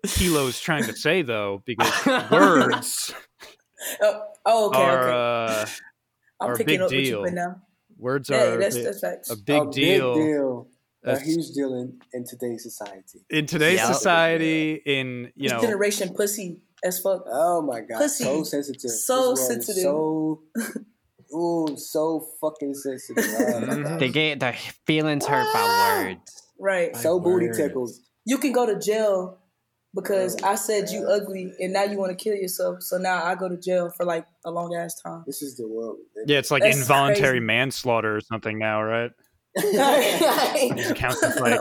Kilo's 0.05 0.59
trying 0.59 0.83
to 0.85 0.95
say 0.95 1.21
though, 1.21 1.61
because 1.65 2.05
words 2.31 3.13
Oh, 4.01 4.23
oh, 4.45 4.67
okay, 4.69 4.79
are 4.81 5.03
okay. 5.09 5.61
uh, 5.61 5.65
I'm 6.41 6.49
are 6.49 6.53
a 6.53 6.57
picking 6.57 6.65
big 6.73 6.81
up 6.81 6.87
what 6.91 6.97
you 6.97 7.03
deal. 7.03 7.23
put 7.23 7.33
now. 7.33 7.55
words 7.97 8.29
Hey, 8.29 8.35
are 8.51 8.55
a, 8.55 8.59
that's 8.59 8.83
that's 8.83 8.99
facts. 8.99 9.29
a 9.31 9.35
big 9.37 9.61
a 9.61 9.71
deal. 9.71 10.13
Big 10.15 10.23
deal. 10.23 10.67
A 11.03 11.07
That's- 11.07 11.25
huge 11.25 11.47
deal 11.55 11.73
in, 11.81 11.99
in 12.13 12.23
today's 12.25 12.61
society. 12.61 13.25
in 13.31 13.47
today's 13.47 13.79
Yep. 13.79 13.93
society. 13.95 14.81
In 14.85 15.31
you 15.35 15.49
this 15.49 15.51
know, 15.53 15.61
generation 15.61 16.13
pussy 16.13 16.61
as 16.83 16.99
fuck. 16.99 17.23
Oh 17.25 17.63
my 17.63 17.79
god, 17.81 17.97
Pussy. 17.97 18.23
so 18.23 18.43
sensitive. 18.43 18.91
So 18.91 19.33
sensitive. 19.33 19.81
So, 19.81 20.43
ooh, 21.33 21.75
so 21.77 22.27
fucking 22.39 22.73
sensitive. 22.73 23.83
My. 23.83 23.97
They 23.97 24.09
get 24.09 24.39
their 24.39 24.53
feelings 24.85 25.25
hurt 25.25 25.45
by 25.53 25.59
ah! 25.59 26.03
words. 26.05 26.43
Right. 26.59 26.93
Like 26.93 27.01
so 27.01 27.19
booty 27.19 27.47
words. 27.47 27.57
tickled. 27.57 27.91
You 28.25 28.37
can 28.37 28.51
go 28.51 28.65
to 28.65 28.79
jail 28.79 29.39
because 29.95 30.37
Oh, 30.43 30.47
I 30.47 30.55
said 30.55 30.89
you 30.89 31.05
ugly 31.07 31.53
and 31.59 31.73
now 31.73 31.83
you 31.83 31.97
want 31.97 32.17
to 32.17 32.23
kill 32.23 32.35
yourself. 32.35 32.81
So 32.83 32.97
now 32.97 33.23
I 33.23 33.35
go 33.35 33.49
to 33.49 33.57
jail 33.57 33.89
for 33.95 34.05
like 34.05 34.25
a 34.45 34.51
long 34.51 34.75
ass 34.75 35.01
time. 35.01 35.23
This 35.25 35.41
is 35.41 35.57
the 35.57 35.67
world. 35.67 35.97
yeah, 36.27 36.37
it's 36.37 36.51
like 36.51 36.63
That's 36.63 36.79
involuntary 36.79 37.39
crazy. 37.39 37.45
manslaughter 37.45 38.15
or 38.15 38.21
something 38.21 38.57
now, 38.59 38.81
right? 38.83 39.11
It 39.55 40.95
counts 40.95 41.21
as 41.23 41.39
like 41.39 41.59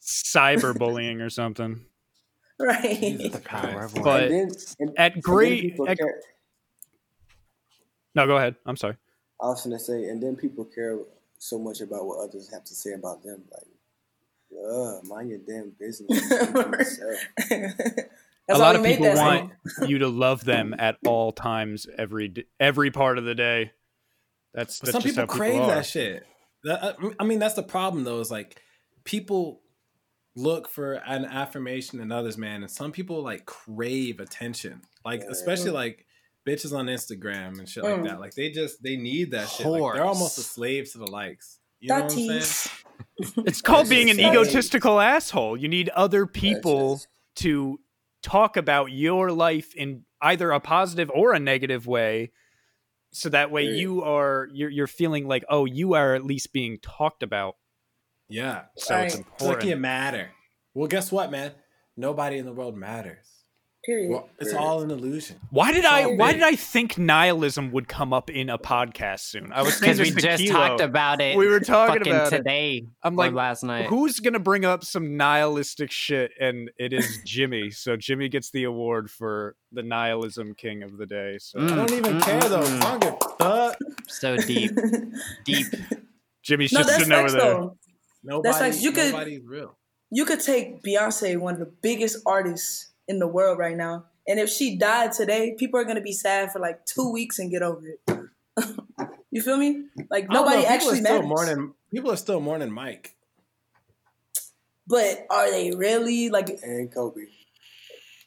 cyberbullying 0.00 1.20
or 1.20 1.30
something. 1.30 1.80
right. 2.60 3.18
The 3.32 3.40
power 3.44 3.84
of 3.86 3.94
But- 3.94 4.24
and 4.24 4.50
then, 4.50 4.56
and, 4.78 4.98
At 4.98 5.20
great, 5.20 5.62
people 5.62 5.88
at, 5.88 5.98
care- 5.98 6.20
no, 8.14 8.26
go 8.26 8.36
ahead. 8.36 8.56
I'm 8.66 8.76
sorry. 8.76 8.96
I 9.40 9.46
was 9.46 9.62
gonna 9.64 9.78
say, 9.78 10.04
and 10.08 10.22
then 10.22 10.36
people 10.36 10.64
care 10.64 10.98
so 11.38 11.58
much 11.58 11.80
about 11.80 12.06
what 12.06 12.18
others 12.28 12.50
have 12.52 12.64
to 12.64 12.74
say 12.74 12.92
about 12.92 13.22
them. 13.22 13.42
Like, 13.52 14.66
uh, 14.70 15.00
mind 15.04 15.30
your 15.30 15.38
damn 15.40 15.72
business. 15.78 16.08
Keep 16.28 16.52
to 16.54 16.70
yourself. 16.70 17.18
That's 18.46 18.58
a 18.60 18.62
lot 18.62 18.76
of 18.76 18.84
people 18.84 19.06
want 19.14 19.52
you 19.86 19.98
to 20.00 20.08
love 20.08 20.44
them 20.44 20.74
at 20.78 20.98
all 21.06 21.32
times, 21.32 21.86
every 21.98 22.46
every 22.60 22.90
part 22.90 23.18
of 23.18 23.24
the 23.24 23.34
day. 23.34 23.72
That's, 24.52 24.78
that's 24.78 24.92
some 24.92 25.02
just 25.02 25.16
people 25.16 25.32
how 25.32 25.36
crave 25.36 25.60
are. 25.62 25.66
that 25.74 25.86
shit. 25.86 26.24
That- 26.62 26.82
I- 27.02 27.10
I 27.18 27.24
mean, 27.24 27.38
that's 27.40 27.54
the 27.54 27.62
problem 27.62 28.04
though. 28.04 28.20
Is 28.20 28.30
like 28.30 28.60
people 29.04 29.60
look 30.36 30.68
for 30.68 30.92
an 30.94 31.24
affirmation 31.24 32.00
in 32.00 32.12
others, 32.12 32.36
man, 32.38 32.62
and 32.62 32.70
some 32.70 32.92
people 32.92 33.22
like 33.22 33.46
crave 33.46 34.20
attention. 34.20 34.82
Like 35.04 35.20
Yeah. 35.22 35.30
especially 35.30 35.70
like 35.72 36.06
bitches 36.46 36.76
on 36.76 36.86
Instagram 36.86 37.58
and 37.58 37.68
shit 37.68 37.84
like 37.84 37.96
Mm. 37.96 38.04
that. 38.08 38.20
Like 38.20 38.34
they 38.34 38.50
just 38.50 38.82
they 38.82 38.96
need 38.96 39.30
that 39.32 39.48
shit. 39.48 39.66
Like, 39.66 39.94
they're 39.94 40.04
almost 40.04 40.38
a 40.38 40.42
slave 40.42 40.90
to 40.92 40.98
the 40.98 41.10
likes. 41.10 41.58
You 41.80 41.88
know 41.88 41.94
what 42.02 42.12
I'm 42.12 42.40
saying? 42.40 42.70
It's 43.46 43.60
called 43.60 43.88
being 43.88 44.08
an 44.10 44.16
just 44.16 44.28
like- 44.28 44.36
egotistical 44.38 45.00
asshole. 45.00 45.56
You 45.56 45.68
need 45.68 45.88
other 45.90 46.26
people 46.26 47.00
to 47.36 47.78
talk 48.22 48.56
about 48.56 48.90
your 48.92 49.30
life 49.32 49.74
in 49.74 50.04
either 50.22 50.50
a 50.52 50.60
positive 50.60 51.10
or 51.14 51.34
a 51.34 51.38
negative 51.38 51.86
way 51.86 52.32
so 53.12 53.28
that 53.28 53.50
way 53.50 53.64
you 53.64 54.02
are 54.02 54.48
you're, 54.52 54.70
you're 54.70 54.86
feeling 54.86 55.28
like 55.28 55.44
oh 55.50 55.66
you 55.66 55.94
are 55.94 56.14
at 56.14 56.24
least 56.24 56.52
being 56.52 56.78
talked 56.80 57.22
about 57.22 57.56
Yeah. 58.28 58.62
so 58.76 58.96
it's 58.96 59.14
important 59.16 59.42
It's 59.42 59.48
like 59.64 59.64
you 59.64 59.76
matter. 59.76 60.30
Well, 60.72 60.88
guess 60.88 61.12
what, 61.12 61.30
man? 61.30 61.52
Nobody 61.96 62.38
in 62.38 62.46
the 62.46 62.52
world 62.52 62.76
matters. 62.76 63.28
Period. 63.86 64.10
Well, 64.10 64.28
it's 64.38 64.50
Period. 64.52 64.64
all 64.66 64.80
an 64.82 64.90
illusion. 64.90 65.36
why 65.50 65.70
did 65.72 65.84
i 65.84 66.06
why 66.06 66.28
fake. 66.28 66.36
did 66.36 66.42
i 66.42 66.56
think 66.56 66.96
nihilism 66.98 67.70
would 67.72 67.86
come 67.86 68.12
up 68.14 68.30
in 68.30 68.48
a 68.48 68.56
podcast 68.58 69.20
soon 69.20 69.52
i 69.52 69.60
was 69.62 69.78
Because 69.78 70.00
we 70.00 70.10
just 70.10 70.42
Kilo. 70.42 70.54
talked 70.68 70.80
about 70.80 71.20
it. 71.20 71.36
we 71.36 71.46
were 71.46 71.60
talking 71.60 71.98
fucking 71.98 72.12
about 72.12 72.32
it 72.32 72.36
today. 72.38 72.86
i'm 73.02 73.14
like 73.14 73.32
last 73.32 73.62
night. 73.62 73.86
who's 73.86 74.20
gonna 74.20 74.38
bring 74.38 74.64
up 74.64 74.84
some 74.84 75.16
nihilistic 75.18 75.90
shit 75.90 76.30
and 76.40 76.70
it 76.78 76.92
is 76.94 77.18
jimmy 77.26 77.70
so 77.70 77.96
jimmy 77.96 78.28
gets 78.28 78.50
the 78.50 78.64
award 78.64 79.10
for 79.10 79.54
the 79.72 79.82
nihilism 79.82 80.54
king 80.54 80.82
of 80.82 80.96
the 80.96 81.04
day 81.06 81.36
so 81.38 81.60
I 81.60 81.66
don't 81.74 81.92
even 81.92 82.14
Mm, 82.18 82.22
care 82.22 82.40
mm, 82.40 82.48
though. 82.48 82.62
mm. 82.62 82.84
I 82.84 82.90
don't 82.90 83.00
give 83.02 83.14
a 83.14 83.44
fuck. 83.44 83.76
So 84.08 84.36
deep, 84.36 84.70
deep. 85.44 85.66
jimmy's 86.42 86.72
no, 86.72 86.80
just 86.80 86.90
that's 86.90 87.04
sitting 87.04 87.12
over 87.18 87.30
there 87.30 87.40
though. 87.40 87.76
Nobody, 88.22 88.58
like, 88.70 88.80
you 88.82 88.92
could- 88.92 89.12
nobody's 89.12 89.42
real. 89.44 89.76
You 90.10 90.24
could 90.24 90.40
take 90.40 90.82
Beyonce, 90.84 91.36
one 91.36 91.54
of 91.54 91.60
the 91.60 91.72
biggest 91.82 92.18
artists 92.24 92.92
in 93.08 93.18
the 93.18 93.26
world 93.28 93.58
right 93.58 93.76
now, 93.76 94.06
and 94.26 94.38
if 94.40 94.48
she 94.48 94.76
died 94.76 95.12
today, 95.12 95.54
people 95.58 95.78
are 95.80 95.84
gonna 95.84 96.00
be 96.00 96.12
sad 96.12 96.52
for 96.52 96.58
like 96.58 96.84
two 96.86 97.10
weeks 97.12 97.38
and 97.38 97.50
get 97.50 97.62
over 97.62 97.86
it. 97.86 98.00
you 99.30 99.42
feel 99.42 99.56
me? 99.56 99.84
Like 100.10 100.24
I 100.30 100.32
don't 100.32 100.44
know, 100.44 100.44
nobody 100.50 100.66
actually 100.66 101.00
still 101.00 101.22
matters. 101.22 101.28
mourning. 101.28 101.74
People 101.92 102.10
are 102.12 102.16
still 102.16 102.40
mourning 102.40 102.72
Mike. 102.72 103.14
But 104.86 105.26
are 105.30 105.50
they 105.50 105.70
really 105.72 106.28
like? 106.28 106.50
and 106.62 106.92
Kobe, 106.92 107.22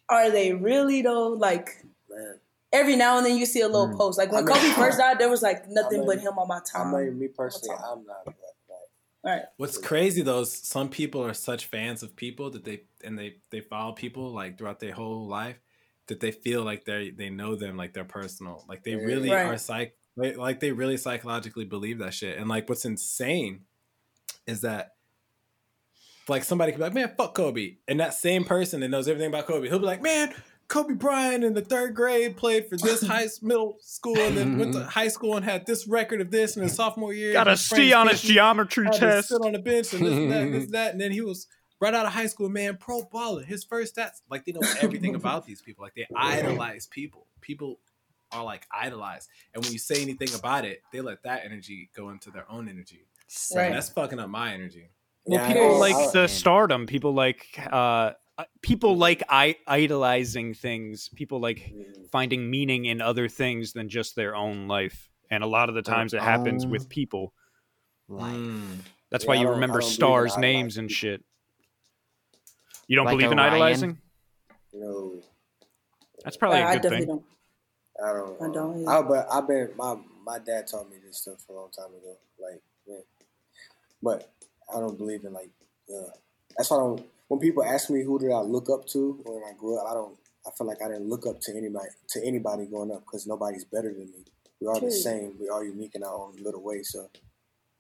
Are 0.10 0.32
they 0.32 0.54
really 0.54 1.02
though? 1.02 1.30
Like 1.30 1.70
man. 2.10 2.40
every 2.74 2.96
now 2.96 3.18
and 3.18 3.26
then 3.26 3.38
you 3.38 3.46
see 3.46 3.62
a 3.62 3.68
little 3.68 3.90
Mm. 3.90 3.98
post. 3.98 4.18
Like 4.18 4.32
when 4.32 4.44
I 4.44 4.54
mean- 4.54 4.56
Kobe 4.74 4.74
first 4.74 4.98
died, 4.98 5.20
there 5.20 5.30
was 5.30 5.42
like 5.44 5.68
nothing 5.70 6.00
I 6.02 6.06
mean- 6.06 6.08
but 6.08 6.20
him 6.20 6.38
on 6.40 6.48
my 6.48 6.58
I 6.58 6.62
time. 6.66 6.92
mean, 6.94 7.20
me 7.20 7.28
personally. 7.28 7.76
I'm 7.78 8.06
not. 8.06 8.34
Right. 9.28 9.44
What's 9.58 9.78
crazy 9.78 10.22
though 10.22 10.40
is 10.40 10.54
some 10.54 10.88
people 10.88 11.22
are 11.22 11.34
such 11.34 11.66
fans 11.66 12.02
of 12.02 12.16
people 12.16 12.50
that 12.52 12.64
they 12.64 12.84
and 13.04 13.20
they 13.20 13.36
they 13.50 13.60
follow 13.60 13.92
people 13.92 14.32
like 14.32 14.58
throughout 14.58 14.80
their 14.80 14.94
whole 14.94 15.28
life 15.28 15.58
that 16.08 16.22
they 16.22 16.32
feel 16.32 16.64
like 16.64 16.86
they 16.86 17.10
they 17.10 17.30
know 17.30 17.56
them 17.56 17.76
like 17.76 17.94
they're 17.94 18.06
personal. 18.06 18.64
Like 18.70 18.84
they 18.86 18.96
really 18.96 19.30
Right. 19.30 19.46
are 19.46 19.58
psych 19.58 19.98
like 20.16 20.38
like 20.38 20.62
they 20.62 20.72
really 20.72 20.96
psychologically 20.96 21.66
believe 21.66 22.00
that 22.00 22.14
shit. 22.14 22.38
And 22.38 22.48
like 22.48 22.70
what's 22.70 22.86
insane 22.86 23.66
is 24.46 24.62
that 24.62 24.96
like 26.30 26.46
somebody 26.46 26.72
could 26.72 26.78
be 26.78 26.84
like, 26.84 26.94
man, 26.94 27.12
fuck 27.18 27.36
Kobe. 27.36 27.76
And 27.86 28.00
that 28.00 28.14
same 28.14 28.46
person 28.46 28.80
that 28.80 28.88
knows 28.88 29.10
everything 29.10 29.28
about 29.30 29.46
Kobe, 29.46 29.68
he'll 29.68 29.80
be 29.80 29.86
like, 29.86 30.02
man, 30.02 30.34
Kobe 30.68 30.96
Bryant 30.96 31.44
in 31.44 31.54
the 31.54 31.62
third 31.62 31.96
grade 31.96 32.36
played 32.36 32.68
for 32.68 32.76
this 32.78 33.02
high 33.08 33.28
middle 33.42 33.78
school 33.82 34.18
and 34.18 34.38
then 34.38 34.58
went 34.58 34.74
to 34.74 34.84
high 34.84 35.08
school 35.08 35.36
and 35.36 35.46
had 35.46 35.66
this 35.66 35.88
record 35.88 36.20
of 36.20 36.30
this 36.32 36.58
in 36.58 36.64
his 36.64 36.76
sophomore 36.76 37.14
year. 37.14 37.34
got 37.34 37.48
a 37.48 37.52
his 37.52 37.62
c 37.62 37.76
friends 37.76 37.94
on 37.94 38.08
his 38.10 38.22
geometry 38.22 38.86
had 38.86 38.94
test 38.94 39.30
sit 39.30 39.42
on 39.42 39.54
the 39.54 39.60
bench 39.60 39.94
and 39.94 40.06
this 40.06 40.14
and 40.14 40.32
that, 40.32 40.52
this 40.52 40.64
and 40.66 40.74
that, 40.74 40.92
and 40.92 41.02
then 41.02 41.12
he 41.12 41.22
was 41.22 41.48
right 41.80 41.94
out 41.94 42.06
of 42.06 42.14
high 42.14 42.28
school, 42.28 42.50
man, 42.50 42.78
pro 42.78 43.04
baller. 43.04 43.46
His 43.46 43.64
first 43.64 43.96
stats, 43.96 44.22
like 44.30 44.46
they 44.46 44.52
know 44.52 44.62
everything 44.82 45.16
about 45.22 45.46
these 45.46 45.62
people. 45.62 45.84
Like 45.84 45.96
they 45.96 46.08
idolize 46.16 46.88
people. 46.88 47.28
People 47.42 47.80
are 48.32 48.44
like 48.44 48.68
idolized, 48.72 49.30
and 49.54 49.64
when 49.64 49.72
you 49.72 49.80
say 49.80 50.02
anything 50.02 50.34
about 50.34 50.66
it, 50.66 50.82
they 50.92 51.02
let 51.02 51.24
that 51.24 51.44
energy 51.46 51.90
go 51.96 52.10
into 52.10 52.30
their 52.30 52.50
own 52.52 52.68
energy. 52.68 53.08
Right. 53.56 53.66
And 53.66 53.76
that's 53.76 53.90
fucking 53.90 54.20
up 54.20 54.30
my 54.30 54.54
energy. 54.54 54.90
Well, 55.26 55.42
Yeah, 55.42 55.54
people 55.54 55.80
like 55.80 56.12
the 56.14 56.28
stardom. 56.28 56.88
People 56.88 57.14
like 57.14 57.46
uh, 57.72 58.12
uh, 58.38 58.44
people 58.62 58.98
like 58.98 59.24
I- 59.30 59.58
idolizing 59.68 60.54
things. 60.54 61.10
People 61.16 61.40
like 61.40 61.74
finding 62.12 62.50
meaning 62.50 62.86
in 62.86 63.02
other 63.02 63.28
things 63.28 63.74
than 63.74 63.90
just 63.90 64.16
their 64.16 64.36
own 64.36 64.68
life. 64.68 65.10
And 65.30 65.44
a 65.44 65.48
lot 65.48 65.70
of 65.70 65.76
the 65.76 65.82
Their 65.82 65.94
times 65.96 66.14
it 66.14 66.22
happens 66.22 66.66
with 66.66 66.88
people. 66.90 67.34
Life. 68.08 68.34
Mm. 68.36 68.78
That's 69.10 69.24
Yeah, 69.26 69.30
why 69.30 69.34
I 69.36 69.38
you 69.40 69.44
don't- 69.44 69.52
I 69.52 69.56
remember 69.56 69.74
don't 69.80 69.82
believe 69.82 69.92
in 69.92 69.96
stars' 69.96 70.32
idolizing 70.34 70.42
names 70.42 70.78
and 70.78 70.88
people. 70.88 70.96
shit. 70.98 71.24
You 72.88 72.96
don't 72.96 73.06
Like 73.06 73.18
believe 73.18 73.32
in 73.32 73.40
Orion? 73.40 73.54
idolizing? 73.54 73.98
no, 74.74 75.22
That's 76.24 76.38
probably 76.38 76.60
I 76.60 76.72
a 76.72 76.74
good 76.76 76.82
definitely 76.84 77.06
thing. 77.08 77.16
don't. 77.16 77.26
I 78.10 78.14
don't. 78.14 78.42
I 78.42 78.54
don't 78.54 78.82
either. 78.82 78.90
I, 78.90 79.02
but 79.02 79.28
I've 79.32 79.48
been 79.48 79.72
my 79.76 79.98
my 80.24 80.40
dad 80.40 80.68
taught 80.68 80.90
me 80.90 80.98
this 81.06 81.18
stuff 81.20 81.44
a 81.50 81.54
long 81.54 81.70
time 81.72 81.88
ago. 81.88 82.16
Like, 82.40 82.62
yeah. 82.86 83.00
but 84.04 84.32
I 84.74 84.80
don't 84.80 84.98
believe 84.98 85.26
in 85.26 85.34
like. 85.34 85.50
Uh, 85.90 86.12
that's 86.58 86.70
why 86.70 86.78
I 86.78 86.80
don't. 86.82 87.06
When 87.28 87.40
people 87.40 87.64
ask 87.64 87.90
me 87.90 88.04
who 88.04 88.20
did 88.20 88.32
I 88.32 88.40
look 88.42 88.70
up 88.70 88.86
to 88.88 89.22
when 89.26 89.44
I 89.44 89.54
grew 89.58 89.78
up, 89.80 89.88
I 89.90 89.94
don't. 89.94 90.18
I 90.46 90.50
feel 90.58 90.66
like 90.68 90.82
I 90.82 90.88
didn't 90.88 91.10
look 91.10 91.28
up 91.28 91.42
to 91.42 91.52
anybody 91.58 91.90
to 92.12 92.26
anybody 92.26 92.66
growing 92.68 92.92
up 92.92 93.02
because 93.02 93.28
nobody's 93.28 93.66
better 93.66 93.92
than 93.94 94.06
me. 94.12 94.24
We 94.62 94.68
are 94.68 94.80
the 94.80 94.90
same. 94.90 95.34
We 95.40 95.50
are 95.50 95.64
unique 95.64 95.94
in 95.96 96.04
our 96.04 96.14
own 96.16 96.38
little 96.42 96.64
way. 96.64 96.84
So 96.84 97.10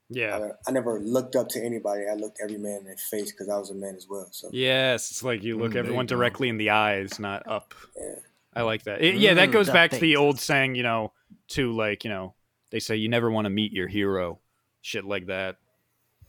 Yeah. 0.10 0.38
I, 0.68 0.70
I 0.70 0.72
never 0.72 1.00
looked 1.00 1.36
up 1.38 1.48
to 1.50 1.64
anybody. 1.64 2.04
I 2.12 2.16
looked 2.16 2.40
every 2.44 2.58
man 2.58 2.80
in 2.82 2.86
the 2.88 2.98
face 2.98 3.32
because 3.32 3.48
I 3.48 3.58
was 3.58 3.70
a 3.70 3.74
man 3.74 3.96
as 3.96 4.06
well. 4.10 4.28
So 4.32 4.50
Yes, 4.52 5.12
it's 5.12 5.24
like 5.24 5.44
you 5.44 5.58
look 5.58 5.72
Mm, 5.72 5.74
there 5.74 5.84
everyone 5.84 6.06
you 6.06 6.10
directly 6.10 6.50
in 6.50 6.58
the 6.58 6.72
eyes, 6.72 7.20
not 7.20 7.48
up. 7.48 7.74
Yeah. 7.96 8.16
I 8.54 8.64
like 8.64 8.84
that. 8.84 9.02
It- 9.02 9.16
yeah, 9.16 9.34
that 9.36 9.50
Mm, 9.50 9.54
goes 9.54 9.70
back 9.70 9.92
to 9.92 10.00
the 10.00 10.18
old 10.18 10.40
saying, 10.40 10.76
you 10.76 10.84
know, 10.84 11.14
to 11.50 11.72
like, 11.72 12.04
you 12.04 12.10
know, 12.10 12.36
they 12.72 12.80
say 12.80 12.98
you 12.98 13.08
never 13.08 13.32
want 13.32 13.46
to 13.46 13.50
meet 13.50 13.72
your 13.72 13.88
hero, 13.88 14.40
shit 14.82 15.06
like 15.06 15.28
that. 15.28 15.56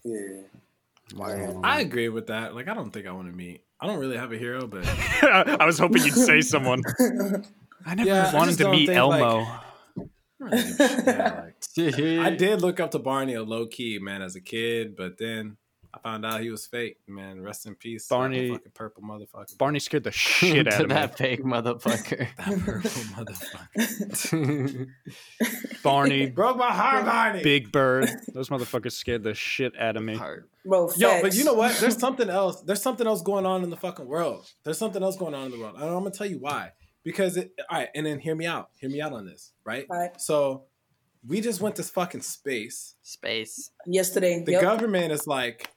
yeah, 0.04 0.42
Wow. 1.16 1.60
I 1.64 1.80
agree 1.80 2.08
with 2.08 2.26
that. 2.28 2.54
Like, 2.54 2.68
I 2.68 2.74
don't 2.74 2.90
think 2.90 3.06
I 3.06 3.12
want 3.12 3.28
to 3.28 3.32
meet. 3.36 3.62
I 3.80 3.86
don't 3.86 3.98
really 3.98 4.16
have 4.16 4.32
a 4.32 4.36
hero, 4.38 4.66
but 4.66 4.86
I 5.22 5.64
was 5.64 5.78
hoping 5.78 6.02
you'd 6.04 6.14
say 6.14 6.40
someone. 6.40 6.82
I 7.86 7.94
never 7.94 8.08
Yeah, 8.08 8.32
wanted 8.34 8.46
just 8.48 8.58
to 8.58 8.64
don't 8.64 8.72
meet 8.72 8.86
think, 8.86 8.98
Elmo. 8.98 9.40
like- 9.40 9.58
Yeah, 10.40 11.44
like, 11.76 11.94
I 12.26 12.30
did 12.36 12.60
look 12.62 12.78
up 12.80 12.92
to 12.92 12.98
Barney 12.98 13.34
a 13.34 13.42
low 13.42 13.66
key 13.66 13.98
man 14.00 14.22
as 14.22 14.36
a 14.36 14.40
kid, 14.40 14.94
but 14.96 15.18
then 15.18 15.56
I 15.98 16.08
found 16.08 16.24
out 16.24 16.40
he 16.40 16.50
was 16.50 16.66
fake. 16.66 16.98
Man, 17.06 17.42
rest 17.42 17.66
in 17.66 17.74
peace, 17.74 18.06
Barney- 18.08 18.50
fucking 18.50 18.72
purple 18.74 19.02
motherfucker. 19.02 19.56
Barney 19.58 19.78
scared 19.80 20.04
the 20.04 20.12
shit 20.12 20.66
out 20.68 20.72
to 20.74 20.82
of 20.84 20.88
me. 20.88 20.94
that 20.94 21.18
fake 21.18 21.42
motherfucker. 21.42 22.28
that 22.36 22.60
purple 22.64 22.90
motherfucker 23.16 24.86
Barney, 25.82 26.26
broke 26.30 26.56
my 26.56 26.72
heart, 26.72 27.04
Barney. 27.04 27.42
Big 27.42 27.72
Bird, 27.72 28.08
those 28.32 28.48
motherfuckers 28.48 28.92
scared 28.92 29.22
the 29.22 29.34
shit 29.34 29.78
out 29.78 29.96
of 29.96 30.02
me. 30.02 30.16
Heart. 30.16 30.48
Bro, 30.64 30.90
Yo, 30.96 31.20
but 31.22 31.34
you 31.34 31.44
know 31.44 31.54
what? 31.54 31.76
There's 31.78 31.96
something 31.96 32.28
else. 32.28 32.60
There's 32.62 32.82
something 32.82 33.06
else 33.06 33.22
going 33.22 33.46
on 33.46 33.64
in 33.64 33.70
the 33.70 33.76
fucking 33.76 34.06
world. 34.06 34.46
There's 34.64 34.78
something 34.78 35.02
else 35.02 35.16
going 35.16 35.34
on 35.34 35.46
in 35.46 35.52
the 35.52 35.58
world. 35.58 35.76
And 35.76 35.84
I'm 35.84 35.98
gonna 35.98 36.10
tell 36.10 36.26
you 36.26 36.38
why. 36.38 36.72
Because 37.04 37.36
it. 37.36 37.52
All 37.70 37.78
right, 37.78 37.88
and 37.94 38.04
then 38.04 38.18
hear 38.18 38.34
me 38.34 38.46
out. 38.46 38.70
Hear 38.78 38.90
me 38.90 39.00
out 39.00 39.12
on 39.12 39.26
this. 39.26 39.52
Right. 39.64 39.86
All 39.90 39.98
right. 39.98 40.20
So, 40.20 40.64
we 41.26 41.40
just 41.40 41.60
went 41.60 41.76
to 41.76 41.82
fucking 41.82 42.22
space. 42.22 42.94
Space. 43.02 43.70
Yesterday. 43.86 44.42
The 44.44 44.52
yep. 44.52 44.62
government 44.62 45.12
is 45.12 45.26
like, 45.26 45.70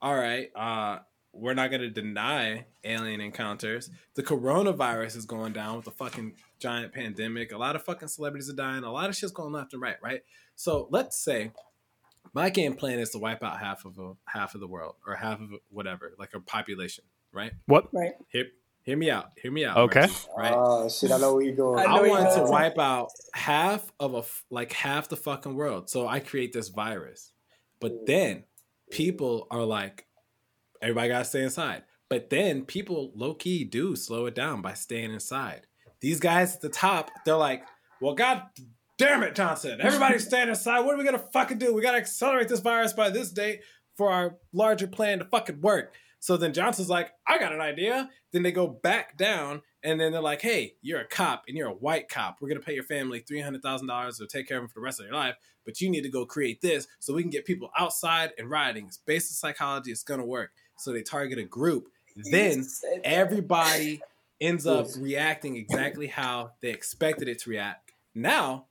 all 0.00 0.14
right, 0.14 0.50
uh, 0.54 0.98
we're 1.32 1.54
not 1.54 1.70
gonna 1.70 1.90
deny 1.90 2.66
alien 2.84 3.20
encounters. 3.20 3.90
The 4.14 4.22
coronavirus 4.22 5.16
is 5.16 5.26
going 5.26 5.52
down 5.52 5.76
with 5.76 5.84
the 5.84 5.90
fucking 5.90 6.34
giant 6.58 6.92
pandemic. 6.92 7.52
A 7.52 7.58
lot 7.58 7.76
of 7.76 7.82
fucking 7.82 8.08
celebrities 8.08 8.50
are 8.50 8.54
dying. 8.54 8.84
A 8.84 8.92
lot 8.92 9.08
of 9.08 9.16
shit's 9.16 9.32
going 9.32 9.52
left 9.52 9.72
and 9.72 9.82
right. 9.82 9.96
Right. 10.02 10.22
So 10.56 10.88
let's 10.90 11.18
say 11.18 11.52
my 12.32 12.50
game 12.50 12.74
plan 12.74 12.98
is 12.98 13.10
to 13.10 13.18
wipe 13.18 13.42
out 13.42 13.58
half 13.58 13.84
of 13.84 13.98
a, 13.98 14.12
half 14.26 14.54
of 14.54 14.60
the 14.60 14.66
world 14.66 14.96
or 15.06 15.14
half 15.14 15.40
of 15.40 15.50
whatever, 15.70 16.14
like 16.18 16.34
a 16.34 16.40
population, 16.40 17.04
right? 17.32 17.52
What? 17.66 17.88
Right. 17.92 18.12
Hear, 18.28 18.46
hear 18.82 18.96
me 18.96 19.10
out. 19.10 19.30
Hear 19.40 19.52
me 19.52 19.64
out. 19.64 19.76
Okay. 19.76 20.00
Reggie, 20.00 20.14
right. 20.36 20.52
Oh 20.54 20.88
shit! 20.88 21.12
I 21.12 21.18
know 21.18 21.34
where 21.34 21.44
you're 21.44 21.54
going. 21.54 21.86
I 21.86 21.96
I, 21.96 22.08
want 22.08 22.34
to 22.34 22.50
wipe 22.50 22.78
out 22.78 23.10
half 23.32 23.90
of 24.00 24.14
a 24.14 24.24
like 24.50 24.72
half 24.72 25.08
the 25.08 25.16
fucking 25.16 25.54
world. 25.54 25.90
So 25.90 26.06
I 26.08 26.20
create 26.20 26.52
this 26.52 26.68
virus. 26.68 27.32
But 27.80 27.92
mm. 27.92 28.06
then 28.06 28.44
people 28.90 29.46
are 29.50 29.64
like, 29.64 30.06
everybody 30.82 31.08
gotta 31.08 31.24
stay 31.24 31.42
inside. 31.42 31.82
But 32.08 32.30
then 32.30 32.64
people 32.64 33.12
low 33.14 33.34
key 33.34 33.64
do 33.64 33.94
slow 33.94 34.26
it 34.26 34.34
down 34.34 34.62
by 34.62 34.74
staying 34.74 35.12
inside. 35.12 35.66
These 36.00 36.20
guys 36.20 36.54
at 36.54 36.60
the 36.62 36.68
top, 36.68 37.10
they're 37.24 37.36
like, 37.36 37.64
well, 38.00 38.14
god 38.14 38.42
damn 38.96 39.22
it, 39.22 39.34
Johnson. 39.34 39.80
Everybody's 39.80 40.24
staying 40.28 40.48
inside. 40.48 40.80
What 40.80 40.94
are 40.94 40.98
we 40.98 41.04
gonna 41.04 41.18
fucking 41.32 41.58
do? 41.58 41.74
We 41.74 41.82
gotta 41.82 41.98
accelerate 41.98 42.48
this 42.48 42.60
virus 42.60 42.92
by 42.92 43.10
this 43.10 43.30
date 43.30 43.60
for 43.96 44.10
our 44.10 44.36
larger 44.52 44.86
plan 44.86 45.18
to 45.18 45.24
fucking 45.24 45.60
work. 45.60 45.94
So 46.20 46.36
then 46.36 46.52
Johnson's 46.52 46.88
like, 46.88 47.12
I 47.26 47.38
got 47.38 47.52
an 47.52 47.60
idea. 47.60 48.08
Then 48.32 48.42
they 48.42 48.52
go 48.52 48.66
back 48.66 49.16
down 49.16 49.62
and 49.82 50.00
then 50.00 50.12
they're 50.12 50.20
like, 50.20 50.42
hey, 50.42 50.74
you're 50.82 51.00
a 51.00 51.06
cop 51.06 51.44
and 51.46 51.56
you're 51.56 51.68
a 51.68 51.74
white 51.74 52.08
cop. 52.08 52.38
We're 52.40 52.48
going 52.48 52.60
to 52.60 52.66
pay 52.66 52.74
your 52.74 52.84
family 52.84 53.20
$300,000 53.20 54.18
to 54.18 54.26
take 54.26 54.48
care 54.48 54.58
of 54.58 54.62
them 54.62 54.68
for 54.68 54.80
the 54.80 54.84
rest 54.84 55.00
of 55.00 55.06
their 55.06 55.14
life. 55.14 55.36
But 55.68 55.82
you 55.82 55.90
need 55.90 56.00
to 56.04 56.08
go 56.08 56.24
create 56.24 56.62
this 56.62 56.86
so 56.98 57.12
we 57.12 57.20
can 57.20 57.30
get 57.30 57.44
people 57.44 57.68
outside 57.78 58.30
and 58.38 58.48
rioting. 58.48 58.86
It's 58.86 58.96
basic 58.96 59.36
psychology. 59.36 59.90
It's 59.90 60.02
going 60.02 60.18
to 60.18 60.24
work. 60.24 60.52
So 60.78 60.94
they 60.94 61.02
target 61.02 61.38
a 61.38 61.42
group. 61.42 61.88
Then 62.30 62.66
everybody 63.04 64.00
ends 64.40 64.66
up 64.66 64.86
reacting 64.98 65.56
exactly 65.56 66.06
how 66.06 66.52
they 66.62 66.70
expected 66.70 67.28
it 67.28 67.40
to 67.40 67.50
react. 67.50 67.92
Now, 68.14 68.64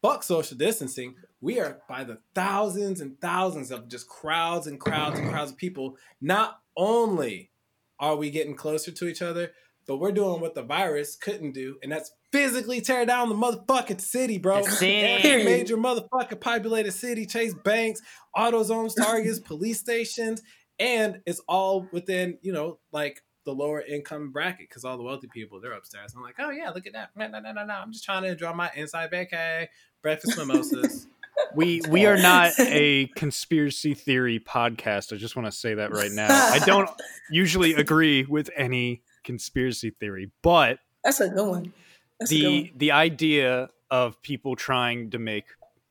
fuck 0.00 0.22
social 0.22 0.56
distancing. 0.56 1.16
We 1.40 1.58
are 1.58 1.80
by 1.88 2.04
the 2.04 2.18
thousands 2.36 3.00
and 3.00 3.20
thousands 3.20 3.72
of 3.72 3.88
just 3.88 4.08
crowds 4.08 4.68
and 4.68 4.78
crowds 4.78 5.18
and 5.18 5.28
crowds 5.28 5.50
of 5.50 5.56
people. 5.56 5.96
Not 6.20 6.60
only 6.76 7.50
are 7.98 8.14
we 8.14 8.30
getting 8.30 8.54
closer 8.54 8.92
to 8.92 9.08
each 9.08 9.22
other, 9.22 9.50
but 9.86 9.98
we're 9.98 10.12
doing 10.12 10.40
what 10.40 10.54
the 10.54 10.62
virus 10.62 11.16
couldn't 11.16 11.52
do, 11.52 11.76
and 11.82 11.90
that's 11.92 12.10
physically 12.32 12.80
tear 12.80 13.06
down 13.06 13.28
the 13.28 13.34
motherfucking 13.34 14.00
city, 14.00 14.38
bro. 14.38 14.62
The 14.62 14.70
city. 14.70 15.28
Every 15.28 15.44
major 15.44 15.76
motherfucking 15.76 16.40
populated 16.40 16.92
city, 16.92 17.26
Chase 17.26 17.54
Banks, 17.54 18.00
AutoZone's, 18.36 18.94
Targets, 18.94 19.38
police 19.44 19.80
stations, 19.80 20.42
and 20.78 21.20
it's 21.26 21.40
all 21.48 21.88
within, 21.92 22.38
you 22.42 22.52
know, 22.52 22.78
like 22.92 23.22
the 23.44 23.52
lower 23.52 23.80
income 23.80 24.32
bracket 24.32 24.68
because 24.68 24.84
all 24.84 24.96
the 24.96 25.02
wealthy 25.02 25.28
people 25.32 25.60
they're 25.60 25.72
upstairs. 25.72 26.14
I'm 26.16 26.22
like, 26.22 26.36
oh 26.38 26.50
yeah, 26.50 26.70
look 26.70 26.86
at 26.86 26.94
that. 26.94 27.10
No, 27.16 27.28
no, 27.28 27.40
no, 27.40 27.52
no, 27.52 27.64
no. 27.64 27.74
I'm 27.74 27.92
just 27.92 28.04
trying 28.04 28.22
to 28.22 28.30
enjoy 28.30 28.52
my 28.52 28.70
inside 28.74 29.10
vacay, 29.10 29.68
breakfast 30.02 30.38
mimosas. 30.38 31.06
We 31.56 31.82
we 31.88 32.06
are 32.06 32.16
not 32.16 32.52
a 32.60 33.08
conspiracy 33.16 33.94
theory 33.94 34.38
podcast. 34.38 35.12
I 35.12 35.16
just 35.16 35.34
want 35.34 35.46
to 35.46 35.52
say 35.52 35.74
that 35.74 35.90
right 35.90 36.12
now. 36.12 36.28
I 36.30 36.60
don't 36.60 36.88
usually 37.30 37.74
agree 37.74 38.24
with 38.24 38.50
any 38.56 39.02
conspiracy 39.24 39.90
theory, 39.90 40.30
but 40.42 40.78
That's 41.02 41.20
a 41.20 41.28
good 41.28 41.48
one. 41.48 41.72
That's 42.20 42.30
a 42.30 42.34
good 42.34 42.40
the 42.42 42.62
one. 42.62 42.70
the 42.76 42.92
idea 42.92 43.68
of 43.90 44.20
people 44.22 44.56
trying 44.56 45.10
to 45.10 45.18
make 45.18 45.44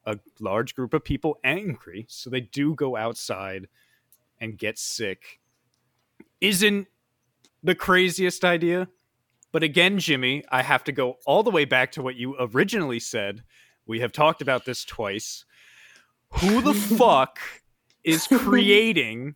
a 0.05 0.19
large 0.39 0.75
group 0.75 0.93
of 0.93 1.03
people 1.03 1.37
angry 1.43 2.05
so 2.09 2.29
they 2.29 2.41
do 2.41 2.75
go 2.75 2.95
outside 2.95 3.67
and 4.41 4.57
get 4.57 4.77
sick 4.77 5.39
isn't 6.41 6.87
the 7.63 7.75
craziest 7.75 8.43
idea 8.43 8.87
but 9.51 9.63
again 9.63 9.97
jimmy 9.97 10.43
i 10.49 10.61
have 10.61 10.83
to 10.83 10.91
go 10.91 11.17
all 11.25 11.43
the 11.43 11.51
way 11.51 11.63
back 11.63 11.91
to 11.91 12.01
what 12.01 12.15
you 12.15 12.35
originally 12.39 12.99
said 12.99 13.43
we 13.85 14.01
have 14.01 14.11
talked 14.11 14.41
about 14.41 14.65
this 14.65 14.83
twice 14.83 15.45
who 16.29 16.61
the 16.61 16.73
fuck 16.97 17.39
is 18.03 18.27
creating 18.33 19.35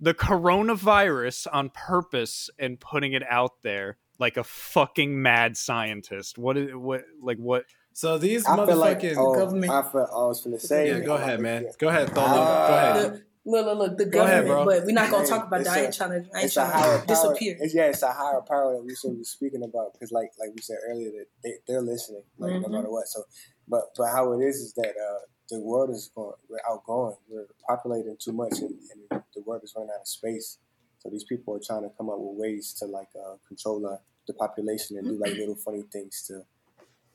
the 0.00 0.14
coronavirus 0.14 1.46
on 1.52 1.70
purpose 1.70 2.50
and 2.58 2.78
putting 2.78 3.12
it 3.12 3.22
out 3.28 3.62
there 3.62 3.98
like 4.18 4.36
a 4.36 4.44
fucking 4.44 5.20
mad 5.20 5.56
scientist. 5.56 6.38
What 6.38 6.56
is 6.56 6.74
what 6.74 7.04
like 7.20 7.38
what? 7.38 7.64
So 7.92 8.18
these 8.18 8.44
I 8.46 8.56
feel 8.66 8.76
like 8.76 9.00
motherfucking 9.00 9.14
oh, 9.16 9.34
government. 9.34 9.72
I, 9.72 9.82
feel, 9.82 10.08
I 10.12 10.16
was 10.26 10.44
finna 10.44 10.60
say. 10.60 10.88
yeah, 10.88 11.00
go 11.00 11.14
ahead, 11.14 11.34
like, 11.34 11.40
man. 11.40 11.62
yeah. 11.64 11.70
Go 11.78 11.88
ahead, 11.88 12.08
Solo. 12.14 12.26
Ah. 12.26 12.68
go 12.68 12.74
ahead. 12.74 13.12
The- 13.14 13.22
look, 13.50 13.66
look, 13.66 13.78
look. 13.78 13.98
The 13.98 14.04
Go 14.06 14.22
ahead, 14.24 14.44
government, 14.46 14.66
bro. 14.66 14.78
but 14.80 14.84
we're 14.86 14.92
not 14.92 15.10
gonna 15.10 15.26
talk 15.26 15.46
about 15.46 15.60
It's 15.60 15.70
that. 15.70 15.78
I 15.78 15.84
ain't 15.84 15.94
trying 15.94 16.10
to. 16.10 16.16
I 16.34 16.38
ain't 16.40 16.44
It's 16.46 16.56
a 16.58 16.66
higher 16.66 16.98
power. 16.98 17.06
disappear. 17.06 17.56
It's, 17.60 17.74
yeah, 17.74 17.84
it's 17.86 18.02
a 18.02 18.12
higher 18.12 18.40
power 18.46 18.74
that 18.76 18.84
we 18.84 18.94
should 18.94 19.16
be 19.16 19.24
speaking 19.24 19.62
about 19.62 19.92
because, 19.94 20.12
like, 20.12 20.30
like 20.38 20.50
we 20.54 20.60
said 20.60 20.76
earlier, 20.90 21.10
that 21.10 21.26
they, 21.42 21.52
they're 21.66 21.80
listening, 21.80 22.22
like 22.38 22.52
no 22.52 22.68
Mhm. 22.68 22.70
matter 22.70 22.90
what. 22.90 23.06
So, 23.08 23.22
but 23.68 23.84
but 23.96 24.08
how 24.08 24.32
it 24.32 24.44
is 24.44 24.56
is 24.56 24.72
that 24.74 24.90
uh, 24.90 25.20
the 25.50 25.60
world 25.60 25.90
is 25.90 26.10
going, 26.14 26.32
we're 26.48 26.58
outgoing, 26.68 27.16
we're 27.28 27.46
populating 27.68 28.16
too 28.18 28.32
much, 28.32 28.58
and, 28.60 28.74
and 29.10 29.22
the 29.34 29.42
world 29.42 29.62
is 29.64 29.72
running 29.76 29.90
out 29.94 30.00
of 30.00 30.08
space. 30.08 30.58
So 30.98 31.10
these 31.10 31.24
people 31.24 31.54
are 31.54 31.60
trying 31.64 31.82
to 31.82 31.90
come 31.96 32.08
up 32.10 32.18
with 32.18 32.36
ways 32.36 32.72
to 32.80 32.86
like 32.86 33.08
uh, 33.16 33.36
control 33.46 33.80
the, 33.80 34.00
the 34.26 34.34
population 34.34 34.98
and 34.98 35.06
do 35.06 35.18
like 35.18 35.34
little 35.34 35.54
funny 35.54 35.84
things 35.92 36.24
to 36.28 36.42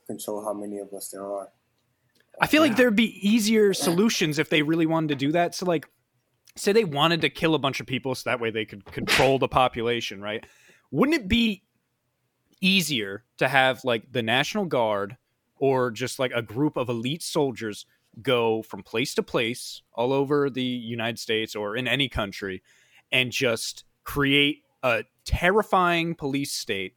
control 0.07 0.43
how 0.43 0.53
many 0.53 0.79
of 0.79 0.93
us 0.93 1.09
there 1.09 1.25
are. 1.25 1.49
I 2.39 2.47
feel 2.47 2.61
like 2.61 2.77
there'd 2.77 2.95
be 2.95 3.27
easier 3.27 3.73
solutions 3.73 4.39
if 4.39 4.49
they 4.49 4.61
really 4.61 4.85
wanted 4.85 5.09
to 5.09 5.15
do 5.15 5.31
that. 5.33 5.53
So 5.53 5.65
like, 5.65 5.87
say 6.55 6.71
they 6.71 6.85
wanted 6.85 7.21
to 7.21 7.29
kill 7.29 7.55
a 7.55 7.59
bunch 7.59 7.79
of 7.79 7.87
people 7.87 8.15
so 8.15 8.29
that 8.29 8.39
way 8.39 8.51
they 8.51 8.65
could 8.65 8.85
control 8.85 9.39
the 9.39 9.47
population, 9.47 10.21
right? 10.21 10.45
Wouldn't 10.91 11.17
it 11.17 11.27
be 11.27 11.63
easier 12.61 13.25
to 13.37 13.47
have 13.47 13.83
like 13.83 14.11
the 14.11 14.21
National 14.21 14.65
Guard 14.65 15.17
or 15.57 15.91
just 15.91 16.19
like 16.19 16.31
a 16.33 16.41
group 16.41 16.77
of 16.77 16.89
elite 16.89 17.23
soldiers 17.23 17.85
go 18.21 18.61
from 18.63 18.83
place 18.83 19.13
to 19.15 19.23
place 19.23 19.81
all 19.93 20.11
over 20.13 20.49
the 20.49 20.63
United 20.63 21.19
States 21.19 21.55
or 21.55 21.75
in 21.75 21.87
any 21.87 22.09
country 22.09 22.61
and 23.11 23.31
just 23.31 23.83
create 24.03 24.57
a 24.83 25.03
terrifying 25.25 26.15
police 26.15 26.51
state 26.51 26.95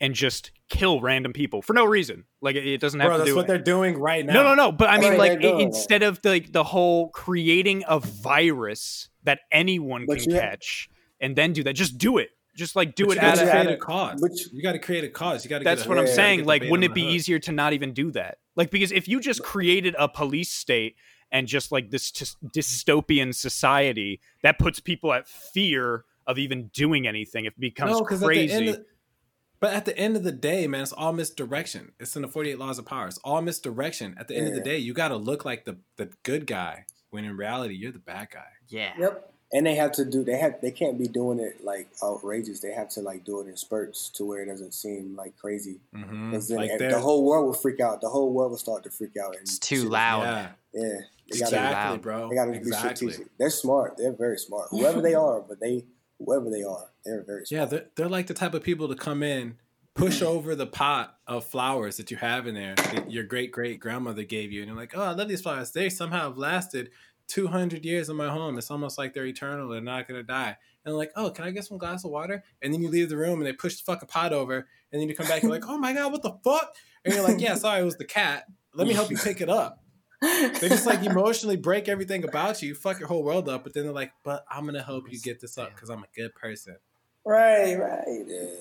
and 0.00 0.14
just 0.14 0.50
kill 0.70 1.00
random 1.00 1.32
people 1.32 1.60
for 1.60 1.72
no 1.74 1.84
reason. 1.84 2.24
Like 2.40 2.56
it- 2.56 2.66
it 2.66 2.80
doesn't 2.80 3.00
have 3.00 3.08
Bro, 3.08 3.16
to 3.16 3.18
that's 3.20 3.30
do 3.32 3.36
what 3.36 3.46
they're 3.46 3.58
doing 3.58 3.98
right 3.98 4.24
now. 4.24 4.32
no, 4.34 4.42
no, 4.42 4.54
no. 4.54 4.72
But 4.72 4.88
I 4.88 4.98
mean, 4.98 5.18
like 5.18 5.32
they're 5.32 5.38
i- 5.38 5.52
doing 5.52 5.60
instead 5.60 6.02
of 6.02 6.22
the, 6.22 6.30
like 6.30 6.52
the 6.52 6.64
whole 6.64 7.10
creating 7.10 7.84
a 7.86 7.98
virus 8.00 9.08
that 9.24 9.40
anyone 9.52 10.06
But 10.06 10.20
can 10.20 10.32
ha- 10.32 10.40
catch 10.40 10.88
and 11.20 11.36
then 11.36 11.52
do 11.52 11.62
that, 11.64 11.74
just 11.74 11.98
do 11.98 12.16
it. 12.18 12.30
Just 12.56 12.74
like 12.76 12.94
do 12.94 13.06
But 13.06 13.16
it 13.18 13.22
you 13.22 13.28
out 13.28 13.38
of. 13.42 13.48
create 13.50 13.66
a 13.68 13.76
cause. 13.76 14.20
which- 14.20 14.52
you 14.52 14.62
got 14.62 14.72
to 14.72 14.78
create 14.78 15.04
a 15.04 15.08
cause. 15.08 15.44
You 15.44 15.50
got 15.50 15.58
to. 15.58 15.64
That's 15.64 15.82
get 15.82 15.88
what 15.88 15.98
I'm 15.98 16.06
saying. 16.06 16.44
Like, 16.44 16.62
wouldn't 16.62 16.84
it 16.84 16.94
be 16.94 17.02
hook. 17.04 17.10
easier 17.12 17.38
to 17.40 17.52
not 17.52 17.72
even 17.72 17.92
do 17.92 18.10
that? 18.12 18.38
Like, 18.56 18.70
because 18.70 18.92
if 18.92 19.06
you 19.08 19.20
just 19.20 19.42
created 19.42 19.94
a 19.98 20.08
police 20.08 20.50
state 20.50 20.96
and 21.32 21.46
just 21.46 21.70
like 21.70 21.90
this 21.90 22.10
tis- 22.10 22.36
dystopian 22.54 23.34
society 23.34 24.20
that 24.42 24.58
puts 24.58 24.80
people 24.80 25.12
at 25.12 25.28
fear 25.28 26.04
of 26.26 26.38
even 26.38 26.68
doing 26.74 27.06
anything, 27.06 27.44
it 27.44 27.58
becomes 27.58 27.92
No, 27.92 28.00
'cause 28.02 28.22
at 28.22 28.28
the 28.28 28.40
end 28.40 28.50
crazy. 28.50 28.68
of- 28.70 28.84
but 29.60 29.72
at 29.72 29.84
the 29.84 29.96
end 29.96 30.16
of 30.16 30.24
the 30.24 30.32
day, 30.32 30.66
man, 30.66 30.82
it's 30.82 30.92
all 30.92 31.12
misdirection. 31.12 31.92
It's 32.00 32.16
in 32.16 32.22
the 32.22 32.28
48 32.28 32.58
laws 32.58 32.78
of 32.78 32.86
power. 32.86 33.06
It's 33.06 33.18
all 33.18 33.42
misdirection. 33.42 34.14
At 34.18 34.26
the 34.28 34.36
end 34.36 34.48
of 34.48 34.54
the 34.54 34.60
day, 34.60 34.78
you 34.78 34.92
got 34.92 35.08
to 35.08 35.16
look 35.16 35.44
like 35.44 35.64
the, 35.64 35.78
the 35.96 36.10
good 36.24 36.46
guy 36.46 36.84
when 37.10 37.24
in 37.24 37.36
reality 37.36 37.74
you're 37.74 37.92
the 37.92 37.98
bad 37.98 38.28
guy. 38.32 38.46
Yeah. 38.68 38.92
Yep. 38.98 39.34
And 39.52 39.66
they 39.66 39.74
have 39.74 39.90
to 39.92 40.04
do. 40.04 40.22
They 40.22 40.38
have. 40.38 40.60
They 40.60 40.70
can't 40.70 40.96
be 40.96 41.08
doing 41.08 41.40
it 41.40 41.64
like 41.64 41.88
outrageous. 42.04 42.60
They 42.60 42.72
have 42.72 42.88
to 42.90 43.00
like 43.00 43.24
do 43.24 43.40
it 43.40 43.48
in 43.48 43.56
spurts 43.56 44.08
to 44.10 44.24
where 44.24 44.42
it 44.42 44.46
doesn't 44.46 44.72
seem 44.74 45.16
like 45.16 45.36
crazy. 45.36 45.80
Mm-hmm. 45.94 46.30
Then 46.38 46.56
Like 46.56 46.70
ev- 46.70 46.90
the 46.90 47.00
whole 47.00 47.24
world 47.24 47.46
will 47.46 47.52
freak 47.54 47.80
out. 47.80 48.00
The 48.00 48.08
whole 48.08 48.32
world 48.32 48.52
will 48.52 48.58
start 48.58 48.84
to 48.84 48.90
freak 48.90 49.16
out. 49.16 49.32
And 49.34 49.42
It's 49.42 49.58
too 49.58 49.82
shit. 49.82 49.90
loud. 49.90 50.22
yeah, 50.22 50.48
Yeah, 50.72 50.82
they 51.32 51.38
gotta, 51.40 51.56
exactly, 51.56 51.90
loud. 51.90 52.02
bro. 52.02 52.28
they 52.28 52.34
gotta 52.36 52.52
exactly. 52.52 53.06
be 53.08 53.12
strategic. 53.12 53.38
They're 53.38 53.50
smart. 53.50 53.96
They're 53.96 54.12
very 54.12 54.38
smart. 54.38 54.68
Whoever 54.70 55.00
they 55.02 55.14
are, 55.14 55.40
but 55.40 55.58
they 55.58 55.84
whoever 56.18 56.48
they 56.48 56.62
are, 56.62 56.86
they're 57.04 57.22
very 57.24 57.44
Yeah, 57.50 57.64
they're, 57.64 57.86
they're 57.96 58.08
like 58.08 58.28
the 58.28 58.34
type 58.34 58.54
of 58.54 58.62
people 58.62 58.86
to 58.88 58.94
come 58.94 59.22
in, 59.24 59.56
push 59.94 60.22
over 60.22 60.54
the 60.54 60.66
pot 60.66 61.18
of 61.26 61.44
flowers 61.44 61.96
that 61.96 62.10
you 62.12 62.16
have 62.18 62.46
in 62.46 62.54
there 62.54 62.76
that 62.76 63.10
your 63.10 63.24
great 63.24 63.50
great 63.50 63.80
grandmother 63.80 64.22
gave 64.22 64.52
you, 64.52 64.60
and 64.62 64.68
you're 64.68 64.78
like, 64.78 64.92
oh, 64.96 65.02
I 65.02 65.10
love 65.12 65.28
these 65.28 65.42
flowers. 65.42 65.72
They 65.72 65.88
somehow 65.88 66.28
have 66.28 66.38
lasted 66.38 66.90
200 67.30 67.84
years 67.84 68.08
in 68.08 68.16
my 68.16 68.28
home. 68.28 68.58
It's 68.58 68.70
almost 68.70 68.98
like 68.98 69.14
they're 69.14 69.26
eternal. 69.26 69.68
They're 69.68 69.80
not 69.80 70.06
gonna 70.08 70.22
die. 70.22 70.56
And 70.84 70.96
like, 70.96 71.12
oh, 71.16 71.30
can 71.30 71.44
I 71.44 71.50
get 71.50 71.64
some 71.64 71.78
glass 71.78 72.04
of 72.04 72.10
water? 72.10 72.42
And 72.62 72.72
then 72.72 72.82
you 72.82 72.88
leave 72.88 73.08
the 73.08 73.16
room 73.16 73.38
and 73.38 73.46
they 73.46 73.52
push 73.52 73.76
the 73.76 73.82
fucking 73.84 74.08
pot 74.08 74.32
over, 74.32 74.66
and 74.92 75.00
then 75.00 75.08
you 75.08 75.14
come 75.14 75.26
back, 75.26 75.42
you're 75.42 75.50
like, 75.50 75.64
oh 75.68 75.78
my 75.78 75.92
god, 75.92 76.12
what 76.12 76.22
the 76.22 76.32
fuck? 76.44 76.74
And 77.04 77.14
you're 77.14 77.22
like, 77.24 77.40
yeah, 77.40 77.54
sorry, 77.54 77.80
it 77.80 77.84
was 77.84 77.96
the 77.96 78.04
cat. 78.04 78.44
Let 78.74 78.86
me 78.86 78.94
help 78.94 79.10
you 79.10 79.16
pick 79.16 79.40
it 79.40 79.48
up. 79.48 79.82
They 80.22 80.68
just 80.68 80.86
like 80.86 81.02
emotionally 81.04 81.56
break 81.56 81.88
everything 81.88 82.24
about 82.24 82.60
you, 82.62 82.74
fuck 82.74 82.98
your 82.98 83.08
whole 83.08 83.22
world 83.24 83.48
up, 83.48 83.64
but 83.64 83.72
then 83.74 83.84
they're 83.84 83.92
like, 83.92 84.12
but 84.24 84.44
I'm 84.50 84.66
gonna 84.66 84.82
help 84.82 85.10
you 85.10 85.18
get 85.20 85.40
this 85.40 85.56
up 85.58 85.74
because 85.74 85.88
I'm 85.90 86.00
a 86.02 86.08
good 86.14 86.34
person. 86.34 86.76
Right, 87.24 87.74
right. 87.74 88.04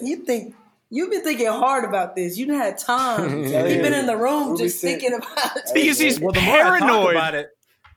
You 0.02 0.18
think 0.26 0.56
you've 0.90 1.10
been 1.12 1.24
thinking 1.24 1.48
hard 1.48 1.86
about 1.86 2.16
this. 2.16 2.38
You 2.38 2.46
didn't 2.46 2.62
have 2.62 2.80
time. 2.86 3.44
Yeah, 3.46 3.66
You've 3.66 3.82
been 3.82 3.94
in 3.94 4.06
the 4.06 4.18
room 4.18 4.58
just 4.58 4.82
thinking 4.82 5.14
about 5.14 5.58
it. 5.58 5.70
Because 5.74 6.00
he's 6.00 6.20
Well, 6.20 6.34
the 6.34 6.42
more 6.42 6.58
I 6.58 6.80
talk 6.80 6.90
paranoid. 6.90 7.12
about 7.16 7.36
it, 7.36 7.50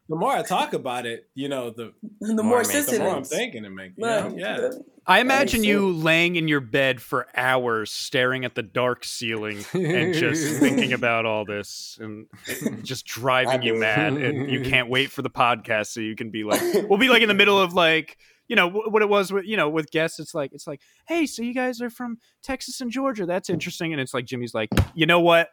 the 0.08 0.16
more 0.16 0.32
I 0.32 0.42
talk 0.42 0.72
about 0.72 1.06
it, 1.06 1.28
you 1.34 1.48
know, 1.48 1.70
the, 1.70 1.92
the 2.20 2.34
more 2.34 2.44
more 2.44 2.60
it 2.60 2.68
makes- 2.68 2.68
the 2.68 2.74
sensitive. 2.82 3.00
more 3.02 3.16
I'm 3.16 3.24
thinking 3.24 3.64
it 3.64 3.70
makes. 3.70 3.94
You 3.96 4.06
know? 4.06 4.34
Yeah. 4.36 4.70
I 5.06 5.20
imagine 5.20 5.64
you 5.64 5.92
sense. 5.92 6.04
laying 6.04 6.36
in 6.36 6.46
your 6.46 6.60
bed 6.60 7.02
for 7.02 7.26
hours 7.36 7.90
staring 7.90 8.44
at 8.44 8.54
the 8.54 8.62
dark 8.62 9.04
ceiling 9.04 9.64
and 9.72 10.14
just 10.14 10.58
thinking 10.60 10.92
about 10.92 11.26
all 11.26 11.44
this 11.44 11.98
and 12.00 12.26
just 12.84 13.04
driving 13.06 13.62
you 13.62 13.74
mad 13.74 14.12
and 14.12 14.48
you 14.48 14.60
can't 14.60 14.88
wait 14.88 15.10
for 15.10 15.22
the 15.22 15.30
podcast 15.30 15.88
so 15.88 16.00
you 16.00 16.14
can 16.14 16.30
be 16.30 16.44
like 16.44 16.60
we'll 16.88 17.00
be 17.00 17.08
like 17.08 17.22
in 17.22 17.28
the 17.28 17.34
middle 17.34 17.60
of 17.60 17.72
like 17.74 18.16
you 18.46 18.54
know 18.54 18.68
what 18.68 19.02
it 19.02 19.08
was 19.08 19.32
with 19.32 19.44
you 19.44 19.56
know 19.56 19.68
with 19.68 19.90
guests 19.90 20.20
it's 20.20 20.34
like 20.34 20.52
it's 20.52 20.68
like 20.68 20.80
hey 21.08 21.26
so 21.26 21.42
you 21.42 21.52
guys 21.54 21.80
are 21.82 21.90
from 21.90 22.18
Texas 22.44 22.80
and 22.80 22.90
Georgia 22.92 23.26
that's 23.26 23.50
interesting 23.50 23.92
and 23.92 24.00
it's 24.00 24.14
like 24.14 24.24
Jimmy's 24.24 24.54
like 24.54 24.68
you 24.94 25.06
know 25.06 25.20
what 25.20 25.48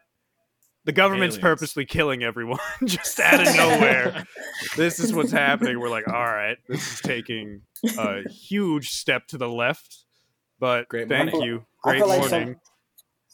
the 0.86 0.92
government's 0.92 1.36
Aliens. 1.36 1.42
purposely 1.44 1.86
killing 1.86 2.24
everyone 2.24 2.60
just 2.86 3.20
out 3.20 3.46
of 3.46 3.56
nowhere 3.56 4.26
this 4.78 5.00
is 5.00 5.14
what's 5.14 5.32
happening 5.48 5.80
we're 5.80 5.90
like 5.90 6.08
all 6.08 6.14
right 6.14 6.58
this 6.68 6.94
is 6.94 7.02
taking 7.02 7.62
a 7.98 8.28
huge 8.30 8.90
step 8.90 9.28
to 9.28 9.38
the 9.38 9.48
left. 9.50 10.04
But 10.60 10.90
Great 10.90 11.08
thank 11.08 11.32
morning. 11.32 11.50
you. 11.50 11.66
I 11.86 11.92
Great 11.92 12.00
feel 12.00 12.08
like 12.10 12.20
morning. 12.30 12.48
some- 12.54 12.62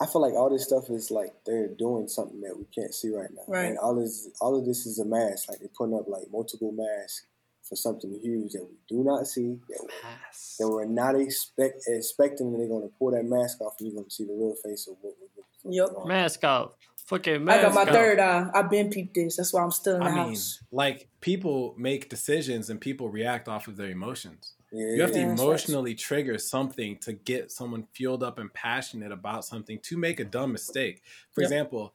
I 0.02 0.06
feel 0.12 0.22
like 0.22 0.34
all 0.34 0.50
this 0.52 0.66
stuff 0.66 0.90
is 0.92 1.10
like 1.10 1.34
they're 1.46 1.70
doing 1.70 2.08
something 2.08 2.42
that 2.42 2.56
we 2.56 2.66
can't 2.66 2.94
see 2.94 3.10
right 3.10 3.30
now. 3.34 3.42
Right. 3.48 3.66
And 3.66 3.78
all 3.80 3.96
this 3.96 4.30
all 4.42 4.56
of 4.60 4.66
this 4.66 4.86
is 4.86 5.00
a 5.00 5.06
mask. 5.06 5.50
Like 5.50 5.58
they're 5.60 5.70
putting 5.76 5.96
up 5.96 6.08
like 6.08 6.24
multiple 6.32 6.72
masks 6.74 7.26
for 7.68 7.76
something 7.76 8.12
huge 8.22 8.52
that 8.52 8.64
we 8.70 8.76
do 8.88 9.04
not 9.04 9.26
see, 9.26 9.58
that, 9.70 9.80
we- 9.82 9.90
Yes. 10.04 10.58
that 10.60 10.70
we're 10.70 10.86
not 10.86 11.20
expect, 11.20 11.82
expecting 11.88 12.52
that 12.52 12.60
they're 12.60 12.68
gonna 12.68 12.90
pull 13.00 13.10
that 13.12 13.24
mask 13.26 13.60
off 13.62 13.74
and 13.80 13.88
you're 13.92 13.98
gonna 14.02 14.12
see 14.12 14.26
the 14.26 14.34
real 14.34 14.54
face 14.64 14.88
of 14.88 14.98
what 15.02 15.14
we're 15.20 15.42
looking 15.72 15.88
for. 15.88 15.98
Yep. 16.04 16.08
Mask 16.08 16.44
off. 16.44 16.74
Fucking 17.06 17.48
I 17.48 17.62
got 17.62 17.74
my 17.74 17.86
third 17.86 18.20
eye. 18.20 18.50
I've 18.54 18.70
been 18.70 18.90
peeped 18.90 19.14
this. 19.14 19.38
That's 19.38 19.54
why 19.54 19.62
I'm 19.62 19.72
still 19.72 19.96
in 19.98 20.02
the 20.04 20.10
I 20.10 20.26
mean, 20.28 20.38
like 20.72 21.08
people 21.22 21.76
make 21.78 22.10
decisions 22.10 22.70
and 22.70 22.82
people 22.82 23.10
react 23.10 23.48
off 23.48 23.68
of 23.68 23.78
their 23.78 23.90
emotions. 23.92 24.54
Yeah, 24.72 24.88
You 24.96 25.02
have 25.04 25.12
to 25.12 25.20
Yeah, 25.20 25.28
that's 25.28 25.40
right. 25.40 25.48
emotionally 25.48 25.94
trigger 25.96 26.38
something 26.40 26.98
to 27.00 27.14
get 27.14 27.52
someone 27.52 27.88
fueled 27.94 28.24
up 28.24 28.40
and 28.40 28.52
passionate 28.54 29.12
about 29.12 29.46
something 29.46 29.80
to 29.84 29.98
make 29.98 30.20
a 30.20 30.24
dumb 30.26 30.52
mistake. 30.52 31.04
For 31.32 31.42
Yep. 31.42 31.46
example, 31.52 31.94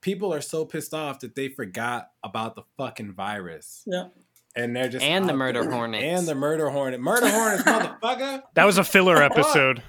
people 0.00 0.34
are 0.34 0.40
so 0.40 0.64
pissed 0.64 0.92
off 0.92 1.20
that 1.20 1.36
they 1.36 1.48
forgot 1.48 2.10
about 2.24 2.56
the 2.56 2.62
fucking 2.76 3.12
virus. 3.12 3.84
Yeah. 3.86 4.08
And 4.56 4.74
they're 4.74 4.88
just 4.88 5.04
And 5.04 5.28
the 5.28 5.34
murder 5.34 5.62
there. 5.62 5.70
hornets. 5.70 6.02
And 6.04 6.26
the 6.26 6.34
murder 6.34 6.68
hornet. 6.70 6.98
Murder 7.00 7.28
hornets, 7.28 7.62
motherfucker. 7.64 8.42
That 8.54 8.64
was 8.64 8.76
a 8.76 8.82
filler 8.84 9.22
episode. 9.22 9.84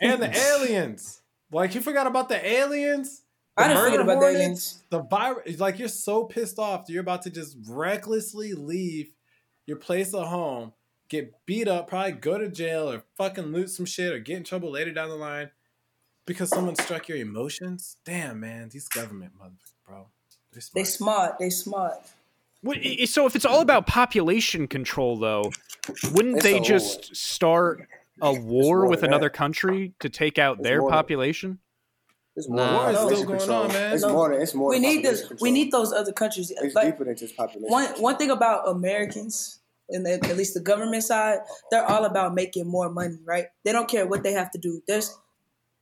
And 0.00 0.22
the 0.22 0.30
aliens. 0.54 1.22
Like 1.50 1.74
you 1.74 1.80
forgot 1.80 2.06
about 2.06 2.28
the 2.28 2.46
aliens? 2.48 3.22
I 3.56 3.64
The 3.68 3.74
didn't 3.74 3.84
forget 3.84 3.98
murder 3.98 4.02
about 4.12 4.20
the 4.20 4.26
hornets? 4.26 4.40
aliens. 4.40 4.82
the 4.90 5.02
virus 5.02 5.58
like 5.60 5.78
you're 5.78 5.88
so 5.88 6.24
pissed 6.24 6.58
off 6.58 6.86
that 6.86 6.92
you're 6.92 7.02
about 7.02 7.22
to 7.22 7.30
just 7.30 7.56
recklessly 7.68 8.52
leave 8.54 9.12
your 9.66 9.76
place 9.76 10.14
of 10.14 10.26
home 10.28 10.72
get 11.08 11.34
beat 11.46 11.66
up 11.68 11.88
probably 11.88 12.12
go 12.12 12.38
to 12.38 12.48
jail 12.48 12.90
or 12.90 13.02
fucking 13.16 13.46
loot 13.52 13.68
some 13.70 13.84
shit 13.86 14.12
or 14.12 14.18
get 14.18 14.36
in 14.36 14.44
trouble 14.44 14.70
later 14.70 14.92
down 14.92 15.08
the 15.08 15.14
line 15.16 15.50
because 16.26 16.48
someone 16.48 16.76
struck 16.76 17.08
your 17.08 17.18
emotions 17.18 17.96
damn 18.04 18.38
man 18.40 18.68
these 18.68 18.88
government 18.88 19.32
motherfuckers 19.38 19.72
bro 19.86 20.06
they're 20.52 20.60
smart. 20.60 20.74
They 20.74 20.84
smart. 20.84 21.38
They 21.38 21.50
smart. 21.50 21.94
What- 22.62 22.78
So 23.08 23.26
if 23.26 23.36
it's 23.36 23.44
all 23.44 23.60
about 23.60 23.86
population 23.86 24.66
control, 24.66 25.16
though, 25.16 25.50
wouldn't 26.12 26.36
It's 26.36 26.44
they 26.44 26.54
a 26.54 26.56
war. 26.56 26.64
just 26.64 27.14
start 27.14 27.86
a 28.20 28.32
war 28.32 28.78
more 28.78 28.88
with 28.88 29.02
another 29.04 29.30
country 29.30 29.94
to 30.00 30.08
take 30.08 30.38
out 30.40 30.58
It's 30.58 30.64
their 30.64 30.80
more 30.80 30.90
than- 30.90 30.96
population? 30.98 31.58
It's 32.36 32.48
Nah. 32.48 32.54
more 32.72 32.92
than 32.92 32.94
War 33.02 33.12
is 33.12 33.18
still 33.18 33.26
going 33.26 33.38
control. 33.38 33.62
on, 33.62 33.68
man. 33.72 33.92
It's 33.94 34.02
No. 34.02 34.12
more 34.12 34.28
than 34.30 34.42
it's 34.42 34.54
more 34.54 34.70
We 34.70 34.78
need 34.78 34.96
population 35.02 35.28
this. 35.30 35.40
We 35.40 35.50
need 35.50 35.72
those 35.72 35.92
other 35.92 36.12
countries. 36.12 36.50
it's 36.50 36.74
Like 36.74 36.86
deeper 36.92 37.04
than 37.04 37.16
just 37.16 37.36
population. 37.36 37.70
one 37.70 37.86
one 38.00 38.16
thing 38.16 38.30
about 38.30 38.68
Americans, 38.68 39.58
and 39.88 40.06
at 40.06 40.28
at 40.30 40.36
least 40.36 40.54
the 40.54 40.60
government 40.60 41.02
side, 41.04 41.40
they're 41.70 41.84
all 41.84 42.04
about 42.04 42.34
making 42.34 42.66
more 42.66 42.88
money. 42.88 43.18
Right? 43.24 43.46
They 43.64 43.72
don't 43.72 43.88
care 43.88 44.06
what 44.06 44.22
they 44.22 44.32
have 44.32 44.50
to 44.52 44.58
do. 44.58 44.82
There's 44.86 45.16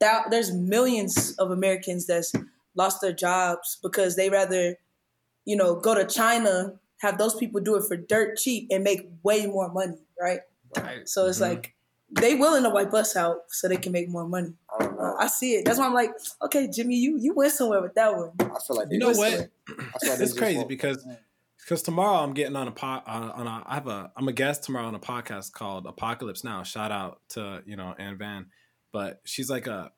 thou- 0.01 0.25
there's 0.31 0.53
millions 0.53 1.35
of 1.39 1.51
Americans 1.51 2.07
that's 2.07 2.33
lost 2.75 3.01
their 3.03 3.13
jobs 3.13 3.79
because 3.83 4.17
they 4.17 4.31
rather, 4.31 4.79
you 5.45 5.57
know, 5.57 5.75
go 5.75 5.95
to 5.95 6.05
China, 6.07 6.79
have 6.99 7.19
those 7.19 7.35
people 7.35 7.61
do 7.61 7.77
it 7.77 7.85
for 7.87 7.97
dirt 7.97 8.39
cheap 8.39 8.69
and 8.71 8.83
make 8.85 9.09
way 9.23 9.47
more 9.47 9.69
money. 9.71 9.99
Right? 10.21 10.41
Right. 10.77 11.09
So 11.09 11.27
it's 11.27 11.39
Mhm. 11.39 11.43
like 11.43 11.75
they 12.11 12.35
willing 12.35 12.63
to 12.63 12.71
wipe 12.71 12.93
us 12.95 13.17
out 13.17 13.43
so 13.49 13.69
they 13.69 13.77
can 13.77 13.93
make 13.93 14.09
more 14.09 14.27
money. 14.27 14.55
I 14.81 14.85
Uh. 14.85 15.15
I 15.21 15.27
see 15.27 15.55
it. 15.57 15.65
That's 15.65 15.79
why 15.79 15.87
I'm 15.87 15.95
like, 15.95 16.11
okay, 16.45 16.69
Jimmy, 16.69 16.97
you 16.97 17.19
you 17.19 17.35
went 17.35 17.53
somewhere 17.53 17.83
with 17.83 17.95
that 17.95 18.15
one. 18.17 18.31
I 18.41 18.59
feel 18.67 18.77
like 18.77 18.89
you 18.91 18.99
know 18.99 19.11
what 19.11 19.33
I 19.33 19.37
feel 19.37 19.39
like 19.39 19.89
it's 20.03 20.19
just 20.19 20.39
crazy 20.39 20.57
want- 20.59 20.69
because 20.69 21.05
because 21.61 21.83
tomorrow 21.83 22.19
I'm 22.19 22.33
getting 22.35 22.57
on 22.57 22.67
a 22.69 22.71
pod 22.73 23.03
uh, 23.07 23.33
on 23.35 23.47
a 23.47 23.63
I 23.67 23.75
have 23.75 23.89
a 23.89 24.11
I'm 24.17 24.29
a 24.29 24.33
guest 24.33 24.63
tomorrow 24.65 24.87
on 24.87 24.95
a 24.95 25.01
podcast 25.01 25.53
called 25.53 25.87
Apocalypse 25.87 26.45
Now. 26.45 26.63
Shout 26.63 26.91
out 26.93 27.21
to 27.31 27.63
you 27.67 27.77
know 27.77 27.95
Ann 27.99 28.17
Van, 28.17 28.47
but 28.93 29.21
she's 29.25 29.51
like 29.51 29.67
a 29.67 29.93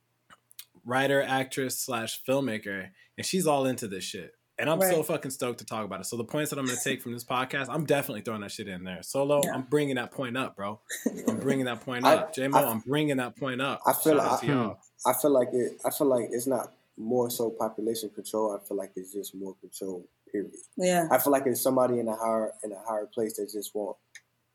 writer, 0.85 1.23
actress 1.23 1.79
slash 1.79 2.23
filmmaker, 2.27 2.89
and 3.17 3.27
she's 3.27 3.47
all 3.47 3.67
into 3.67 3.87
this 3.87 4.03
shit. 4.05 4.33
And 4.61 4.69
I'm 4.71 4.81
so 4.83 5.03
fucking 5.03 5.31
stoked 5.31 5.59
to 5.61 5.65
talk 5.65 5.85
about 5.85 6.01
it. 6.01 6.05
So 6.05 6.17
the 6.17 6.25
points 6.25 6.51
that 6.51 6.59
I'm 6.59 6.67
gonna 6.67 6.79
take 6.83 7.01
from 7.03 7.13
this 7.13 7.25
podcast, 7.25 7.67
I'm 7.69 7.85
definitely 7.87 8.21
throwing 8.21 8.43
that 8.43 8.53
shit 8.53 8.69
in 8.69 8.85
there. 8.85 9.03
Solo, 9.03 9.41
Yeah. 9.45 9.55
I'm 9.55 9.63
bringing 9.63 9.97
that 9.97 10.11
point 10.13 10.37
up, 10.37 10.57
bro. 10.57 10.81
I'm 11.27 11.39
bringing 11.41 11.65
that 11.65 11.81
point 11.81 12.05
I- 12.05 12.15
up. 12.17 12.35
J 12.35 12.49
Mo, 12.49 12.59
I- 12.59 12.71
I'm 12.71 12.81
bringing 12.81 13.17
that 13.17 13.37
point 13.37 13.61
up. 13.63 13.81
I 13.87 13.93
feel 13.93 14.17
Shout 14.19 14.33
like- 14.33 14.41
to 14.43 14.47
y'all. 14.47 14.69
Hmm. 15.05 15.09
I 15.09 15.13
feel 15.21 15.31
like 15.31 15.49
it. 15.53 15.81
I 15.85 15.91
feel 15.91 16.07
like 16.09 16.29
it's 16.31 16.47
not 16.47 16.73
more 16.99 17.31
so 17.31 17.51
population 17.51 18.11
control. 18.11 18.53
I 18.55 18.67
feel 18.69 18.77
like 18.77 18.93
it's 18.97 19.13
just 19.15 19.35
more 19.35 19.55
control. 19.61 20.07
Period. 20.31 20.53
Yeah. 20.77 21.09
I 21.11 21.19
feel 21.19 21.33
like 21.33 21.47
it's 21.47 21.63
somebody 21.63 21.99
in 21.99 22.07
a 22.07 22.15
higher 22.15 22.53
in 22.63 22.71
a 22.73 22.79
higher 22.87 23.07
place 23.07 23.37
that 23.39 23.51
just 23.51 23.75
want 23.75 23.97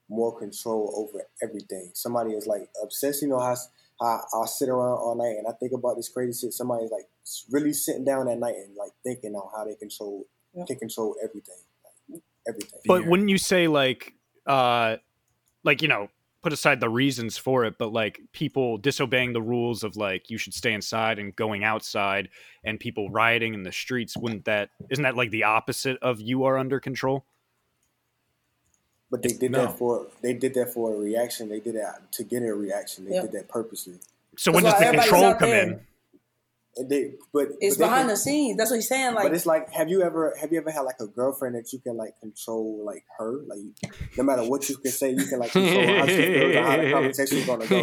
more 0.08 0.38
control 0.38 0.94
over 0.96 1.26
everything. 1.42 1.90
Somebody 1.96 2.34
is 2.34 2.46
like 2.46 2.70
obsessed. 2.84 3.24
You 3.24 3.30
know 3.30 3.40
how 3.40 3.56
how 4.00 4.22
I'll 4.34 4.46
sit 4.48 4.70
around 4.70 5.00
all 5.00 5.16
night 5.18 5.38
and 5.38 5.48
I 5.48 5.52
think 5.60 5.72
about 5.74 5.96
this 5.96 6.10
crazy 6.10 6.40
shit. 6.48 6.54
Somebody's 6.54 6.92
like 6.92 7.08
really 7.52 7.74
sitting 7.74 8.06
down 8.06 8.28
at 8.28 8.38
night 8.40 8.56
and 8.56 8.76
like 8.76 8.92
thinking 9.04 9.36
on 9.36 9.50
how 9.56 9.66
they 9.66 9.76
control 9.76 10.26
Yep. 10.54 10.68
can 10.68 10.78
control 10.78 11.16
everything, 11.22 11.56
like, 12.10 12.22
everything. 12.48 12.80
But 12.86 13.02
Fear. 13.02 13.10
wouldn't 13.10 13.28
you 13.30 13.38
say 13.38 13.68
like, 13.68 14.14
uh, 14.46 14.98
like 15.66 15.82
you 15.82 15.88
know, 15.90 16.08
put 16.44 16.54
aside 16.54 16.80
the 16.80 16.90
reasons 16.90 17.38
for 17.38 17.66
it, 17.66 17.78
but 17.78 17.92
like 17.92 18.22
people 18.32 18.78
disobeying 18.78 19.34
the 19.34 19.42
rules 19.42 19.84
of 19.84 19.98
like 19.98 20.30
you 20.30 20.38
should 20.38 20.54
stay 20.54 20.74
inside 20.74 21.20
and 21.20 21.36
going 21.36 21.64
outside, 21.64 22.30
and 22.64 22.80
people 22.80 23.10
rioting 23.10 23.54
in 23.54 23.64
the 23.64 23.72
streets, 23.72 24.16
wouldn't 24.16 24.46
that 24.46 24.70
isn't 24.90 25.04
that 25.04 25.18
like 25.18 25.32
the 25.32 25.44
opposite 25.44 25.98
of 26.02 26.22
you 26.22 26.46
are 26.46 26.58
under 26.58 26.80
control? 26.80 27.26
But 29.12 29.24
they 29.24 29.34
did 29.34 29.52
No. 29.52 29.66
that 29.66 29.78
for 29.78 30.08
they 30.22 30.34
did 30.34 30.54
that 30.54 30.74
for 30.74 30.94
a 30.94 30.98
reaction. 30.98 31.50
They 31.50 31.60
did 31.60 31.76
that 31.76 32.12
to 32.14 32.24
get 32.24 32.44
a 32.44 32.54
reaction. 32.54 33.06
They 33.06 33.16
Yep. 33.16 33.24
did 33.24 33.32
that 33.34 33.48
purposely. 33.50 33.96
So 34.38 34.52
when 34.52 34.64
does 34.64 34.74
why 34.74 34.92
the 34.92 34.98
control 35.00 35.34
come 35.36 35.50
there. 35.50 35.64
in? 35.64 35.86
And 36.78 36.90
they, 36.90 37.14
but 37.34 37.48
It's 37.62 37.78
but 37.78 37.86
behind 37.86 38.02
can- 38.02 38.08
the 38.10 38.18
scenes. 38.18 38.58
That's 38.58 38.70
what 38.70 38.76
he's 38.78 38.88
saying. 38.90 39.14
Like, 39.16 39.24
but 39.24 39.34
it's 39.34 39.46
like, 39.46 39.72
have 39.72 39.90
you 39.90 40.02
ever 40.02 40.36
have 40.40 40.52
you 40.52 40.58
ever 40.60 40.72
had 40.72 40.82
like 40.82 41.00
a 41.00 41.08
girlfriend 41.08 41.56
that 41.56 41.72
you 41.72 41.80
can 41.80 41.96
like 41.96 42.20
control 42.20 42.84
like 42.86 43.06
her? 43.18 43.42
Like 43.48 43.60
no 44.18 44.24
matter 44.24 44.44
what 44.44 44.68
you 44.68 44.76
can 44.78 44.92
say, 44.92 45.12
you 45.12 45.26
can 45.26 45.40
like 45.40 45.52
control 45.52 45.86
how 45.88 46.06
she 46.06 46.54
how 46.56 46.78
the 46.78 46.92
conversation 46.92 47.38
is 47.38 47.46
gonna 47.46 47.68
go. 47.68 47.78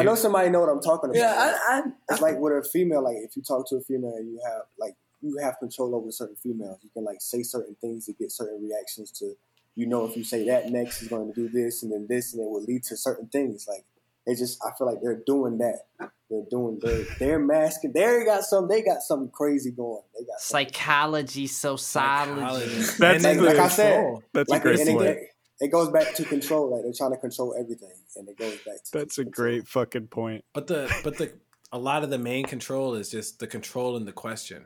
I 0.00 0.02
know 0.02 0.16
somebody 0.16 0.50
know 0.50 0.60
what 0.60 0.68
I'm 0.68 0.80
talking 0.80 1.10
about. 1.10 1.18
yeah, 1.18 1.34
I, 1.70 1.78
I, 1.78 1.82
it's 2.10 2.20
like 2.20 2.38
with 2.38 2.52
a 2.54 2.68
female, 2.68 3.02
like 3.04 3.16
if 3.18 3.36
you 3.36 3.42
talk 3.42 3.68
to 3.68 3.76
a 3.76 3.80
female 3.82 4.14
and 4.16 4.28
you 4.28 4.40
have 4.44 4.62
like 4.78 4.94
you 5.20 5.36
have 5.42 5.58
control 5.58 5.94
over 5.94 6.10
certain 6.10 6.36
females. 6.36 6.78
You 6.82 6.90
can 6.90 7.04
like 7.04 7.18
say 7.20 7.42
certain 7.42 7.76
things 7.80 8.06
to 8.06 8.12
get 8.14 8.32
certain 8.32 8.62
reactions 8.62 9.10
to. 9.18 9.34
You 9.74 9.86
know, 9.86 10.04
if 10.06 10.16
you 10.16 10.24
say 10.24 10.44
that 10.46 10.70
next, 10.70 11.02
is 11.02 11.08
going 11.08 11.32
to 11.32 11.40
do 11.40 11.48
this, 11.48 11.84
and 11.84 11.92
then 11.92 12.06
this, 12.08 12.34
and 12.34 12.42
it 12.42 12.48
will 12.50 12.64
lead 12.64 12.82
to 12.84 12.96
certain 12.96 13.28
things. 13.28 13.66
Like 13.68 13.84
they 14.26 14.34
just, 14.34 14.58
I 14.64 14.76
feel 14.76 14.88
like 14.88 15.00
they're 15.00 15.22
doing 15.24 15.58
that. 15.58 15.82
They're 16.30 16.42
doing 16.50 16.78
they're, 16.82 17.04
they're 17.18 17.38
masking. 17.38 17.92
They 17.92 18.22
got 18.24 18.42
some. 18.44 18.68
They 18.68 18.82
got 18.82 19.00
something 19.02 19.30
crazy 19.30 19.70
going. 19.70 20.02
They 20.18 20.24
got 20.26 20.40
something- 20.40 20.68
Psychology, 20.72 21.46
sociology. 21.46 22.66
That's 22.98 23.00
And 23.00 23.22
like 23.22 23.40
Like 23.40 23.56
I 23.58 23.68
said, 23.68 24.14
said, 24.14 24.22
That's 24.34 24.50
like 24.50 24.60
a 24.60 24.64
great 24.64 24.80
and 24.80 24.88
it, 24.90 24.94
point. 24.94 25.18
it 25.60 25.68
goes 25.72 25.88
back 25.90 26.14
to 26.16 26.24
control. 26.24 26.70
Like 26.70 26.82
they're 26.82 26.92
trying 26.96 27.12
to 27.12 27.16
control 27.16 27.54
everything, 27.58 27.92
and 28.16 28.28
it 28.28 28.36
goes 28.36 28.56
back 28.66 28.82
to 28.84 28.92
That's 28.92 29.18
a 29.18 29.24
great 29.24 29.66
fucking 29.68 30.08
point. 30.08 30.44
but 30.52 30.66
the 30.66 30.92
but 31.02 31.16
the 31.16 31.32
a 31.72 31.78
lot 31.78 32.02
of 32.04 32.10
the 32.10 32.18
main 32.18 32.44
control 32.44 32.94
is 32.94 33.10
just 33.10 33.38
the 33.38 33.46
control 33.46 33.96
in 33.96 34.04
the 34.04 34.12
question. 34.12 34.64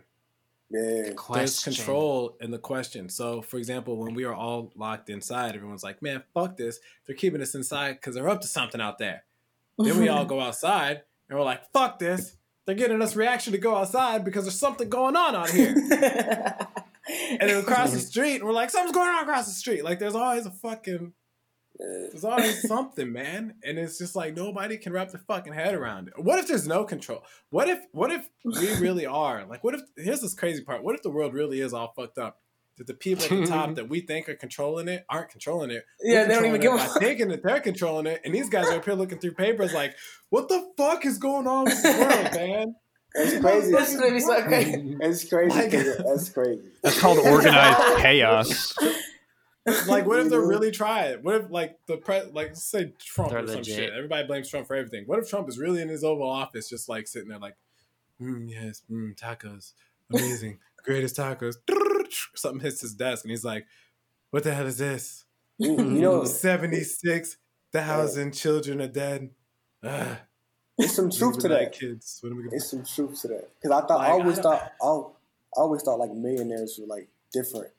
Yeah, 0.71 0.81
There's 0.81 1.15
Question. 1.15 1.75
control 1.75 2.37
in 2.41 2.51
the 2.51 2.59
question. 2.59 3.09
So, 3.11 3.43
for 3.43 3.59
example, 3.59 3.99
when 3.99 4.15
we 4.15 4.25
are 4.25 4.33
all 4.35 4.73
locked 4.75 5.11
inside, 5.11 5.55
everyone's 5.55 5.83
like, 5.85 6.01
"Man, 6.01 6.23
fuck 6.33 6.57
this! 6.57 6.81
They're 7.07 7.15
keeping 7.15 7.43
us 7.43 7.55
inside 7.55 7.93
because 7.95 8.15
they're 8.15 8.29
up 8.29 8.41
to 8.41 8.47
something 8.49 8.81
out 8.81 8.99
there." 8.99 9.25
Then 9.79 9.99
we 10.01 10.09
all 10.09 10.25
go 10.35 10.41
outside 10.41 11.03
and 11.33 11.39
we're 11.39 11.47
like, 11.47 11.73
"Fuck 11.73 11.99
this! 11.99 12.37
They're 12.67 12.75
getting 12.75 13.01
us 13.01 13.17
reaction 13.17 13.55
to 13.55 13.59
go 13.59 13.75
outside 13.75 14.23
because 14.23 14.45
there's 14.45 14.59
something 14.59 14.91
going 14.91 15.17
on 15.17 15.35
out 15.35 15.49
here." 15.49 15.75
and 17.09 17.41
then 17.41 17.57
across 17.57 17.93
the 17.93 17.99
street, 17.99 18.37
and 18.37 18.45
we're 18.45 18.53
like, 18.53 18.69
"Something's 18.69 18.95
going 18.95 19.09
on 19.09 19.23
across 19.23 19.47
the 19.47 19.53
street." 19.53 19.83
Like, 19.83 19.99
there's 19.99 20.15
always 20.15 20.45
a 20.45 20.51
fucking, 20.51 21.15
there's 21.79 22.23
always 22.23 22.63
uh. 22.67 22.69
something, 22.69 23.11
man. 23.11 23.55
And 23.65 23.79
it's 23.79 23.97
just 23.97 24.15
like 24.15 24.37
nobody 24.37 24.77
can 24.77 24.93
wrap 24.93 25.11
their 25.11 25.23
fucking 25.27 25.55
head 25.55 25.75
around 25.75 26.09
it. 26.09 26.23
What 26.23 26.39
if 26.39 26.49
there's 26.49 26.69
no 26.69 26.85
control? 26.85 27.25
What 27.49 27.71
if, 27.71 27.81
what 27.93 28.13
if 28.13 28.29
we 28.45 28.75
really 28.79 29.07
are 29.07 29.47
like? 29.47 29.65
What 29.65 29.75
if? 29.75 29.81
Here's 29.97 30.21
this 30.21 30.35
crazy 30.35 30.63
part. 30.63 30.85
What 30.85 30.95
if 30.95 31.03
the 31.03 31.11
world 31.11 31.33
really 31.33 31.61
is 31.63 31.73
all 31.73 31.95
fucked 31.97 32.19
up? 32.19 32.41
That 32.79 32.87
the 32.87 32.95
people 32.95 33.25
at 33.25 33.31
the 33.31 33.47
top 33.47 33.75
that 33.77 33.89
we 33.89 34.01
think 34.01 34.29
are 34.29 34.35
controlling 34.35 34.89
it 34.89 35.05
aren't 35.09 35.29
controlling 35.31 35.71
it. 35.71 35.85
We're 36.03 36.13
Yeah, 36.15 36.25
they 36.25 36.35
don't 36.35 36.47
even 36.47 36.61
controlling 36.61 36.79
give 36.81 36.87
it 36.89 36.91
a 36.91 37.01
by 37.01 37.07
thinking 37.07 37.29
that 37.29 37.43
they're 37.43 37.61
controlling 37.61 38.07
it, 38.07 38.21
and 38.25 38.35
these 38.35 38.49
guys 38.49 38.67
are 38.69 38.77
up 38.77 38.85
here 38.85 38.95
looking 38.95 39.19
through 39.19 39.35
papers 39.35 39.75
like, 39.75 39.95
"What 40.31 40.49
the 40.49 40.73
fuck 40.77 41.05
is 41.05 41.19
going 41.19 41.47
on 41.47 41.65
with 41.65 41.83
the 41.83 41.91
world, 41.91 42.35
man?" 42.35 42.75
It's 43.15 43.41
crazy. 43.43 43.73
That's 43.73 43.95
gonna 43.97 44.13
be 44.13 44.21
so 44.21 44.43
crazy. 44.43 44.97
It's 45.01 45.29
crazy. 45.29 45.55
Like- 45.55 45.71
that's 45.71 46.31
crazy. 46.31 46.63
That's 46.83 46.99
called 46.99 47.19
organized 47.19 47.99
chaos. 48.01 48.75
like, 49.87 50.07
what 50.07 50.19
if 50.21 50.31
they're 50.31 50.41
really 50.41 50.71
trying? 50.71 51.23
What 51.23 51.35
if, 51.37 51.51
like, 51.51 51.79
the 51.87 51.99
pre, 51.99 52.23
like, 52.33 52.57
say 52.57 52.93
Trump 52.99 53.31
They're 53.31 53.45
or 53.45 53.47
some 53.47 53.57
legit. 53.59 53.75
shit? 53.77 53.93
Everybody 53.93 54.27
blames 54.27 54.49
Trump 54.49 54.67
for 54.67 54.75
everything. 54.75 55.05
What 55.07 55.19
if 55.21 55.29
Trump 55.29 55.49
is 55.49 55.59
really 55.59 55.81
in 55.83 55.89
his 55.89 56.03
Oval 56.03 56.29
Office, 56.29 56.69
just 56.69 56.89
like 56.89 57.07
sitting 57.07 57.29
there, 57.29 57.39
like, 57.39 57.57
mm, 58.21 58.49
yes, 58.51 58.83
mm, 58.91 59.15
tacos, 59.15 59.75
amazing, 60.11 60.59
greatest 60.83 61.17
tacos. 61.17 61.57
Something 62.35 62.61
hits 62.61 62.81
his 62.81 62.95
desk, 62.95 63.25
and 63.25 63.31
he's 63.31 63.45
like, 63.45 63.67
"What 64.31 64.45
the 64.45 64.55
hell 64.55 64.67
is 64.67 64.79
this? 64.79 65.25
You, 65.59 65.77
know, 65.77 66.25
Seventy-six 66.25 67.37
thousand 67.73 68.33
children 68.33 68.81
are 68.81 68.89
dead. 68.89 69.31
Ugh, 69.83 70.19
there's 70.79 70.95
some 70.95 71.11
truth 71.11 71.39
to 71.41 71.49
that. 71.49 71.73
Kids, 71.73 72.19
what 72.23 72.31
am 72.31 72.39
I 72.39 72.41
gonna 72.41 72.51
There's 72.51 72.71
some 72.71 72.85
truth 72.85 73.21
to 73.23 73.29
that. 73.29 73.49
Because 73.61 73.71
I 73.83 73.87
thought 73.87 73.99
Like, 73.99 74.09
I 74.09 74.13
always 74.13 74.39
I 74.39 74.43
thought 74.43 74.73
I, 74.83 74.87
I 74.87 75.61
always 75.61 75.83
thought 75.83 75.99
like 75.99 76.13
millionaires 76.13 76.79
were 76.81 76.87
like 76.87 77.09
different, 77.33 77.73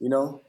you 0.00 0.08
know. 0.08 0.42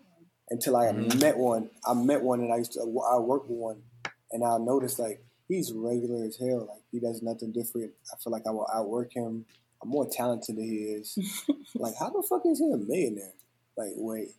Until 0.52 0.76
I 0.78 0.86
Mhm. 0.86 1.22
met 1.22 1.38
one, 1.38 1.70
I 1.86 1.94
met 1.94 2.24
one, 2.24 2.40
and 2.42 2.52
I 2.52 2.58
used 2.58 2.74
to 2.74 2.82
I 2.82 3.20
worked 3.20 3.50
with 3.50 3.60
one, 3.60 3.84
and 4.32 4.44
I 4.44 4.58
noticed 4.58 4.98
like 5.00 5.24
he's 5.48 5.72
regular 5.74 6.26
as 6.26 6.38
hell. 6.38 6.66
Like 6.66 6.82
he 6.92 7.00
does 7.00 7.22
nothing 7.22 7.52
different. 7.52 7.94
I 8.12 8.18
feel 8.18 8.32
like 8.32 8.48
I 8.48 8.52
will 8.52 8.68
outwork 8.74 9.14
him. 9.14 9.46
I'm 9.82 9.90
more 9.90 10.08
talented 10.10 10.58
than 10.58 10.64
he 10.66 10.76
is. 10.94 11.18
like 11.76 11.94
how 11.98 12.10
the 12.10 12.22
fuck 12.28 12.42
is 12.46 12.60
he 12.60 12.72
a 12.72 12.78
millionaire? 12.78 13.34
Like 13.78 13.92
wait, 13.96 14.30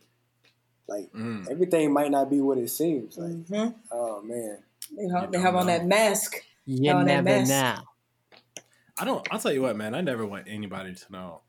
like 0.87 1.11
Mm. 1.13 1.49
everything 1.49 1.91
might 1.93 2.11
not 2.11 2.29
be 2.29 2.41
what 2.41 2.57
it 2.57 2.69
seems. 2.69 3.17
Like 3.17 3.31
Mhm. 3.31 3.73
oh 3.91 4.21
man, 4.21 4.59
They 4.95 5.07
have, 5.07 5.23
You 5.25 5.29
they 5.31 5.39
have 5.39 5.53
don't 5.53 5.61
on 5.61 5.67
that 5.67 5.85
mask. 5.85 6.35
You 6.65 6.91
Oh, 6.91 6.97
that 6.99 7.05
never 7.05 7.23
mess. 7.23 7.49
know. 7.49 7.81
I 8.99 9.05
don't. 9.05 9.27
I'll 9.31 9.39
tell 9.39 9.51
you 9.53 9.63
what, 9.63 9.75
man. 9.75 9.95
I 9.95 10.01
never 10.01 10.25
want 10.27 10.45
anybody 10.47 10.93
to 10.93 11.11
know 11.11 11.41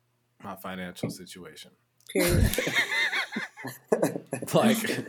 my 0.43 0.57
financial 0.57 1.11
situation. 1.11 1.73
Period. 2.09 2.51
like 4.55 5.07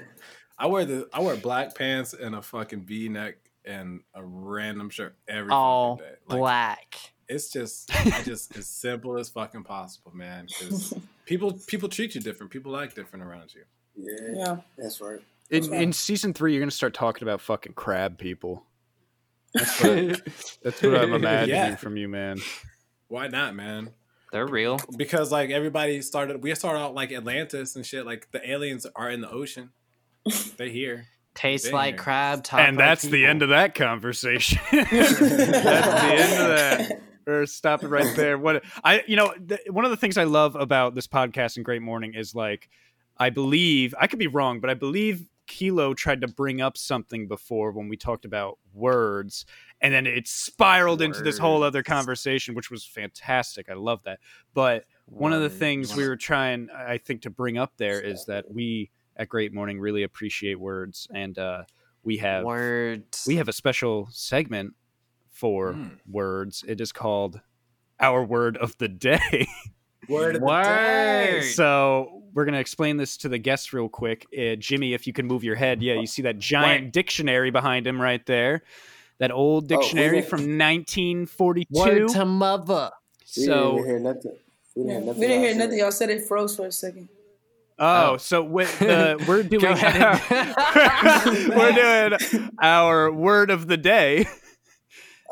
I 0.58 0.68
wear 0.68 0.86
the 0.86 1.08
I 1.14 1.22
wear 1.22 1.36
black 1.38 1.76
pants 1.76 2.14
and 2.14 2.36
a 2.36 2.42
fucking 2.42 2.84
V 2.86 3.10
neck 3.10 3.36
and 3.66 4.02
a 4.14 4.24
random 4.24 4.90
shirt 4.90 5.16
every 5.28 5.52
All 5.52 5.98
fucking 5.98 6.12
day. 6.12 6.18
Like, 6.28 6.40
black. 6.40 7.13
It's 7.34 7.52
just 7.52 7.90
I 7.96 8.22
just 8.24 8.56
as 8.58 8.68
simple 8.82 9.18
as 9.18 9.30
fucking 9.30 9.64
possible, 9.64 10.12
man. 10.16 10.48
Because 10.48 10.94
people 11.26 11.54
people 11.68 11.90
treat 11.90 12.16
you 12.16 12.22
different. 12.22 12.52
People 12.52 12.72
like 12.72 12.94
different 12.96 13.26
around 13.26 13.54
you. 13.56 13.64
yeah, 13.96 14.34
yeah. 14.46 14.58
that's 14.78 15.02
right. 15.02 15.20
In, 15.50 15.74
in 15.74 15.94
season 15.94 16.34
three, 16.34 16.54
you're 16.54 16.62
gonna 16.62 16.72
start 16.72 16.94
talking 16.94 17.24
about 17.28 17.42
fucking 17.42 17.74
crab 17.74 18.18
people. 18.18 18.64
That's 19.54 19.84
what, 19.84 20.22
that's 20.64 20.82
what 20.82 20.96
I'm 20.96 21.14
imagining 21.22 21.56
Yeah. 21.56 21.76
from 21.76 21.96
you, 21.98 22.08
man. 22.08 22.40
Why 23.08 23.28
not, 23.28 23.54
man? 23.56 23.92
They're 24.32 24.48
real. 24.48 24.80
Because 24.98 25.32
like 25.32 25.52
everybody 25.52 26.02
started, 26.02 26.42
we 26.42 26.56
started 26.56 26.80
out 26.80 26.96
like 26.96 27.12
Atlantis 27.12 27.76
and 27.76 27.86
shit. 27.86 28.04
Like 28.06 28.32
the 28.32 28.50
aliens 28.50 28.88
are 28.96 29.12
in 29.12 29.22
the 29.22 29.30
ocean. 29.30 29.70
They 30.58 30.72
here. 30.72 31.06
Tastes 31.36 31.68
Been 31.68 31.76
like 31.76 31.96
here. 31.96 32.04
crab. 32.04 32.46
And 32.54 32.78
like 32.78 32.84
that's 32.84 33.04
the 33.04 33.28
end 33.28 33.44
of 33.44 33.50
that 33.50 33.76
conversation. 33.76 34.58
that's 34.72 34.90
the 34.90 35.36
end 35.38 36.42
of 36.42 36.58
that. 36.58 37.02
We're 37.26 37.44
it 37.44 37.84
right 37.84 38.16
there. 38.16 38.38
What 38.38 38.64
I, 38.84 39.04
you 39.08 39.16
know, 39.16 39.34
th- 39.34 39.62
one 39.70 39.86
of 39.86 39.92
the 39.92 39.98
things 39.98 40.18
I 40.18 40.24
love 40.24 40.56
about 40.56 40.96
this 40.96 41.08
podcast 41.08 41.56
and 41.56 41.66
Great 41.66 41.82
Morning 41.82 42.14
is 42.14 42.36
like, 42.36 42.70
I 43.18 43.30
believe 43.30 43.94
I 44.00 44.08
could 44.08 44.20
be 44.20 44.28
wrong, 44.28 44.60
but 44.60 44.70
I 44.70 44.74
believe 44.74 45.28
Kilo 45.46 45.94
tried 45.94 46.22
to 46.22 46.28
bring 46.28 46.62
up 46.62 46.78
something 46.78 47.28
before 47.28 47.72
when 47.72 47.88
we 47.88 47.98
talked 47.98 48.26
about 48.26 48.60
words, 48.74 49.46
and 49.82 49.94
then 49.94 50.08
it 50.08 50.28
spiraled 50.28 51.02
into 51.02 51.22
this 51.22 51.38
whole 51.38 51.64
other 51.64 51.84
conversation, 51.84 52.56
which 52.56 52.72
was 52.72 52.86
fantastic. 52.86 53.70
I 53.70 53.74
love 53.74 54.02
that. 54.04 54.20
But 54.54 54.86
one 55.06 55.34
of 55.34 55.42
the 55.42 55.50
things 55.50 55.96
we 55.96 56.08
were 56.08 56.16
trying, 56.16 56.70
I 56.76 56.98
think, 56.98 57.24
to 57.24 57.30
bring 57.30 57.58
up 57.58 57.74
there 57.78 58.00
is 58.00 58.26
that 58.26 58.52
we 58.52 58.90
at 59.18 59.30
Great 59.30 59.54
Morning 59.54 59.80
really 59.80 60.04
appreciate 60.04 60.60
words, 60.60 61.08
and 61.14 61.38
uh, 61.38 61.64
we 62.04 62.18
have 62.18 62.46
words. 62.46 63.26
we 63.28 63.36
have 63.36 63.48
a 63.48 63.54
special 63.54 64.08
segment 64.12 64.74
for 65.44 65.74
Mm. 65.74 65.90
words. 66.10 66.64
It 66.66 66.80
is 66.80 66.94
called 66.94 67.42
our 68.00 68.24
word 68.24 68.56
of 68.56 68.78
the 68.78 68.88
day. 68.88 69.46
Word 70.10 70.36
of 70.38 70.42
the 70.42 70.48
day. 70.48 71.42
so 71.54 72.24
we're 72.34 72.46
gonna 72.46 72.60
explain 72.60 72.96
this 72.98 73.18
to 73.18 73.28
the 73.30 73.38
guests 73.38 73.74
real 73.74 73.90
quick. 73.90 74.26
Uh, 74.38 74.56
Jimmy, 74.56 74.94
if 74.94 75.06
you 75.06 75.12
can 75.12 75.26
move 75.28 75.44
your 75.44 75.56
head, 75.56 75.82
yeah, 75.84 75.94
you 75.96 76.08
see 76.08 76.22
that 76.24 76.40
giant 76.40 76.92
dictionary 76.94 77.52
behind 77.52 77.86
him 77.88 78.02
right 78.02 78.26
there. 78.26 78.64
That 79.20 79.32
old 79.32 79.66
Oh, 79.66 79.68
dictionary 79.78 80.18
didn't- 80.22 80.30
from 80.30 80.58
1942. 80.58 81.68
Word 81.78 82.08
to 82.10 82.26
mother. 82.26 82.90
We 83.38 83.46
didn't 83.46 83.86
hear 83.86 84.00
nothing. 84.00 84.32
We 84.76 84.84
didn't, 84.84 84.90
hear 84.92 85.00
nothing. 85.06 85.22
didn't 85.22 85.40
hear 85.40 85.50
y'all 85.50 85.58
nothing. 85.58 85.72
said. 85.72 85.80
Y'all 85.80 85.92
said 85.92 86.10
it 86.10 86.26
froze 86.26 86.56
for 86.56 86.66
a 86.68 86.72
second. 86.72 87.10
Oh, 87.80 88.12
Oh. 88.14 88.18
so 88.18 88.44
with 88.44 88.80
the, 88.80 89.24
we're 89.28 89.44
doing 89.44 89.64
we're 91.58 91.72
doing 91.72 92.50
our 92.62 93.12
word 93.12 93.50
of 93.52 93.68
the 93.68 93.78
day. 93.78 94.26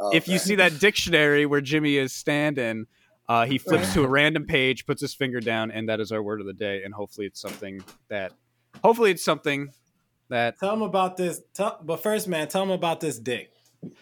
Oh, 0.02 0.10
if 0.12 0.28
you 0.28 0.40
see 0.40 0.56
that 0.56 0.80
dictionary 0.80 1.46
where 1.46 1.62
Jimmy 1.62 1.98
is 1.98 2.12
standing, 2.12 2.88
uh, 3.30 3.46
he 3.46 3.58
flips 3.58 3.94
to 3.94 4.04
a 4.04 4.08
random 4.10 4.46
page, 4.46 4.86
puts 4.86 5.00
his 5.00 5.14
finger 5.14 5.40
down, 5.40 5.70
and 5.70 5.88
that 5.90 6.00
is 6.00 6.12
our 6.12 6.24
word 6.24 6.42
of 6.42 6.48
the 6.48 6.54
day. 6.54 6.84
And 6.84 6.94
hopefully, 6.94 7.28
it's 7.28 7.40
something 7.40 7.84
that, 8.10 8.34
hopefully, 8.84 9.12
it's 9.12 9.24
something 9.24 9.70
that. 10.30 10.58
Tell 10.60 10.74
him 10.74 10.82
about 10.82 11.18
this. 11.18 11.42
Tell, 11.54 11.80
but 11.84 12.02
first, 12.02 12.28
man, 12.28 12.48
tell 12.48 12.64
him 12.64 12.72
about 12.72 13.00
this 13.00 13.20
dick. 13.20 13.52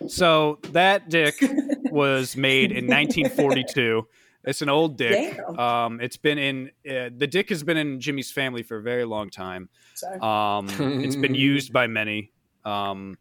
So 0.08 0.60
that 0.72 1.10
dick 1.10 1.36
was 1.92 2.36
made 2.38 2.72
in 2.72 2.88
1942. 2.88 4.08
It's 4.46 4.62
an 4.62 4.70
old 4.70 4.98
dick. 4.98 5.38
Um, 5.40 6.00
it's 6.00 6.18
been 6.18 6.38
in 6.38 6.72
uh, 6.90 7.10
the 7.16 7.28
dick 7.28 7.50
has 7.50 7.62
been 7.62 7.78
in 7.78 8.00
Jimmy's 8.00 8.32
family 8.32 8.64
for 8.64 8.78
a 8.78 8.82
very 8.82 9.06
long 9.06 9.30
time. 9.30 9.70
Sorry. 9.96 10.20
Um, 10.22 11.04
it's 11.04 11.18
been 11.18 11.36
used 11.52 11.74
by 11.74 11.88
many. 11.88 12.32
Um, 12.64 13.18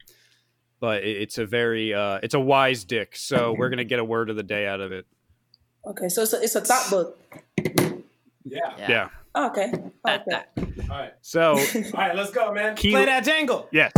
but 0.80 1.02
it's 1.04 1.38
a 1.38 1.46
very 1.46 1.92
uh, 1.94 2.18
it's 2.22 2.34
a 2.34 2.40
wise 2.40 2.84
dick. 2.84 3.16
So 3.16 3.54
we're 3.56 3.68
gonna 3.70 3.84
get 3.84 3.98
a 3.98 4.04
word 4.04 4.30
of 4.30 4.36
the 4.36 4.42
day 4.42 4.66
out 4.66 4.80
of 4.80 4.92
it. 4.92 5.06
Okay, 5.86 6.08
so 6.08 6.22
it's 6.22 6.32
a, 6.32 6.42
it's 6.42 6.54
a 6.54 6.60
thought 6.60 6.90
book. 6.90 7.18
Yeah. 8.44 8.74
Yeah. 8.78 8.88
Yeah. 8.88 9.08
Oh, 9.34 9.46
okay. 9.48 9.70
That- 10.04 10.24
Okay. 10.58 10.82
All 10.90 10.98
right. 10.98 11.12
So 11.20 11.50
All 11.74 11.82
right, 11.94 12.14
let's 12.16 12.30
go, 12.30 12.52
man. 12.52 12.74
Key- 12.76 12.92
Play 12.92 13.04
that 13.04 13.24
jingle. 13.24 13.68
yes. 13.70 13.92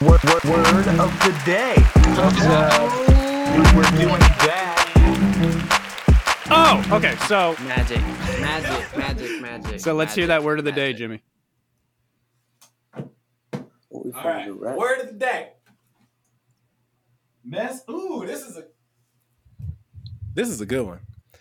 What, 0.00 0.22
word, 0.24 0.44
word 0.44 0.86
of 0.86 1.10
the 1.24 1.42
day. 1.44 1.74
We're 3.74 3.90
doing 3.98 4.20
that. 4.46 4.84
Oh, 6.50 6.96
okay. 6.96 7.14
So 7.26 7.54
Magic. 7.64 8.00
Magic. 8.40 8.96
Magic. 8.98 9.40
Magic. 9.42 9.80
so 9.80 9.94
let's 9.94 10.14
hear 10.14 10.26
that 10.28 10.42
word 10.44 10.58
of 10.58 10.64
the 10.64 10.72
day. 10.72 10.92
Jimmy. 10.92 11.22
What 13.88 14.04
we 14.04 14.12
All 14.12 14.20
finna 14.20 14.24
right. 14.24 14.44
do, 14.46 14.52
right? 14.54 14.76
Word 14.76 15.00
of 15.00 15.06
the 15.08 15.12
day. 15.14 15.48
Mess. 17.48 17.82
Ooh, 17.90 18.24
this 18.26 18.42
is 18.42 18.56
a. 18.58 18.64
This 20.34 20.48
is 20.48 20.60
a 20.60 20.66
good 20.66 20.86
one. 20.86 21.00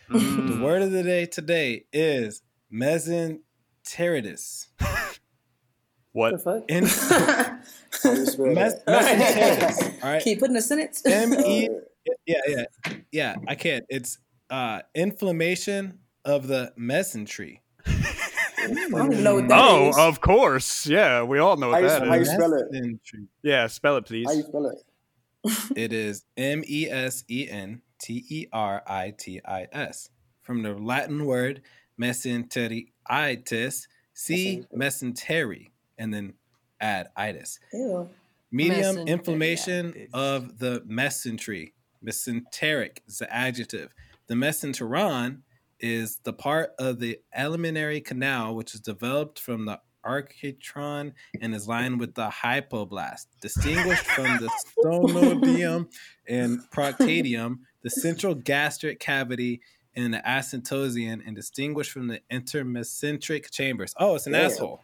The 0.09 0.17
Mm. 0.19 0.63
word 0.63 0.81
of 0.81 0.91
the 0.91 1.03
day 1.03 1.25
today 1.25 1.83
is 1.91 2.41
mesenteritis. 2.71 4.67
the 4.79 4.87
What? 6.13 6.41
fuck? 6.41 6.63
In 6.69 6.85
How 6.85 7.59
do 8.03 8.09
you 8.19 8.25
spell 8.25 8.45
mes- 8.47 8.75
mesenteritis. 8.87 10.03
All 10.03 10.09
right. 10.11 10.23
Can 10.23 10.31
you 10.33 10.39
put 10.39 10.49
in 10.49 10.55
a 10.55 10.61
sentence? 10.61 11.05
M 11.05 11.33
E. 11.33 11.69
Yeah, 12.25 12.37
yeah, 12.47 12.63
yeah. 13.11 13.35
I 13.49 13.55
can't. 13.55 13.83
It's 13.89 14.17
uh 14.49 14.79
inflammation 14.95 15.99
of 16.23 16.47
the 16.47 16.71
mesentery. 16.79 17.59
I 17.85 18.67
don't 18.69 19.21
know 19.21 19.45
Oh, 19.51 19.89
is. 19.89 19.97
of 19.97 20.21
course. 20.21 20.87
Yeah, 20.87 21.23
we 21.23 21.39
all 21.39 21.57
know 21.57 21.67
what 21.67 21.81
that 21.81 22.03
is. 22.03 22.07
how 22.07 22.15
you 22.15 22.23
spell 22.23 22.53
it? 22.53 22.67
Yeah, 23.43 23.67
spell 23.67 23.97
it, 23.97 24.05
please. 24.05 24.25
How 24.25 24.31
you 24.33 24.43
spell 24.43 24.67
it? 24.67 24.77
It 25.75 25.93
is 25.93 26.23
M 26.35 26.63
E 26.67 26.87
S 26.89 27.23
E 27.29 27.47
N 27.49 27.81
T 27.99 28.25
E 28.29 28.47
R 28.51 28.83
I 28.87 29.13
T 29.17 29.41
I 29.45 29.67
S 29.71 30.09
from 30.41 30.63
the 30.63 30.73
Latin 30.73 31.25
word 31.25 31.61
mesenteritis. 31.99 33.87
See 34.13 34.63
mesentery, 34.75 35.67
and 35.97 36.13
then 36.13 36.33
add 36.81 37.09
itis. 37.15 37.59
Ew. 37.71 38.09
Medium 38.51 38.95
Mesenteritis. 38.95 39.07
inflammation 39.07 40.07
of 40.13 40.57
the 40.57 40.81
mesentery. 40.87 41.73
Mesenteric 42.03 42.99
is 43.07 43.19
the 43.19 43.31
adjective. 43.33 43.93
The 44.27 44.35
mesenteron 44.35 45.41
is 45.79 46.19
the 46.23 46.33
part 46.33 46.71
of 46.79 46.99
the 46.99 47.19
alimentary 47.35 48.01
canal 48.01 48.55
which 48.55 48.73
is 48.73 48.79
developed 48.79 49.39
from 49.39 49.65
the 49.65 49.79
archetron 50.07 51.13
and 51.41 51.53
is 51.53 51.67
lined 51.67 51.99
with 51.99 52.15
the 52.15 52.29
hypoblast, 52.29 53.25
distinguished 53.41 54.05
from 54.05 54.25
the 54.37 54.49
sternodium 54.83 55.87
and 56.27 56.59
proctadium, 56.71 57.61
the 57.83 57.89
central 57.89 58.35
gastric 58.35 58.99
cavity, 58.99 59.61
and 59.95 60.13
the 60.13 60.19
asyntocian, 60.19 61.21
and 61.25 61.35
distinguished 61.35 61.91
from 61.91 62.07
the 62.07 62.21
intermesenteric 62.31 63.49
chambers. 63.51 63.93
Oh, 63.97 64.15
it's 64.15 64.27
an 64.27 64.35
asshole. 64.35 64.81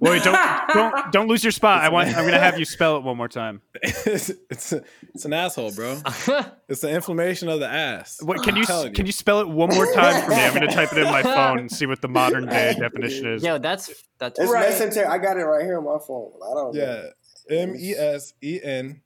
Wait, 0.00 0.22
don't 0.24 0.68
don't 0.74 1.12
don't 1.12 1.28
lose 1.28 1.44
your 1.44 1.52
spot. 1.52 1.82
I 1.82 1.88
want. 1.88 2.08
I'm 2.08 2.24
gonna 2.24 2.38
have 2.40 2.58
you 2.58 2.64
spell 2.76 2.96
it 2.96 3.02
one 3.04 3.16
more 3.16 3.28
time. 3.28 3.62
it's 3.82 4.30
it's, 4.50 4.72
a, 4.72 4.82
it's 5.14 5.24
an 5.24 5.32
asshole, 5.32 5.72
bro. 5.72 6.00
It's 6.68 6.80
the 6.80 6.88
inflammation 6.90 7.48
of 7.48 7.60
the 7.60 7.68
ass. 7.68 8.20
What, 8.22 8.42
can 8.42 8.54
I'm 8.56 8.62
you 8.86 8.90
can 8.90 9.04
you 9.06 9.12
spell 9.12 9.40
it 9.40 9.48
one 9.48 9.68
more 9.68 9.92
time 9.92 10.24
for 10.24 10.30
me? 10.30 10.36
I'm 10.36 10.54
gonna 10.54 10.66
type 10.72 10.92
it 10.92 10.98
in 10.98 11.04
my 11.04 11.22
phone 11.22 11.58
and 11.58 11.70
see 11.70 11.84
what 11.86 12.00
the 12.00 12.08
modern 12.08 12.46
day 12.46 12.74
definition 12.78 13.34
is. 13.34 13.42
Yo, 13.42 13.58
that's 13.58 13.92
that's 14.18 14.40
It's 14.40 14.50
Right. 14.50 14.70
mesenteric. 14.70 15.06
I 15.06 15.18
got 15.18 15.36
it 15.36 15.44
right 15.44 15.64
here 15.64 15.78
on 15.78 15.84
my 15.84 15.98
phone. 16.04 16.32
I 16.42 16.54
don't. 16.54 16.74
Yeah, 16.74 17.10
M 17.50 17.74
E 17.76 17.92
S 17.92 18.32
E 18.42 18.60
N 18.62 19.02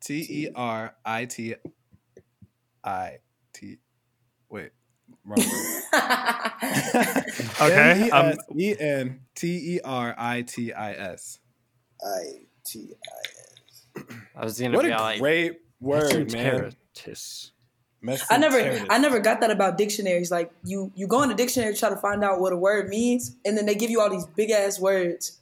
T 0.00 0.26
E 0.28 0.48
R 0.54 0.96
I 1.04 1.26
T 1.26 1.54
I 2.82 3.18
T. 3.52 3.76
Wait, 4.48 4.70
wrong. 5.24 5.38
Okay, 7.60 8.10
um, 8.10 8.26
M 8.26 8.38
E 8.58 8.72
S 8.72 8.76
N 8.80 9.20
T 9.34 9.74
E 9.76 9.80
R 9.84 10.14
I 10.18 10.42
T 10.42 10.72
I 10.72 10.92
S. 10.92 11.38
I 12.04 12.46
T 12.64 12.92
I 12.92 14.00
S. 14.00 14.04
I 14.34 14.44
was 14.44 14.58
gonna 14.60 14.76
What 14.76 14.84
be 14.84 14.90
a 14.90 14.96
like, 14.96 15.20
great 15.20 15.60
word, 15.80 16.32
man. 16.32 16.74
Mesenteritis. 16.94 17.50
I 18.30 18.36
never, 18.36 18.84
I 18.90 18.98
never 18.98 19.20
got 19.20 19.40
that 19.42 19.50
about 19.52 19.78
dictionaries. 19.78 20.30
Like 20.32 20.50
you, 20.64 20.90
you 20.96 21.06
go 21.06 21.22
in 21.22 21.28
the 21.28 21.36
dictionary 21.36 21.72
to 21.72 21.78
try 21.78 21.88
to 21.88 21.96
find 21.96 22.24
out 22.24 22.40
what 22.40 22.52
a 22.52 22.56
word 22.56 22.88
means, 22.88 23.36
and 23.44 23.56
then 23.56 23.64
they 23.66 23.76
give 23.76 23.90
you 23.90 24.00
all 24.00 24.10
these 24.10 24.26
big 24.26 24.50
ass 24.50 24.80
words 24.80 25.40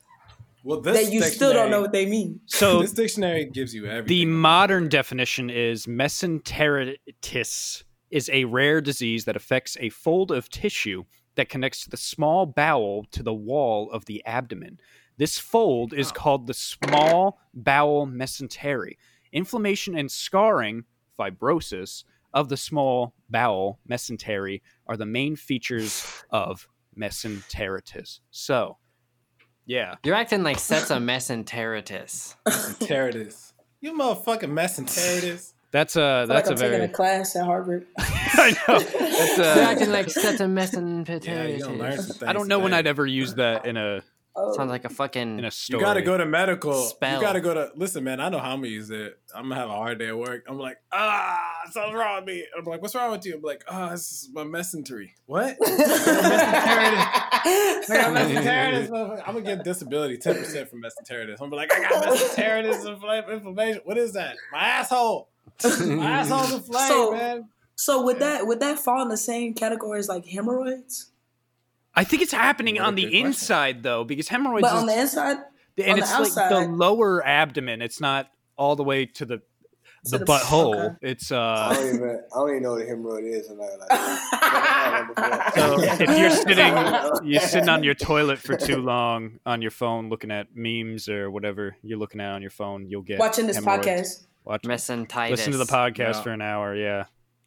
Well, 0.62 0.80
this 0.82 1.06
that 1.06 1.12
you 1.12 1.22
still 1.22 1.54
don't 1.54 1.70
know 1.70 1.80
what 1.80 1.92
they 1.92 2.04
mean. 2.04 2.40
So 2.46 2.82
this 2.82 2.92
dictionary 2.92 3.46
gives 3.46 3.74
you 3.74 3.86
everything. 3.86 4.08
the 4.08 4.26
modern 4.26 4.88
definition 4.88 5.48
is 5.48 5.86
mesenteritis 5.86 7.84
is 8.10 8.30
a 8.32 8.44
rare 8.44 8.80
disease 8.80 9.24
that 9.24 9.36
affects 9.36 9.76
a 9.80 9.88
fold 9.90 10.30
of 10.30 10.48
tissue 10.48 11.04
that 11.36 11.48
connects 11.48 11.86
the 11.86 11.96
small 11.96 12.46
bowel 12.46 13.04
to 13.12 13.22
the 13.22 13.34
wall 13.34 13.90
of 13.90 14.04
the 14.06 14.24
abdomen. 14.26 14.80
This 15.16 15.38
fold 15.38 15.92
is 15.92 16.12
called 16.12 16.46
the 16.46 16.54
small 16.54 17.40
bowel 17.54 18.06
mesentery. 18.06 18.96
Inflammation 19.32 19.96
and 19.96 20.10
scarring, 20.10 20.84
fibrosis, 21.18 22.04
of 22.32 22.48
the 22.48 22.56
small 22.56 23.14
bowel 23.28 23.78
mesentery 23.88 24.62
are 24.86 24.96
the 24.96 25.06
main 25.06 25.36
features 25.36 26.24
of 26.30 26.68
mesenteritis. 26.98 28.20
So, 28.30 28.78
yeah. 29.66 29.96
you're 30.04 30.14
acting 30.14 30.42
like 30.42 30.58
sets 30.58 30.90
a 30.90 30.96
mesenteritis. 30.96 32.36
Mesenteritis. 32.46 33.52
You 33.80 33.92
motherfucking 33.92 34.52
mesenteritis. 34.52 35.52
That's 35.72 35.96
a 35.96 36.02
I 36.02 36.26
feel 36.26 36.26
that's 36.26 36.28
like 36.28 36.46
a 36.46 36.50
I'm 36.50 36.56
taking 36.56 36.70
very 36.70 36.84
a 36.84 36.88
class 36.88 37.36
at 37.36 37.44
Harvard. 37.44 37.86
I 37.98 38.56
know. 38.68 38.78
That's 38.80 39.36
You're 39.38 39.46
a, 39.46 39.64
acting 39.64 39.90
like 39.90 40.10
sets 40.10 40.40
a 40.40 40.44
Yeah, 40.44 41.44
you 41.46 41.58
don't 41.58 41.78
learn 41.78 41.92
mesenteritis. 41.92 42.26
I 42.26 42.32
don't 42.32 42.48
know 42.48 42.58
when. 42.58 42.74
I'd 42.74 42.86
ever 42.86 43.06
use 43.06 43.34
that 43.34 43.66
in 43.66 43.76
a 43.76 44.02
Oh, 44.36 44.54
Sounds 44.54 44.70
like 44.70 44.84
a 44.84 44.88
fucking. 44.88 45.40
in 45.40 45.44
a 45.44 45.50
story. 45.50 45.80
You 45.80 45.84
gotta 45.86 46.02
go 46.02 46.16
to 46.16 46.24
medical. 46.24 46.84
Spell. 46.84 47.16
You 47.16 47.20
gotta 47.20 47.40
go 47.40 47.52
to 47.52 47.72
listen, 47.74 48.04
man. 48.04 48.20
I 48.20 48.28
know 48.28 48.38
how 48.38 48.52
I'm 48.52 48.60
gonna 48.60 48.68
use 48.68 48.88
it. 48.90 49.18
I'm 49.34 49.44
gonna 49.44 49.56
have 49.56 49.68
a 49.68 49.74
hard 49.74 49.98
day 49.98 50.06
at 50.06 50.16
work. 50.16 50.44
I'm 50.48 50.56
like, 50.56 50.78
ah, 50.92 51.62
something's 51.72 51.96
wrong 51.96 52.24
with 52.24 52.26
me. 52.26 52.46
I'm 52.56 52.64
like, 52.64 52.80
what's 52.80 52.94
wrong 52.94 53.10
with 53.10 53.26
you? 53.26 53.34
I'm 53.34 53.42
like, 53.42 53.64
ah, 53.68 53.90
this 53.90 54.12
is 54.12 54.30
my 54.32 54.44
mesentery. 54.44 55.10
What? 55.26 55.56
I 55.66 57.24
got 57.88 58.14
mesenteritis. 58.16 59.22
I'm 59.26 59.34
gonna 59.34 59.56
get 59.56 59.64
disability 59.64 60.16
10 60.16 60.36
percent 60.36 60.70
from 60.70 60.80
mesenteritis. 60.80 61.32
I'm 61.40 61.50
gonna 61.50 61.50
be 61.50 61.56
like, 61.56 61.72
I 61.72 61.80
got 61.82 62.04
mesenteritis 62.04 62.84
infl- 62.84 63.32
inflammation. 63.32 63.80
What 63.84 63.98
is 63.98 64.12
that? 64.12 64.36
My 64.52 64.60
asshole. 64.60 65.29
My 65.64 66.10
asshole's 66.20 66.52
inflamed, 66.52 66.88
So- 66.88 67.12
man. 67.12 67.48
so 67.76 68.02
would 68.04 68.18
that 68.20 68.46
would 68.46 68.60
that 68.60 68.78
fall 68.78 69.02
in 69.02 69.08
the 69.08 69.16
same 69.16 69.54
category 69.54 69.98
as 69.98 70.08
like 70.08 70.24
hemorrhoids? 70.26 71.10
I 71.94 72.04
think 72.04 72.22
it's 72.22 72.32
happening 72.32 72.76
What 72.76 72.84
on 72.84 72.94
the 72.94 73.02
question. 73.04 73.26
inside 73.26 73.82
though, 73.82 74.04
because 74.04 74.28
hemorrhoids 74.28 74.62
But 74.62 74.74
is, 74.74 74.80
on 74.80 74.86
the 74.86 74.98
inside, 75.00 75.36
and 75.78 75.90
on 75.90 75.96
the 75.98 76.02
it's 76.22 76.36
like 76.36 76.48
the 76.50 76.68
lower 76.68 77.26
abdomen. 77.26 77.82
It's 77.82 78.00
not 78.00 78.30
all 78.56 78.76
the 78.76 78.84
way 78.84 79.06
to 79.06 79.24
the 79.24 79.38
To 79.38 79.42
the, 80.12 80.18
the- 80.18 80.24
butthole. 80.24 80.86
okay. 80.86 80.96
It's 81.02 81.32
I 81.32 81.36
uh. 81.36 81.74
don't 81.74 81.94
even. 81.94 82.08
I 82.32 82.38
don't 82.38 82.50
even 82.50 82.62
know 82.62 82.72
what 82.72 82.82
a 82.82 82.84
hemorrhoid 82.84 83.24
is. 83.24 83.48
And 83.48 83.60
I 83.60 83.66
like. 83.76 85.50
So 85.54 85.80
if 85.80 86.00
you're 86.18 86.30
sitting, 86.30 86.74
you're 87.30 87.40
sitting 87.40 87.68
on 87.68 87.82
your 87.84 87.94
toilet 87.94 88.38
for 88.38 88.56
too 88.56 88.76
long 88.78 89.38
on 89.44 89.60
your 89.62 89.70
phone, 89.70 90.08
looking 90.08 90.30
at 90.30 90.48
memes 90.54 91.08
or 91.08 91.30
whatever 91.30 91.76
you're 91.82 91.98
looking 91.98 92.20
at 92.20 92.30
on 92.32 92.40
your 92.40 92.50
phone, 92.50 92.88
you'll 92.88 93.02
get 93.02 93.18
watching 93.18 93.46
this 93.46 93.56
hemorrhoids. 93.56 93.86
podcast. 93.86 94.26
Watch, 94.44 94.62
Mesentitis. 94.62 95.30
listen 95.30 95.52
to 95.52 95.58
the 95.58 95.64
podcast 95.64 96.14
Yeah. 96.14 96.22
for 96.22 96.30
an 96.30 96.40
hour. 96.42 96.74
Yeah, 96.74 97.04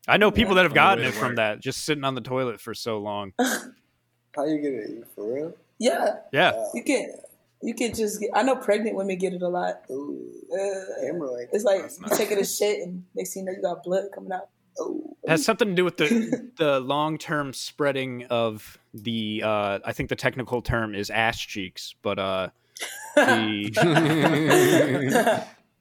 I 0.08 0.18
know 0.18 0.32
people 0.32 0.56
that 0.56 0.64
have 0.64 0.74
gotten 0.74 1.04
it 1.06 1.14
from 1.14 1.30
work. 1.30 1.36
that, 1.38 1.60
just 1.60 1.84
sitting 1.86 2.04
on 2.04 2.16
the 2.16 2.22
toilet 2.22 2.60
for 2.62 2.74
so 2.74 2.98
long. 3.00 3.34
How 3.40 4.46
you 4.46 4.58
get 4.60 4.74
it? 4.74 5.08
For 5.16 5.34
real? 5.34 5.54
Yeah, 5.80 6.16
Yeah, 6.32 6.54
you 6.74 6.84
can 6.84 7.14
you 7.62 7.74
can 7.74 7.94
just 7.94 8.20
get. 8.20 8.30
I 8.34 8.44
know 8.44 8.56
pregnant 8.56 8.96
women 8.96 9.18
get 9.18 9.34
it 9.34 9.42
a 9.42 9.48
lot. 9.48 9.82
Ooh, 9.90 10.20
Uh, 10.52 11.04
hemorrhoid. 11.06 11.48
it's 11.52 11.64
like 11.64 11.82
That's 11.82 11.98
you 12.00 12.06
not- 12.08 12.18
taking 12.18 12.38
a 12.40 12.46
shit 12.46 12.82
and 12.82 13.04
next 13.16 13.34
thing 13.34 13.42
you 13.44 13.52
know 13.52 13.56
you 13.56 13.62
got 13.62 13.84
blood 13.84 14.06
coming 14.14 14.32
out. 14.32 14.50
Oh, 14.80 15.16
it 15.24 15.30
has 15.30 15.46
something 15.46 15.68
to 15.70 15.74
do 15.76 15.84
with 15.86 15.98
the 15.98 16.50
the 16.58 16.80
long 16.80 17.18
term 17.20 17.54
spreading 17.54 18.26
of 18.26 18.78
the. 18.94 19.42
Uh, 19.46 19.80
I 19.86 19.94
think 19.94 20.10
the 20.10 20.16
technical 20.16 20.62
term 20.64 20.96
is 20.96 21.10
ass 21.12 21.40
cheeks, 21.40 21.94
but 22.02 22.18
uh, 22.20 22.50
the 23.16 23.72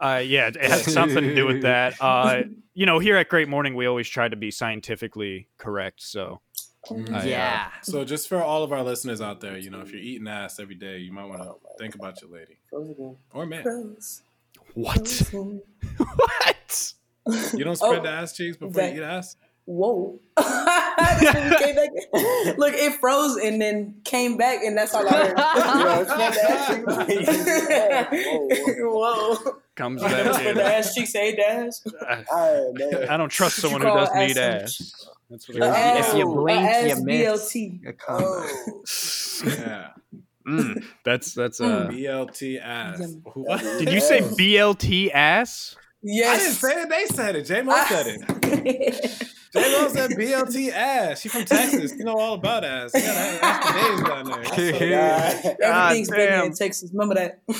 Uh, 0.03 0.19
yeah, 0.19 0.49
it 0.49 0.57
has 0.57 0.93
something 0.93 1.23
to 1.23 1.35
do 1.35 1.47
with 1.47 1.63
that. 1.63 1.95
Uh, 2.01 2.43
you 2.75 2.87
know, 2.87 2.99
here 2.99 3.17
at 3.17 3.29
Great 3.29 3.49
Morning, 3.49 3.75
we 3.77 3.87
always 3.87 4.09
try 4.09 4.29
to 4.29 4.35
be 4.37 4.51
scientifically 4.51 5.47
correct. 5.59 6.03
So, 6.03 6.41
I, 6.91 6.95
uh, 6.95 7.25
yeah. 7.25 7.69
So 7.83 8.05
just 8.05 8.29
for 8.29 8.43
all 8.43 8.63
of 8.65 8.73
our 8.73 8.83
listeners 8.83 9.21
out 9.21 9.41
there, 9.41 9.57
you 9.59 9.71
know, 9.71 9.81
if 9.81 9.93
you're 9.93 10.01
eating 10.01 10.27
ass 10.27 10.59
every 10.59 10.75
day, 10.75 10.99
you 10.99 11.13
might 11.13 11.27
want 11.27 11.43
to 11.43 11.55
think 11.79 11.95
about 11.95 12.21
your 12.23 12.31
lady 12.31 12.57
frozen 12.69 13.17
or 13.33 13.47
man. 13.47 13.63
Gross. 13.63 14.23
what? 14.75 15.23
Gross. 15.31 15.61
what? 16.17 16.95
You 17.55 17.63
don't 17.65 17.77
spread 17.77 18.01
Oh, 18.01 18.03
the 18.03 18.09
ass 18.09 18.33
cheeks 18.35 18.57
before 18.57 18.73
that- 18.83 18.95
you 18.95 19.03
eat 19.03 19.05
ass. 19.05 19.37
Whoa. 19.65 20.19
That's 20.37 21.35
when 21.35 21.51
we 21.51 21.57
came 21.59 21.77
back. 21.77 21.91
Look, 22.59 22.75
it 22.75 22.95
froze 23.01 23.37
and 23.37 23.61
then 23.63 23.95
came 24.05 24.37
back, 24.37 24.63
and 24.65 24.77
that's 24.77 24.93
all 24.95 25.07
I 25.09 25.13
heard. 25.13 25.37
Yo, 25.39 26.01
it's 26.01 26.09
not 26.11 26.35
the 26.35 26.51
ass 26.51 28.09
cheeks. 28.11 28.81
Whoa, 28.81 29.35
Whoa. 29.37 29.57
Comes 29.75 30.03
That's 30.03 30.37
back 30.37 30.45
when 30.45 30.55
the 30.57 30.65
ass 30.65 30.95
cheeks 30.95 31.13
say 31.13 31.35
dash. 31.37 31.73
I, 32.07 32.25
All 32.31 32.73
right, 32.73 32.93
man. 32.93 33.09
I 33.09 33.17
don't 33.17 33.31
trust 33.31 33.57
someone 33.57 33.81
who 33.81 33.87
doesn't 33.89 34.21
eat 34.23 34.37
ass 34.37 34.63
ass. 34.63 35.07
That's 35.31 35.49
what 35.49 35.57
If 35.59 35.63
you- 35.63 36.01
if 36.01 36.15
you 36.19 36.25
blink, 36.27 36.61
a 36.61 36.63
you 36.63 36.93
ass 36.93 37.01
miss. 37.01 37.53
BLT. 37.55 37.87
A. 37.87 37.95
Oh, 38.09 38.83
Yeah. 39.47 39.89
Mm. 40.47 40.85
That's 41.05 41.35
that's 41.35 41.61
uh. 41.61 41.87
BLT 41.89 42.61
ass. 42.61 43.15
What? 43.33 43.61
Did 43.61 43.93
you 43.93 44.01
say 44.01 44.19
Ass. 44.19 44.35
BLT 44.35 45.11
ass? 45.15 45.77
Yes. 46.03 46.35
I 46.35 46.39
didn't 46.39 46.55
say 46.57 46.83
it. 46.83 46.89
They 46.89 47.07
said 47.15 47.37
it. 47.37 47.43
J 47.45 47.63
Mo 47.63 47.77
said 47.89 48.07
it. 48.09 49.29
J 49.55 49.61
Mo 49.83 49.89
said 49.89 50.11
BLT 50.13 50.71
ass. 50.73 51.21
She 51.21 51.29
from 51.29 51.45
Texas. 51.45 51.93
You 51.99 52.05
know 52.05 52.15
all 52.17 52.35
about 52.35 52.65
ass. 52.65 52.93
You 52.95 53.01
gotta 53.03 53.45
ask 53.45 53.75
days 53.75 54.09
down 54.09 54.25
there. 54.25 54.43
That's 54.45 54.57
so 54.57 54.89
God. 54.89 55.57
Everything's 55.61 56.09
God 56.09 56.17
bigger 56.17 56.31
damn. 56.31 56.47
in 56.47 56.53
Texas. 56.55 56.91
Remember 56.93 57.15
that. 57.17 57.43
You 57.47 57.55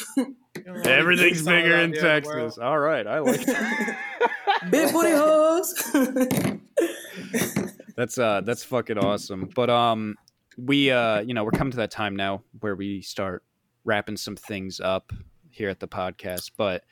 know, 0.67 0.73
all 0.73 0.77
these 0.77 0.87
Everything's 0.87 1.43
bigger 1.43 1.77
in 1.77 1.91
there 1.93 2.03
world. 2.03 2.25
Texas. 2.25 2.59
All 2.59 2.79
right, 2.79 3.07
I 3.07 3.19
like 3.19 3.45
that. 3.47 3.99
Big 4.71 4.93
booty 4.93 5.11
hoes. 5.11 5.75
That's 5.93 7.73
That's 7.97 8.19
uh 8.19 8.41
that's 8.43 8.65
fucking 8.65 8.97
awesome. 8.99 9.51
But 9.55 9.69
um 9.71 10.15
we 10.57 10.91
uh 10.91 11.21
you 11.21 11.35
know, 11.35 11.45
we're 11.45 11.51
coming 11.51 11.73
to 11.73 11.77
that 11.79 11.91
time 11.91 12.17
now 12.17 12.43
where 12.61 12.75
we 12.75 13.03
start 13.03 13.45
wrapping 13.85 14.17
some 14.17 14.37
things 14.37 14.81
up 14.81 15.13
here 15.51 15.69
at 15.69 15.81
the 15.81 15.89
podcast. 15.89 16.53
But 16.57 16.85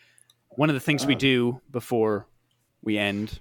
one 0.51 0.69
of 0.69 0.75
the 0.75 0.81
things 0.81 1.07
we 1.07 1.15
Oh. 1.15 1.19
do 1.19 1.61
before 1.71 2.27
we 2.83 2.99
end 2.99 3.39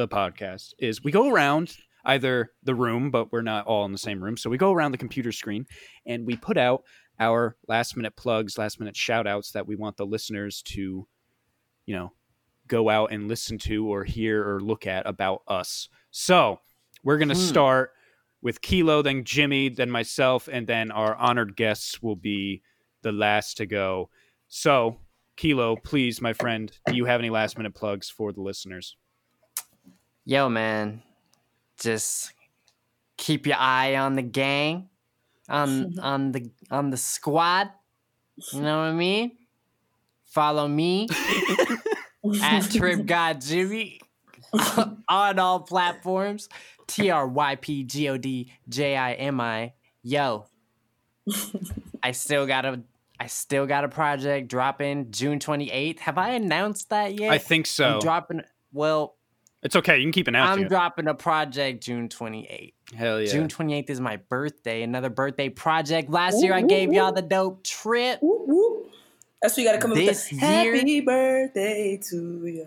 the 0.00 0.08
podcast 0.08 0.72
is 0.78 1.04
we 1.04 1.12
go 1.12 1.30
around 1.30 1.76
either 2.06 2.52
the 2.62 2.74
room, 2.74 3.10
but 3.10 3.30
we're 3.30 3.42
not 3.42 3.66
all 3.66 3.84
in 3.84 3.92
the 3.92 3.98
same 3.98 4.22
room. 4.22 4.36
So 4.36 4.48
we 4.48 4.56
go 4.56 4.72
around 4.72 4.92
the 4.92 4.98
computer 4.98 5.32
screen 5.32 5.66
and 6.06 6.26
we 6.26 6.36
put 6.36 6.56
out 6.56 6.84
our 7.18 7.56
last 7.68 7.96
minute 7.96 8.16
plugs, 8.16 8.56
last 8.56 8.80
minute 8.80 8.96
shout 8.96 9.26
outs 9.26 9.52
that 9.52 9.66
we 9.66 9.76
want 9.76 9.96
the 9.98 10.06
listeners 10.06 10.62
to, 10.62 11.06
you 11.84 11.94
know, 11.94 12.12
go 12.66 12.88
out 12.88 13.12
and 13.12 13.28
listen 13.28 13.58
to 13.58 13.86
or 13.86 14.04
hear 14.04 14.48
or 14.48 14.60
look 14.60 14.86
at 14.86 15.06
about 15.06 15.42
us. 15.46 15.88
So 16.10 16.60
we're 17.04 17.18
going 17.18 17.28
to 17.28 17.34
Hmm. 17.34 17.40
start 17.40 17.92
with 18.40 18.62
Kilo, 18.62 19.02
then 19.02 19.24
Jimmy, 19.24 19.68
then 19.68 19.90
myself, 19.90 20.48
and 20.50 20.66
then 20.66 20.90
our 20.90 21.14
honored 21.16 21.56
guests 21.56 22.02
will 22.02 22.16
be 22.16 22.62
the 23.02 23.12
last 23.12 23.58
to 23.58 23.66
go. 23.66 24.08
So, 24.48 24.98
Kilo, 25.36 25.76
please, 25.76 26.22
my 26.22 26.32
friend, 26.32 26.72
do 26.86 26.94
you 26.94 27.04
have 27.04 27.20
any 27.20 27.28
last 27.28 27.58
minute 27.58 27.74
plugs 27.74 28.08
for 28.08 28.32
the 28.32 28.40
listeners? 28.40 28.96
Yo, 30.24 30.48
man, 30.48 31.02
just 31.78 32.32
keep 33.16 33.46
your 33.46 33.56
eye 33.58 33.96
on 33.96 34.14
the 34.14 34.22
gang, 34.22 34.88
on 35.48 35.98
on 36.02 36.32
the 36.32 36.50
on 36.70 36.90
the 36.90 36.96
squad. 36.96 37.70
You 38.52 38.62
know 38.62 38.78
what 38.78 38.84
I 38.84 38.92
mean? 38.92 39.32
Follow 40.26 40.68
me 40.68 41.08
at 42.42 42.70
Trip 42.70 43.04
God 43.04 43.40
Jimmy 43.40 44.00
on 45.08 45.38
all 45.38 45.60
platforms. 45.60 46.48
T 46.86 47.10
R 47.10 47.26
Y 47.26 47.56
P 47.56 47.84
G 47.84 48.08
O 48.08 48.16
D 48.16 48.52
J 48.68 48.96
I 48.96 49.12
M 49.14 49.40
I. 49.40 49.74
Yo, 50.02 50.46
I 52.02 52.12
still 52.12 52.46
got 52.46 52.64
a 52.64 52.80
I 53.18 53.26
still 53.26 53.66
got 53.66 53.84
a 53.84 53.88
project 53.88 54.48
dropping 54.48 55.10
June 55.12 55.38
twenty 55.38 55.70
eighth. 55.70 56.00
Have 56.00 56.18
I 56.18 56.30
announced 56.30 56.90
that 56.90 57.18
yet? 57.18 57.30
I 57.30 57.38
think 57.38 57.66
so. 57.66 57.94
I'm 57.94 58.00
dropping. 58.00 58.42
Well, 58.72 59.16
it's 59.62 59.76
okay. 59.76 59.98
You 59.98 60.04
can 60.04 60.12
keep 60.12 60.28
announcing 60.28 60.64
I'm 60.64 60.68
dropping 60.68 61.06
a 61.08 61.14
project 61.14 61.82
June 61.82 62.08
28th. 62.08 62.72
Hell 62.94 63.20
yeah. 63.20 63.30
June 63.30 63.48
28th 63.48 63.90
is 63.90 64.00
my 64.00 64.16
birthday. 64.16 64.82
Another 64.82 65.10
birthday 65.10 65.48
project. 65.48 66.10
Last 66.10 66.42
year 66.42 66.54
I 66.54 66.62
gave 66.62 66.92
y'all 66.92 67.12
the 67.12 67.22
dope 67.22 67.62
trip. 67.64 68.18
Whoop, 68.22 68.42
whoop. 68.46 68.90
That's 69.42 69.54
what 69.56 69.62
you 69.62 69.68
got 69.68 69.72
to 69.74 69.78
come 69.78 69.92
up 69.92 69.96
with. 69.96 70.06
This 70.06 70.28
the, 70.28 70.36
year- 70.36 70.74
Happy 70.76 71.00
birthday 71.00 71.98
to 72.10 72.16
you. 72.46 72.66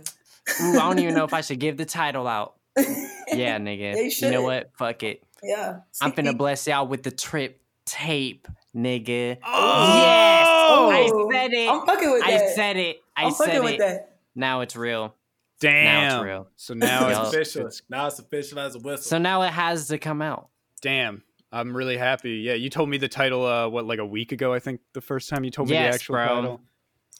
Ooh, 0.61 0.71
I 0.71 0.79
don't 0.79 0.99
even 0.99 1.13
know 1.15 1.23
if 1.23 1.33
I 1.33 1.41
should 1.41 1.59
give 1.59 1.77
the 1.77 1.85
title 1.85 2.27
out. 2.27 2.55
Yeah, 3.31 3.57
nigga. 3.57 3.95
Yeah, 3.95 4.01
you 4.01 4.11
you 4.15 4.29
know 4.31 4.43
what? 4.43 4.69
Fuck 4.77 5.01
it. 5.01 5.23
Yeah. 5.41 5.79
I'm 6.01 6.13
Sneak 6.13 6.27
finna 6.27 6.37
bless 6.37 6.67
y'all 6.67 6.85
with 6.85 7.01
the 7.01 7.09
trip 7.09 7.59
tape, 7.85 8.47
nigga. 8.75 9.37
Oh! 9.43 9.95
Yes! 10.03 10.47
I 10.47 11.09
Oh, 11.11 11.29
said 11.31 11.53
it. 11.53 11.69
I'm 11.69 11.83
fucking 11.85 12.11
with 12.11 12.23
I 12.23 12.31
that. 12.31 12.49
said 12.55 12.77
it. 12.77 13.01
I 13.17 13.23
I'm 13.25 13.31
said 13.31 13.45
fucking 13.45 13.59
it. 13.61 13.63
with 13.63 13.77
that. 13.79 14.17
Now 14.35 14.61
it's 14.61 14.75
real. 14.75 15.15
Damn. 15.63 15.85
Now 15.85 16.15
it's 16.17 16.25
real. 16.25 16.47
So 16.55 16.73
now 16.73 16.85
Now 16.99 17.09
it's, 17.09 17.19
it's 17.19 17.29
official. 17.29 17.61
it's- 17.61 17.81
Now 17.89 18.07
it's 18.07 18.19
official 18.19 18.59
as 18.59 18.75
a 18.75 18.79
whistle. 18.79 19.03
So 19.03 19.17
now 19.17 19.41
it 19.43 19.49
has 19.51 19.87
to 19.87 19.97
come 19.97 20.21
out. 20.21 20.49
damn. 20.81 21.23
I'm 21.51 21.77
really 21.77 21.97
happy. 21.97 22.31
Yeah, 22.37 22.53
you 22.55 22.71
told 22.71 22.89
me 22.89 22.97
the 22.97 23.07
title 23.07 23.45
uh 23.45 23.67
what 23.69 23.85
like 23.85 23.99
a 23.99 24.05
week 24.05 24.31
ago, 24.31 24.53
I 24.55 24.59
think 24.59 24.81
the 24.93 25.01
first 25.01 25.29
time 25.29 25.43
you 25.43 25.51
told 25.51 25.69
me 25.69 25.75
the 25.75 25.81
actual 25.81 26.15
bro. 26.15 26.25
title. 26.27 26.61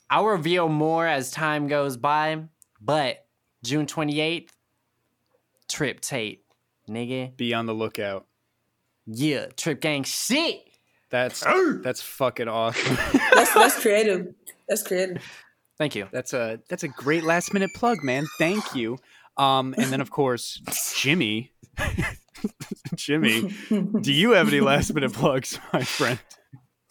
I'll 0.10 0.26
reveal 0.26 0.70
more 0.70 1.06
as 1.06 1.30
time 1.30 1.68
goes 1.68 1.98
by, 1.98 2.42
but 2.82 3.28
June 3.64 3.86
28th, 3.86 4.50
trip 5.70 6.02
tape, 6.02 6.46
nigga. 6.90 7.36
Be 7.38 7.54
on 7.54 7.66
the 7.68 7.74
lookout. 7.74 8.26
Yeah, 9.06 9.48
trip 9.56 9.82
gang 9.82 10.04
shit. 10.04 10.62
That's 11.12 11.42
that's 11.84 12.02
fucking 12.02 12.48
awesome. 12.48 12.96
That's 13.36 13.54
that's 13.54 13.80
creative. 13.82 14.34
That's 14.68 14.82
creative. 14.82 15.22
Thank 15.78 15.96
you. 15.96 16.08
That's 16.12 16.34
a 16.34 16.60
that's 16.70 16.84
a 16.84 16.88
great 16.88 17.24
last 17.24 17.54
minute 17.54 17.72
plug, 17.76 18.04
man. 18.04 18.26
Thank 18.38 18.76
you. 18.76 18.98
Um, 19.38 19.74
and 19.78 19.92
then 19.92 20.02
of 20.02 20.12
course, 20.12 20.62
Jimmy. 20.96 21.52
Jimmy, 22.96 23.54
do 23.70 24.14
you 24.14 24.32
have 24.32 24.50
any 24.50 24.60
last 24.60 24.94
minute 24.94 25.14
plugs, 25.14 25.60
my 25.72 25.84
friend? 25.84 26.20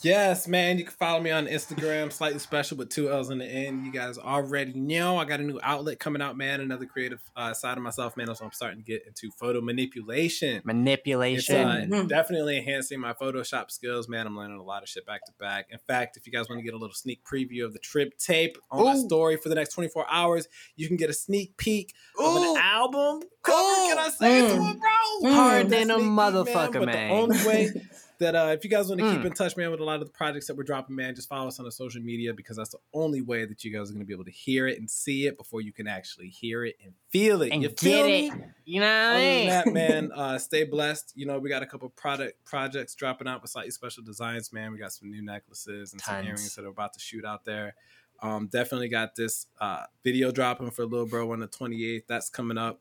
Yes, 0.03 0.49
man. 0.49 0.79
You 0.79 0.85
can 0.85 0.93
follow 0.95 1.21
me 1.21 1.31
on 1.31 1.47
Instagram, 1.47 2.13
slightly 2.13 2.39
special 2.39 2.77
with 2.77 2.89
two 2.91 3.11
L's 3.11 3.31
in 3.31 3.39
the 3.39 3.45
end. 3.47 3.87
You 3.87 3.93
guys 3.93 4.19
already 4.19 4.73
know 4.75 5.17
I 5.17 5.25
got 5.25 5.41
a 5.41 5.43
new 5.45 5.61
outlet 5.63 5.99
coming 5.99 6.21
out, 6.21 6.37
man. 6.37 6.61
Another 6.61 6.87
creative 6.87 7.21
uh, 7.37 7.55
side 7.55 7.77
of 7.77 7.83
myself, 7.85 8.17
man. 8.17 8.27
So 8.35 8.45
I'm 8.45 8.53
starting 8.53 8.79
to 8.79 8.85
get 8.85 9.05
into 9.07 9.31
photo 9.39 9.61
manipulation. 9.61 10.57
It's 10.57 10.65
Manipulation. 10.67 11.67
uh, 11.69 11.87
Mhm. 11.89 12.09
definitely 12.09 12.59
enhancing 12.59 13.01
my 13.01 13.13
Photoshop 13.13 13.71
skills, 13.71 14.09
man. 14.09 14.27
I'm 14.27 14.37
learning 14.37 14.59
a 14.59 14.63
lot 14.65 14.83
of 14.83 14.89
shit 14.89 15.07
back 15.07 15.25
to 15.27 15.33
back. 15.39 15.67
In 15.71 15.79
fact, 15.87 16.17
if 16.17 16.27
you 16.27 16.33
guys 16.33 16.49
want 16.49 16.59
to 16.59 16.65
get 16.65 16.75
a 16.75 16.79
little 16.79 16.95
sneak 16.95 17.23
preview 17.25 17.65
of 17.65 17.73
the 17.73 17.79
trip 17.79 18.19
tape 18.19 18.59
on 18.71 18.85
my 18.85 18.97
story 18.97 19.37
for 19.37 19.49
the 19.49 19.55
next 19.55 19.73
24 19.73 20.07
hours, 20.11 20.49
you 20.77 20.89
can 20.89 20.97
get 20.97 21.11
a 21.11 21.15
sneak 21.15 21.57
peek 21.57 21.95
of 22.19 22.37
an 22.37 22.57
album 22.57 23.23
cover. 23.43 23.59
Can 23.87 23.99
I 23.99 24.09
say 24.09 24.39
it 24.45 24.49
to 24.49 24.55
Mm. 24.55 24.75
it, 24.75 24.81
bro? 24.81 25.31
Mm. 25.31 25.35
Hard 25.35 25.69
than 25.71 25.91
a 25.91 25.95
sneak 25.95 26.07
peek, 26.07 26.13
motherfucker, 26.13 26.73
but 26.73 26.87
man. 26.87 27.09
The 27.09 27.15
only 27.15 27.47
way 27.47 27.71
that 28.23 28.35
uh, 28.35 28.47
if 28.49 28.65
you 28.65 28.71
guys 28.71 28.89
want 28.89 29.01
to 29.01 29.11
keep 29.11 29.21
Mm. 29.21 29.27
in 29.27 29.33
touch, 29.33 29.57
man, 29.57 29.71
with 29.71 29.79
a 29.81 29.85
lot 29.85 30.01
of 30.01 30.07
the 30.07 30.13
projects 30.13 30.47
that 30.49 30.57
we're 30.57 30.63
dropping, 30.65 30.97
man, 30.97 31.15
just 31.15 31.29
follow 31.29 31.47
us 31.49 31.59
on 31.59 31.65
the 31.65 31.71
social 31.71 32.01
media 32.03 32.33
because 32.35 32.57
that's 32.57 32.71
the 32.71 32.79
only 32.93 33.21
way 33.21 33.45
that 33.45 33.63
you 33.65 33.71
guys 33.73 33.91
are 33.91 33.93
going 33.93 34.01
to 34.05 34.07
be 34.07 34.13
able 34.15 34.25
to 34.25 34.31
hear 34.33 34.67
it 34.67 34.79
and 34.79 34.91
see 34.91 35.27
it 35.27 35.37
before 35.37 35.61
you 35.61 35.73
can 35.73 35.87
actually 35.87 36.29
hear 36.29 36.65
it 36.65 36.77
and 36.83 36.95
feel 37.11 37.43
it. 37.43 37.53
and 37.53 37.63
you 37.63 37.69
feel 37.69 38.07
it. 38.07 38.09
me? 38.09 38.33
You 38.65 38.81
know 38.81 38.87
what 38.87 39.17
I 39.17 39.21
mean? 39.21 39.49
that, 39.49 39.67
man, 39.73 40.11
uh, 40.15 40.39
stay 40.39 40.65
blessed. 40.65 41.13
You 41.15 41.27
know, 41.27 41.39
we 41.39 41.49
got 41.49 41.63
a 41.63 41.67
couple 41.67 41.89
product 41.91 42.45
projects 42.45 42.95
dropping 42.95 43.29
out 43.29 43.43
with 43.43 43.51
slightly 43.51 43.71
special 43.71 44.03
designs, 44.03 44.53
man. 44.53 44.73
We 44.73 44.79
got 44.79 44.93
some 44.93 45.11
new 45.11 45.23
necklaces 45.23 45.93
and 45.93 46.01
some 46.01 46.25
earrings 46.25 46.55
that 46.57 46.65
are 46.65 46.69
about 46.69 46.95
to 46.95 47.01
shoot 47.01 47.25
out 47.25 47.45
there. 47.45 47.75
Um, 48.23 48.47
definitely 48.47 48.89
got 48.89 49.17
this 49.17 49.47
uh, 49.61 49.85
video 50.05 50.31
dropping 50.31 50.71
for 50.71 50.87
Lil 50.87 51.07
Bro 51.07 51.33
on 51.33 51.41
the 51.41 51.49
28th. 51.49 52.07
That's 52.07 52.31
coming 52.31 52.57
up. 52.57 52.81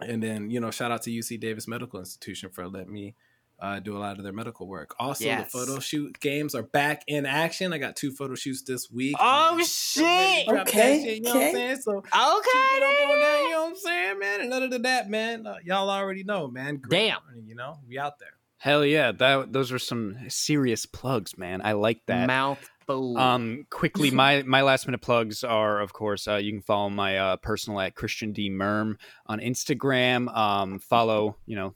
And 0.00 0.22
then, 0.22 0.50
you 0.50 0.60
know, 0.60 0.70
shout 0.70 0.90
out 0.90 1.00
to 1.04 1.10
UC 1.10 1.40
Davis 1.40 1.66
Medical 1.66 1.98
Institution 1.98 2.50
for 2.50 2.68
letting 2.68 2.92
me 2.92 3.14
uh, 3.58 3.80
do 3.80 3.96
a 3.96 3.98
lot 3.98 4.18
of 4.18 4.24
their 4.24 4.32
medical 4.32 4.66
work. 4.66 4.94
Also, 4.98 5.24
Yes. 5.24 5.50
the 5.52 5.58
photo 5.58 5.78
shoot 5.80 6.18
games 6.20 6.54
are 6.54 6.62
back 6.62 7.02
in 7.06 7.24
action. 7.26 7.72
I 7.72 7.78
got 7.78 7.96
two 7.96 8.10
photo 8.12 8.34
shoots 8.34 8.62
this 8.62 8.90
week. 8.90 9.16
Oh, 9.18 9.50
Get 9.50 9.50
ready 9.52 9.62
to 9.64 9.68
shit. 9.70 10.48
Okay, 10.48 11.02
shit, 11.04 11.16
you 11.16 11.22
know 11.22 11.30
what 11.30 11.36
I'm 11.36 11.42
okay. 11.48 11.52
saying? 11.52 11.76
So 11.82 11.92
Okay. 11.98 12.02
keep 12.04 12.12
it 12.12 12.82
up 12.82 13.10
on 13.10 13.18
that, 13.20 13.40
you 13.44 13.50
know 13.50 13.62
what 13.62 13.68
I'm 13.70 13.76
saying, 13.76 14.18
man? 14.18 14.40
And 14.42 14.52
other 14.52 14.68
than 14.68 14.82
that, 14.82 15.08
man, 15.08 15.46
uh, 15.46 15.56
y'all 15.64 15.88
already 15.90 16.24
know, 16.24 16.48
man. 16.48 16.76
Great 16.76 17.08
Damn. 17.08 17.20
You 17.46 17.54
know, 17.54 17.78
we 17.88 17.98
out 17.98 18.18
there. 18.18 18.30
Hell 18.58 18.84
yeah, 18.84 19.12
that 19.12 19.52
those 19.52 19.70
are 19.70 19.78
some 19.78 20.16
serious 20.28 20.86
plugs, 20.86 21.36
man. 21.36 21.60
I 21.62 21.72
like 21.72 22.00
that. 22.06 22.26
Mouth 22.26 22.58
fool. 22.86 23.18
Um, 23.18 23.66
quickly, 23.70 24.10
my 24.22 24.42
my 24.44 24.62
last 24.62 24.86
minute 24.86 25.02
plugs 25.02 25.44
are, 25.44 25.80
of 25.80 25.92
course, 25.92 26.26
uh, 26.26 26.36
you 26.36 26.52
can 26.52 26.62
follow 26.62 26.88
my 26.88 27.18
uh, 27.18 27.36
personal 27.36 27.80
at 27.80 27.94
Christian 27.94 28.32
D 28.32 28.48
Merm 28.48 28.96
on 29.26 29.40
Instagram. 29.40 30.34
Um, 30.34 30.78
follow, 30.78 31.36
you 31.46 31.54
know, 31.56 31.74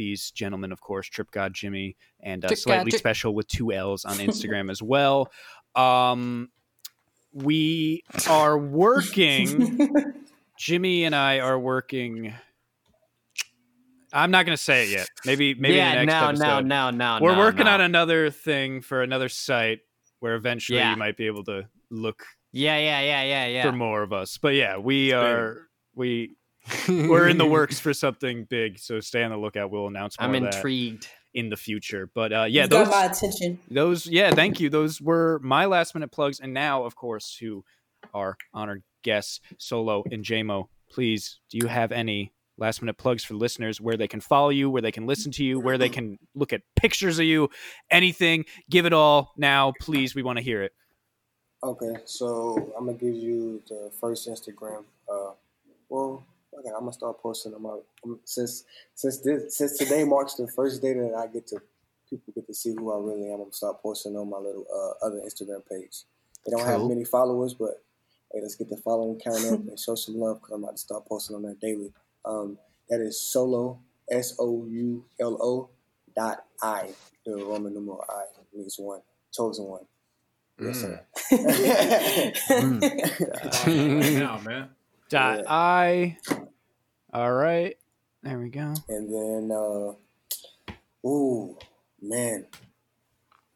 these 0.00 0.30
gentlemen, 0.30 0.72
of 0.72 0.80
course, 0.80 1.06
Trip 1.08 1.30
God 1.30 1.52
Jimmy 1.52 1.94
and 2.20 2.42
uh, 2.42 2.48
Trip 2.48 2.56
God 2.56 2.62
slightly 2.62 2.90
Ji- 2.90 2.96
special 2.96 3.34
with 3.34 3.46
two 3.48 3.70
L's 3.70 4.06
on 4.06 4.16
Instagram 4.28 4.70
as 4.70 4.82
well. 4.82 5.30
Um, 5.74 6.48
we 7.34 8.02
are 8.26 8.56
working. 8.58 9.78
Jimmy 10.58 11.04
and 11.04 11.14
I 11.14 11.40
are 11.40 11.58
working. 11.58 12.32
I'm 14.10 14.30
not 14.30 14.46
going 14.46 14.56
to 14.56 14.62
say 14.62 14.84
it 14.84 14.88
yet. 14.90 15.08
Maybe 15.26 15.54
maybe 15.54 15.74
yeah, 15.76 16.00
the 16.00 16.06
next 16.06 16.38
no, 16.40 16.46
episode. 16.46 16.66
no, 16.66 16.90
no, 16.90 17.18
no. 17.18 17.18
We're 17.22 17.34
no, 17.34 17.38
working 17.38 17.66
no. 17.66 17.72
on 17.72 17.80
another 17.82 18.30
thing 18.30 18.80
for 18.80 19.02
another 19.02 19.28
site 19.28 19.80
where 20.20 20.34
eventually 20.34 20.78
Yeah. 20.78 20.92
you 20.92 20.96
might 20.96 21.16
be 21.18 21.26
able 21.26 21.44
to 21.44 21.66
look 21.90 22.24
Yeah, 22.52 22.78
yeah, 22.78 23.00
yeah, 23.00 23.22
yeah, 23.22 23.46
yeah. 23.46 23.62
for 23.62 23.72
more 23.72 24.02
of 24.02 24.14
us. 24.14 24.38
But 24.38 24.54
yeah, 24.54 24.78
we 24.78 25.12
are 25.12 25.68
we 25.94 26.36
we're 26.88 27.28
in 27.28 27.38
the 27.38 27.46
works 27.58 27.78
for 27.80 27.92
something 27.94 28.44
big, 28.44 28.78
so 28.78 29.00
stay 29.00 29.22
on 29.22 29.30
the 29.30 29.36
lookout. 29.36 29.70
We'll 29.70 29.86
announce 29.86 30.18
more 30.18 30.28
I'm 30.28 30.34
of 30.34 30.42
that 30.42 30.54
intrigued. 30.56 31.08
in 31.34 31.48
the 31.48 31.56
future. 31.56 32.10
But 32.14 32.32
uh, 32.32 32.44
yeah, 32.48 32.62
You've 32.62 32.70
those 32.70 32.88
got 32.88 32.90
my 32.90 33.04
attention. 33.12 33.58
those 33.70 34.06
yeah, 34.06 34.32
thank 34.34 34.60
you. 34.60 34.68
Those 34.70 35.00
were 35.00 35.40
my 35.42 35.66
last 35.66 35.94
minute 35.94 36.10
plugs, 36.12 36.40
and 36.40 36.52
now 36.54 36.84
of 36.84 36.94
course 36.96 37.36
to 37.38 37.64
our 38.14 38.36
honored 38.54 38.82
guests, 39.02 39.40
Solo 39.58 40.04
and 40.10 40.24
JMO. 40.24 40.66
Please, 40.90 41.40
do 41.50 41.58
you 41.58 41.66
have 41.68 41.92
any 41.92 42.32
last 42.58 42.82
minute 42.82 42.98
plugs 42.98 43.24
for 43.24 43.34
listeners 43.34 43.80
where 43.80 43.96
they 43.96 44.08
can 44.08 44.20
follow 44.20 44.50
you, 44.50 44.68
where 44.68 44.82
they 44.82 44.92
can 44.92 45.06
listen 45.06 45.32
to 45.32 45.44
you, 45.44 45.58
where 45.60 45.78
they 45.78 45.88
can 45.88 46.18
look 46.34 46.52
at 46.52 46.60
pictures 46.76 47.18
of 47.18 47.24
you, 47.24 47.48
anything? 47.90 48.44
Give 48.68 48.84
it 48.86 48.92
all 48.92 49.32
now, 49.36 49.72
please. 49.80 50.14
We 50.14 50.22
want 50.22 50.38
to 50.38 50.42
hear 50.44 50.62
it. 50.62 50.72
Okay, 51.62 51.92
so 52.06 52.72
I'm 52.76 52.86
gonna 52.86 52.96
give 52.98 53.14
you 53.14 53.62
the 53.68 53.90
first 54.00 54.28
Instagram. 54.28 54.84
Uh, 55.10 55.32
well, 55.90 56.24
okay, 56.60 56.70
I'm 56.74 56.80
gonna 56.80 56.92
start 56.92 57.20
posting 57.22 57.52
them 57.52 57.66
out 57.66 57.84
um, 58.04 58.20
since 58.24 58.64
since 58.94 59.18
this 59.18 59.56
since 59.56 59.78
today 59.78 60.04
marks 60.04 60.34
the 60.34 60.48
first 60.48 60.82
day 60.82 60.92
that 60.94 61.14
I 61.14 61.26
get 61.26 61.46
to 61.48 61.60
people 62.08 62.32
get 62.34 62.46
to 62.46 62.54
see 62.54 62.74
who 62.74 62.92
I 62.92 62.98
really 62.98 63.28
am. 63.28 63.34
I'm 63.34 63.38
gonna 63.38 63.52
start 63.52 63.82
posting 63.82 64.16
on 64.16 64.28
my 64.28 64.38
little 64.38 64.66
uh, 64.72 65.06
other 65.06 65.20
Instagram 65.20 65.62
page. 65.68 66.02
They 66.44 66.50
don't 66.50 66.66
have 66.66 66.82
many 66.82 67.04
followers, 67.04 67.54
but 67.54 67.82
hey, 68.32 68.40
let's 68.42 68.54
get 68.54 68.68
the 68.68 68.76
following 68.76 69.18
count 69.18 69.44
up 69.46 69.60
and 69.60 69.78
show 69.78 69.94
some 69.94 70.18
love 70.18 70.40
because 70.40 70.54
I'm 70.54 70.62
about 70.62 70.76
to 70.76 70.78
start 70.78 71.06
posting 71.06 71.36
on 71.36 71.42
there 71.42 71.56
daily. 71.60 71.92
Um, 72.24 72.58
that 72.88 73.00
is 73.00 73.20
solo 73.20 73.78
S 74.10 74.36
O 74.38 74.66
U 74.66 75.04
L 75.20 75.38
O 75.40 75.68
dot 76.16 76.44
I. 76.62 76.90
The 77.24 77.36
Roman 77.36 77.74
numeral 77.74 78.04
I 78.08 78.24
means 78.54 78.76
one, 78.78 79.00
chosen 79.32 79.66
one. 79.66 79.84
Yes, 80.60 80.80
sir. 80.80 81.00
Right 83.66 84.12
now, 84.14 84.40
man. 84.44 84.68
Dot 85.08 85.38
Yeah. 85.38 85.44
I. 85.48 86.16
All 87.12 87.32
right. 87.32 87.76
There 88.22 88.38
we 88.38 88.50
go. 88.50 88.74
And 88.88 89.12
then, 89.12 89.50
uh, 89.56 91.08
ooh, 91.08 91.56
man, 92.02 92.46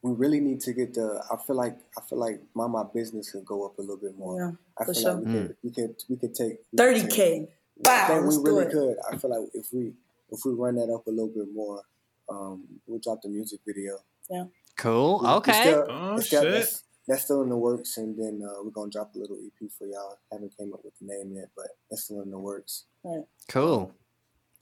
we 0.02 0.12
really 0.12 0.40
need 0.40 0.60
to 0.62 0.72
get 0.72 0.94
the. 0.94 1.22
I 1.30 1.36
feel 1.46 1.56
like 1.56 1.76
I 1.96 2.00
feel 2.02 2.18
like 2.18 2.40
my 2.54 2.66
my 2.66 2.84
business 2.94 3.30
could 3.32 3.44
go 3.44 3.64
up 3.66 3.78
a 3.78 3.82
little 3.82 3.96
bit 3.98 4.16
more. 4.18 4.38
Yeah, 4.40 4.50
I 4.78 4.84
for 4.84 4.94
feel 4.94 5.02
sure. 5.02 5.14
like 5.14 5.24
we 5.24 5.32
could 5.32 5.56
we 5.62 5.70
could 5.70 5.94
we 6.10 6.16
could 6.16 6.34
take 6.34 6.58
thirty 6.76 7.06
k. 7.06 7.48
Wow, 7.76 8.06
think 8.06 8.20
we 8.20 8.24
let's 8.26 8.36
do 8.38 8.42
really 8.44 8.64
it. 8.66 8.72
could. 8.72 8.96
I 9.12 9.16
feel 9.18 9.30
like 9.30 9.50
if 9.54 9.66
we 9.72 9.92
if 10.30 10.40
we 10.44 10.52
run 10.52 10.76
that 10.76 10.92
up 10.92 11.06
a 11.06 11.10
little 11.10 11.28
bit 11.34 11.52
more, 11.54 11.82
um, 12.28 12.64
we'll 12.86 13.00
drop 13.00 13.20
the 13.22 13.28
music 13.28 13.60
video. 13.66 13.98
Yeah. 14.30 14.44
Cool. 14.76 15.18
We- 15.20 15.26
we 15.26 15.32
Okay. 15.34 15.52
still- 15.60 15.86
Oh, 15.88 16.20
shit. 16.20 16.42
That's, 16.42 16.83
that's 17.06 17.24
still 17.24 17.42
in 17.42 17.48
the 17.48 17.56
works, 17.56 17.96
and 17.98 18.16
then 18.18 18.42
uh, 18.46 18.62
we're 18.62 18.70
gonna 18.70 18.90
drop 18.90 19.14
a 19.14 19.18
little 19.18 19.36
EP 19.36 19.70
for 19.76 19.86
y'all. 19.86 20.18
Haven't 20.32 20.56
came 20.56 20.72
up 20.72 20.80
with 20.84 20.94
the 21.00 21.06
name 21.06 21.32
yet, 21.34 21.50
but 21.56 21.66
that's 21.90 22.04
still 22.04 22.22
in 22.22 22.30
the 22.30 22.38
works. 22.38 22.84
Right. 23.02 23.24
Cool. 23.48 23.92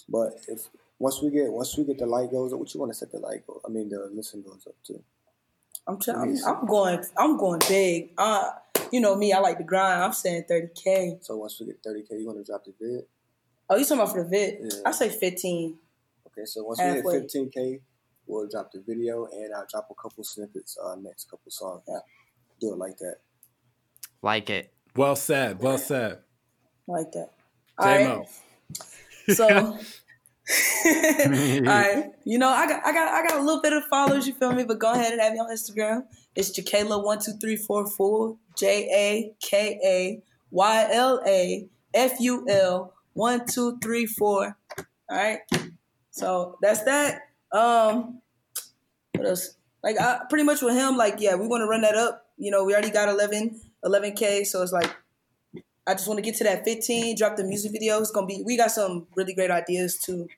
But 0.09 0.32
if 0.49 0.68
once 0.99 1.22
we 1.22 1.30
get 1.30 1.53
once 1.53 1.76
we 1.76 1.84
get 1.84 1.99
the 1.99 2.07
light 2.07 2.30
goes 2.30 2.53
up, 2.53 2.59
what 2.59 2.72
you 2.74 2.80
want 2.80 2.93
to 2.93 2.99
set 2.99 3.12
the 3.12 3.18
light 3.18 3.47
go? 3.47 3.61
I 3.66 3.68
mean 3.70 3.88
the 3.88 4.11
listen 4.12 4.43
goes 4.43 4.64
up 4.66 4.74
too. 4.86 5.03
I'm, 5.86 5.99
try- 5.99 6.14
I'm 6.14 6.36
I'm 6.47 6.66
going 6.66 7.05
I'm 7.16 7.36
going 7.36 7.61
big. 7.68 8.11
Uh, 8.18 8.51
you 8.93 9.01
know 9.01 9.16
me, 9.16 9.32
I 9.32 9.38
like 9.38 9.59
to 9.59 9.64
grind. 9.64 10.03
I'm 10.03 10.12
saying 10.12 10.45
30k. 10.51 11.24
So 11.24 11.36
once 11.36 11.59
we 11.61 11.66
get 11.66 11.78
thirty 11.82 12.03
k, 12.03 12.16
you 12.18 12.26
want 12.26 12.38
to 12.38 12.45
drop 12.45 12.64
the 12.64 12.72
vid? 12.80 13.05
Oh, 13.70 13.76
you 13.76 13.84
talking 13.84 13.99
about 14.01 14.12
for 14.12 14.22
the 14.22 14.28
vid? 14.28 14.59
Yeah. 14.61 14.80
I 14.84 14.93
say 14.93 15.09
15. 15.09 15.78
Okay, 16.26 16.45
so 16.45 16.62
once 16.64 16.78
we 16.78 16.84
Halfway. 16.84 17.14
hit 17.14 17.22
fifteen 17.22 17.51
k, 17.51 17.80
we'll 18.26 18.49
drop 18.49 18.70
the 18.72 18.80
video, 18.86 19.26
and 19.26 19.53
I'll 19.55 19.66
drop 19.70 19.88
a 19.90 19.95
couple 20.01 20.24
snippets 20.24 20.76
uh, 20.82 20.95
next 21.01 21.30
couple 21.30 21.51
songs. 21.51 21.82
Yeah. 21.88 21.99
Do 22.63 22.73
it 22.73 22.79
like 22.79 22.97
that. 22.99 23.17
Like 24.23 24.49
it. 24.49 24.73
Well 24.95 25.17
said. 25.17 25.61
Well 25.61 25.79
said. 25.79 26.21
Like 26.87 27.11
that. 27.11 27.31
All 27.77 27.87
right. 27.87 27.99
J-Mo. 27.99 28.27
So, 29.31 29.49
all 29.49 29.79
right, 31.65 32.13
you 32.25 32.39
know, 32.39 32.49
I 32.49 32.69
got, 32.69 32.87
I 32.87 32.93
got, 32.93 33.13
I 33.13 33.27
got 33.27 33.41
a 33.41 33.43
little 33.43 33.61
bit 33.61 33.73
of 33.73 33.83
followers. 33.87 34.29
You 34.29 34.35
feel 34.35 34.53
me? 34.53 34.63
But 34.63 34.79
go 34.79 34.93
ahead 34.93 35.13
and 35.13 35.21
have 35.21 35.33
me 35.33 35.41
on 35.41 35.51
Instagram. 35.51 36.05
It's 36.37 36.57
Jakayla 36.57 37.05
one 37.05 37.19
two 37.19 37.33
three 37.33 37.57
four 37.57 37.85
four 37.89 38.37
J 38.57 38.89
A 38.93 39.35
K 39.45 39.81
A 39.85 40.23
Y 40.53 40.89
L 40.93 41.21
A 41.27 41.69
F 41.95 42.21
U 42.21 42.47
L 42.49 42.95
one 43.15 43.45
two 43.45 43.77
three 43.83 44.07
four. 44.07 44.57
All 44.79 45.17
right. 45.17 45.41
So 46.13 46.59
that's 46.63 46.85
that. 46.85 47.23
Um, 47.51 48.21
what 49.17 49.27
else? 49.27 49.57
Like, 49.83 50.01
I, 50.01 50.21
pretty 50.29 50.45
much 50.45 50.63
with 50.63 50.75
him, 50.75 50.97
like, 50.97 51.17
yeah, 51.19 51.35
we 51.35 51.49
want 51.49 51.63
to 51.63 51.67
run 51.67 51.81
that 51.81 51.97
up. 51.97 52.22
You 52.39 52.51
know, 52.51 52.64
we 52.64 52.72
already 52.72 52.91
got 52.91 53.09
11, 53.09 53.61
11k, 53.85 54.47
so 54.47 54.62
it's 54.62 54.72
like 54.72 54.91
I 55.87 55.95
just 55.95 56.07
want 56.07 56.18
to 56.18 56.22
get 56.22 56.37
to 56.37 56.45
that 56.45 56.64
15, 56.64 57.16
drop 57.16 57.37
the 57.37 57.45
music 57.45 57.72
video. 57.72 57.99
It's 58.01 58.11
gonna 58.11 58.26
be 58.26 58.43
we 58.45 58.57
got 58.57 58.70
some 58.70 59.07
really 59.16 59.35
great 59.35 59.51
ideas 59.51 59.99
too. 59.99 60.28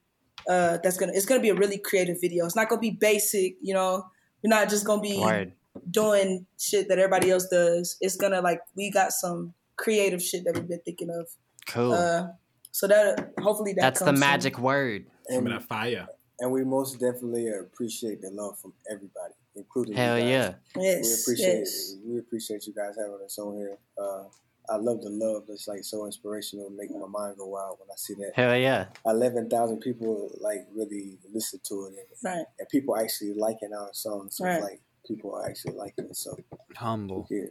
Uh 0.49 0.79
that's 0.83 0.97
gonna 0.97 1.13
it's 1.15 1.27
gonna 1.27 1.41
be 1.41 1.51
a 1.51 1.55
really 1.55 1.79
creative 1.79 2.19
video. 2.21 2.45
It's 2.47 2.57
not 2.57 2.69
gonna 2.69 2.81
be 2.81 2.91
basic, 2.91 3.57
you 3.63 3.75
know. 3.75 4.07
We're 4.43 4.51
not 4.51 4.69
just 4.69 4.85
gonna 4.87 5.01
be 5.03 5.19
Word. 5.19 5.53
doing 5.91 6.47
shit 6.59 6.89
that 6.89 6.99
everybody 6.99 7.31
else 7.31 7.47
does. 7.49 7.97
It's 8.01 8.17
gonna 8.17 8.41
like 8.41 8.61
we 8.77 8.91
got 8.91 9.13
some 9.13 9.55
creative 9.77 10.23
shit 10.23 10.45
that 10.45 10.55
we've 10.55 10.69
been 10.69 10.81
thinking 10.85 11.11
of. 11.11 11.29
Cool. 11.69 11.93
Uh 11.93 12.29
so 12.73 12.87
that 12.89 13.33
hopefully 13.41 13.73
that 13.75 13.81
That's 13.83 14.01
the 14.01 14.07
comes 14.07 14.19
soon. 14.19 14.29
magic 14.29 14.59
word. 14.59 15.07
Some 15.31 15.39
And, 15.47 15.55
of 15.55 15.61
that 15.63 15.69
fire. 15.69 16.09
and 16.41 16.51
we 16.51 16.65
most 16.65 16.99
definitely 16.99 17.49
appreciate 17.49 18.21
the 18.21 18.31
love 18.31 18.59
from 18.59 18.73
everybody, 18.91 19.35
including 19.57 19.95
Hell 19.97 20.19
you 20.19 20.25
guys. 20.25 20.31
yeah. 20.77 20.81
We 20.81 20.83
Yes. 20.87 21.23
appreciate 21.23 21.59
yes. 21.59 21.95
we 22.05 22.19
appreciate 22.19 22.67
you 22.67 22.75
guys 22.75 22.95
having 22.99 23.21
us 23.25 23.39
on 23.39 23.57
here. 23.57 23.79
Uh, 23.99 24.25
I 24.69 24.77
love 24.77 25.03
the 25.03 25.11
love. 25.11 25.45
It's 25.49 25.69
like 25.69 25.85
so 25.85 26.07
inspirational, 26.07 26.71
making 26.71 26.99
my 26.99 27.07
mind 27.07 27.37
go 27.37 27.47
wild 27.47 27.79
when 27.81 27.89
I 27.91 27.97
see 27.97 28.15
that 28.15 28.33
Hell 28.35 28.57
yeah. 28.57 28.87
eleven 29.07 29.49
thousand 29.51 29.81
people 29.81 30.31
like 30.41 30.67
really 30.75 31.19
listen 31.33 31.61
to 31.69 31.85
it, 31.87 31.89
and, 31.99 32.07
Right. 32.33 32.47
and 32.59 32.69
people 32.71 32.97
actually 32.97 33.35
liking 33.35 33.73
our 33.79 33.91
songs. 33.93 34.37
So 34.37 34.45
Right. 34.45 34.55
it's 34.57 34.65
like 34.65 34.81
people 35.07 35.35
are 35.35 35.47
actually 35.47 35.75
liking 35.75 36.07
it. 36.07 36.17
So 36.17 36.37
Humble. 36.77 37.27
yeah, 37.31 37.45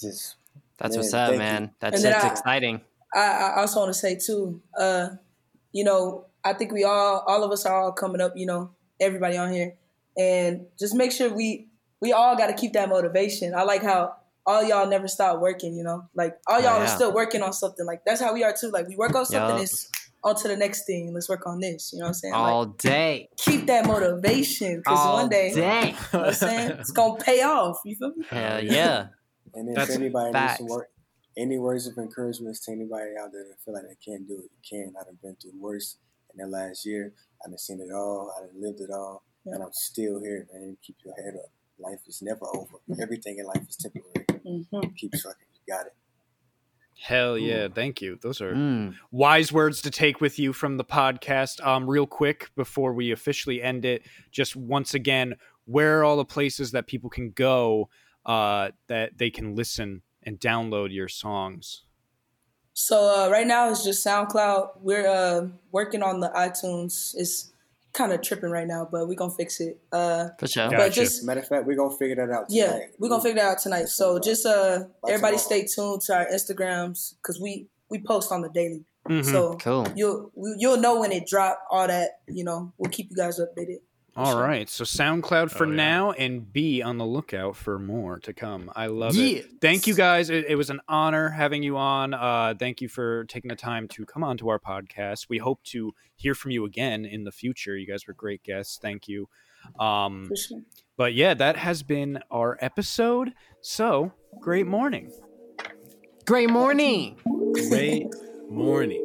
just 0.00 0.36
That's 0.78 0.94
Man, 0.94 1.00
what's 1.02 1.14
up, 1.14 1.28
thank 1.28 1.32
you. 1.32 1.38
man. 1.38 1.70
That's 1.80 1.96
And 1.96 2.04
that's 2.04 2.24
I- 2.24 2.30
exciting. 2.30 2.80
I, 3.14 3.20
I 3.56 3.60
also 3.62 3.80
want 3.80 3.92
to 3.94 3.98
say 3.98 4.14
too, 4.16 4.60
uh, 4.78 5.08
you 5.72 5.84
know, 5.84 6.26
I 6.44 6.52
think 6.52 6.70
we 6.72 6.84
all, 6.84 7.24
all 7.26 7.42
of 7.44 7.50
us 7.50 7.64
are 7.66 7.80
all 7.80 7.92
coming 7.92 8.20
up, 8.20 8.36
you 8.36 8.46
know, 8.46 8.70
everybody 9.00 9.36
on 9.38 9.52
here, 9.52 9.74
and 10.16 10.66
just 10.78 10.94
make 10.94 11.12
sure 11.12 11.32
we, 11.32 11.68
we 12.00 12.12
all 12.12 12.36
got 12.36 12.46
to 12.48 12.54
keep 12.54 12.72
that 12.74 12.88
motivation. 12.88 13.54
I 13.54 13.62
like 13.62 13.82
how 13.82 14.16
all 14.46 14.62
y'all 14.62 14.86
never 14.88 15.08
stop 15.08 15.40
working, 15.40 15.74
you 15.76 15.82
know, 15.82 16.08
like 16.14 16.36
all 16.46 16.60
y'all 16.60 16.78
Oh, 16.78 16.82
are 16.82 16.86
still 16.86 17.12
working 17.12 17.42
on 17.42 17.52
something. 17.52 17.84
Like 17.84 18.04
that's 18.06 18.20
how 18.20 18.32
we 18.32 18.44
are 18.44 18.54
too. 18.58 18.70
Like 18.70 18.86
we 18.88 18.96
work 18.96 19.14
on 19.14 19.26
something, 19.26 19.56
Yup. 19.56 19.62
it's 19.64 19.90
on 20.22 20.36
to 20.36 20.48
the 20.48 20.56
next 20.56 20.86
thing. 20.86 21.12
Let's 21.12 21.28
work 21.28 21.46
on 21.46 21.60
this. 21.60 21.90
You 21.92 21.98
know 21.98 22.04
what 22.04 22.08
I'm 22.10 22.14
saying? 22.14 22.34
Like 22.34 22.42
All 22.42 22.66
day. 22.66 23.28
keep 23.36 23.66
that 23.66 23.86
motivation 23.86 24.78
because 24.78 25.04
one 25.14 25.28
day, 25.28 25.52
day. 25.52 25.86
you 25.86 25.92
know 25.92 25.96
what 26.12 26.26
I'm 26.28 26.32
saying 26.34 26.70
it's 26.78 26.92
gonna 26.92 27.16
pay 27.24 27.42
off. 27.42 27.78
You 27.84 27.96
feel 27.96 28.12
me? 28.16 28.24
Hell 28.28 28.62
yeah. 28.64 29.06
and 29.54 29.68
if 29.70 29.74
That's 29.76 29.90
anybody 29.90 30.26
needs 30.26 30.36
facts. 30.38 30.58
some 30.58 30.68
work, 30.68 30.88
any 31.36 31.58
words 31.58 31.86
of 31.86 31.98
encouragement 31.98 32.56
to 32.64 32.72
anybody 32.72 33.10
out 33.20 33.30
there 33.32 33.44
that 33.44 33.56
feel 33.64 33.74
like 33.74 33.84
they 33.84 33.96
can't 34.12 34.26
do 34.28 34.34
it, 34.34 34.50
you 34.50 34.60
can. 34.84 34.94
I've 34.98 35.20
been 35.20 35.36
through 35.42 35.52
worse 35.60 35.96
in 36.32 36.38
the 36.38 36.46
last 36.48 36.86
year. 36.86 37.12
I 37.44 37.48
done 37.48 37.58
seen 37.58 37.80
it 37.80 37.92
all. 37.92 38.32
I've 38.40 38.54
lived 38.56 38.80
it 38.80 38.90
all, 38.90 39.24
and 39.46 39.62
I'm 39.62 39.72
still 39.72 40.20
here, 40.20 40.46
man. 40.52 40.76
Keep 40.82 40.96
your 41.04 41.14
head 41.14 41.34
up. 41.36 41.50
Life 41.78 42.00
is 42.06 42.22
never 42.22 42.46
over. 42.54 42.78
Everything 43.00 43.38
in 43.38 43.46
life 43.46 43.62
is 43.68 43.76
temporary. 43.76 44.26
hmm 44.42 44.88
Keep 44.96 45.12
trucking. 45.12 45.46
You 45.66 45.74
got 45.74 45.86
it. 45.86 45.94
Hell 46.98 47.36
yeah. 47.36 47.68
Thank 47.68 48.00
you. 48.00 48.18
Those 48.22 48.40
are 48.40 48.54
Mm. 48.54 48.94
wise 49.10 49.52
words 49.52 49.82
to 49.82 49.90
take 49.90 50.20
with 50.20 50.38
you 50.38 50.52
from 50.54 50.78
the 50.78 50.84
podcast. 50.84 51.64
Um, 51.64 51.88
real 51.88 52.06
quick 52.06 52.50
before 52.56 52.94
we 52.94 53.12
officially 53.12 53.60
end 53.62 53.84
it, 53.84 54.02
just 54.30 54.56
once 54.56 54.94
again, 54.94 55.34
where 55.66 55.98
are 56.00 56.04
all 56.04 56.16
the 56.16 56.24
places 56.24 56.70
that 56.72 56.86
people 56.86 57.10
can 57.10 57.30
go 57.30 57.88
uh, 58.24 58.70
that 58.88 59.18
they 59.18 59.30
can 59.30 59.54
listen 59.54 60.02
and 60.22 60.40
download 60.40 60.92
your 60.92 61.08
songs? 61.08 61.82
So 62.72 62.96
uh, 63.26 63.30
right 63.30 63.46
now 63.46 63.70
it's 63.70 63.84
just 63.84 64.04
SoundCloud. 64.04 64.80
We're 64.80 65.06
uh, 65.08 65.48
working 65.72 66.02
on 66.02 66.20
the 66.20 66.28
iTunes. 66.30 67.14
It's 67.16 67.52
kind 67.96 68.12
of 68.12 68.20
tripping 68.22 68.50
right 68.50 68.66
now, 68.66 68.86
but 68.90 69.08
we're 69.08 69.14
gonna 69.14 69.32
fix 69.34 69.58
it. 69.60 69.80
Uh, 69.90 70.28
For 70.38 70.46
sure. 70.46 70.64
Got- 70.64 70.72
but 70.72 70.78
Gotcha. 70.88 71.00
just 71.00 71.24
Matter 71.24 71.40
of 71.40 71.48
fact, 71.48 71.66
we're 71.66 71.76
gonna 71.76 71.96
figure 71.96 72.16
that 72.16 72.30
out. 72.30 72.46
yeah, 72.50 72.78
we're 72.98 73.08
gonna 73.08 73.22
figure 73.22 73.40
that 73.42 73.52
out 73.52 73.58
tonight. 73.58 73.88
So 73.88 74.18
just 74.18 74.44
uh, 74.46 74.84
By 75.02 75.12
everybody 75.12 75.36
tomorrow. 75.38 75.38
stay 75.38 75.66
tuned 75.66 76.02
to 76.02 76.14
our 76.16 76.26
Instagrams 76.26 77.14
because 77.16 77.40
we 77.40 77.68
we 77.90 77.98
post 78.02 78.30
on 78.32 78.42
the 78.42 78.48
daily. 78.50 78.84
Mhm. 79.08 79.24
So 79.24 79.54
Cool. 79.56 79.86
you'll 79.96 80.30
you'll 80.58 80.76
know 80.78 81.00
when 81.00 81.12
it 81.12 81.26
drop. 81.26 81.58
All 81.70 81.86
that 81.86 82.20
you 82.28 82.44
know, 82.44 82.72
we'll 82.78 82.90
keep 82.90 83.08
you 83.10 83.16
guys 83.16 83.40
updated. 83.40 83.78
All 84.16 84.38
right. 84.40 84.66
So 84.68 84.84
SoundCloud 84.84 85.50
for 85.50 85.66
Oh, 85.66 85.70
yeah. 85.70 85.76
now 85.76 86.12
and 86.12 86.50
be 86.50 86.82
on 86.82 86.96
the 86.96 87.04
lookout 87.04 87.54
for 87.54 87.78
more 87.78 88.18
to 88.20 88.32
come. 88.32 88.70
I 88.74 88.86
love 88.86 89.14
Yeah. 89.14 89.40
it. 89.40 89.46
Thank 89.60 89.86
you 89.86 89.94
guys. 89.94 90.30
It, 90.30 90.46
it 90.48 90.54
was 90.56 90.70
an 90.70 90.80
honor 90.88 91.28
having 91.28 91.62
you 91.62 91.76
on. 91.76 92.14
Uh, 92.14 92.54
thank 92.58 92.80
you 92.80 92.88
for 92.88 93.24
taking 93.24 93.50
the 93.50 93.56
time 93.56 93.86
to 93.88 94.06
come 94.06 94.24
on 94.24 94.38
to 94.38 94.48
our 94.48 94.58
podcast. 94.58 95.28
We 95.28 95.36
hope 95.38 95.62
to 95.64 95.92
hear 96.14 96.34
from 96.34 96.50
you 96.52 96.64
again 96.64 97.04
in 97.04 97.24
the 97.24 97.32
future. 97.32 97.76
You 97.76 97.86
guys 97.86 98.06
were 98.06 98.14
great 98.14 98.42
guests. 98.42 98.78
Thank 98.80 99.06
you. 99.06 99.28
Um, 99.78 100.30
sure. 100.34 100.60
but 100.96 101.12
yeah, 101.12 101.34
that 101.34 101.56
has 101.56 101.82
been 101.82 102.20
our 102.30 102.56
episode. 102.62 103.34
So 103.60 104.12
great 104.40 104.66
morning. 104.66 105.12
Great 106.24 106.48
morning. 106.48 107.18
Great 107.68 108.06
morning. 108.48 109.02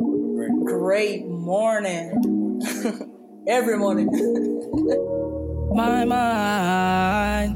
Great 0.65 1.25
morning. 1.27 2.61
Every 3.47 3.77
morning. 3.77 4.47
my 4.73 6.05
mind. 6.05 7.55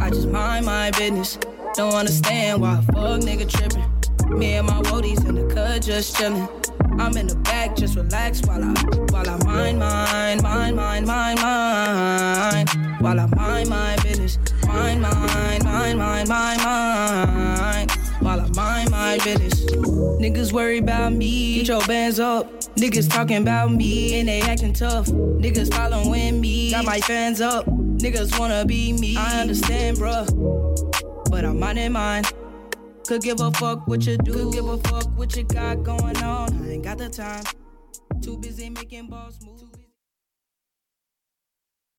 I 0.00 0.10
just 0.10 0.28
mind 0.28 0.66
my 0.66 0.90
business. 0.90 1.38
Don't 1.74 1.94
understand 1.94 2.60
why 2.60 2.78
a 2.78 2.82
fuck 2.82 3.20
nigga 3.20 3.48
tripping. 3.48 4.38
Me 4.38 4.54
and 4.54 4.66
my 4.66 4.80
woadies 4.82 5.26
in 5.26 5.34
the 5.34 5.54
cut 5.54 5.82
just 5.82 6.16
chillin'. 6.16 6.48
I'm 7.00 7.16
in 7.16 7.26
the 7.26 7.36
back, 7.36 7.74
just 7.74 7.96
relax 7.96 8.42
while 8.42 8.62
I 8.62 8.74
while 9.10 9.28
I 9.28 9.36
mind 9.44 9.78
mine, 9.78 10.42
mind, 10.42 10.76
mind, 10.76 11.06
mind, 11.06 11.40
mind. 11.40 12.68
While 13.00 13.18
I 13.18 13.26
mind 13.34 13.70
my 13.70 13.96
business, 14.02 14.38
mind, 14.66 15.00
mind, 15.00 15.64
mind, 15.64 15.98
mind, 15.98 16.28
mind, 16.28 16.62
mind. 16.62 17.81
My 19.12 19.18
business. 19.18 19.66
Niggas 20.22 20.54
worry 20.54 20.78
about 20.78 21.12
me, 21.12 21.56
get 21.56 21.68
your 21.68 21.82
bands 21.82 22.18
up. 22.18 22.50
Niggas 22.76 23.10
talking 23.10 23.42
about 23.42 23.70
me 23.70 24.18
and 24.18 24.26
they 24.26 24.40
acting 24.40 24.72
tough. 24.72 25.06
Niggas 25.06 25.70
following 25.70 26.40
me, 26.40 26.70
got 26.70 26.86
my 26.86 26.98
fans 27.00 27.42
up. 27.42 27.66
Niggas 27.66 28.38
wanna 28.38 28.64
be 28.64 28.94
me. 28.94 29.18
I 29.18 29.42
understand, 29.42 29.98
bruh. 29.98 30.26
But 31.30 31.44
I'm 31.44 31.60
minding 31.60 31.92
mine. 31.92 32.24
Could 33.06 33.20
give 33.20 33.42
a 33.42 33.50
fuck 33.50 33.86
what 33.86 34.06
you 34.06 34.16
do, 34.16 34.32
could 34.32 34.52
give 34.54 34.66
a 34.66 34.78
fuck 34.78 35.06
what 35.18 35.36
you 35.36 35.42
got 35.42 35.82
going 35.82 36.16
on. 36.22 36.64
I 36.64 36.70
ain't 36.70 36.82
got 36.82 36.96
the 36.96 37.10
time. 37.10 37.44
Too 38.22 38.38
busy 38.38 38.70
making 38.70 39.08
balls 39.08 39.38
moves. 39.44 39.71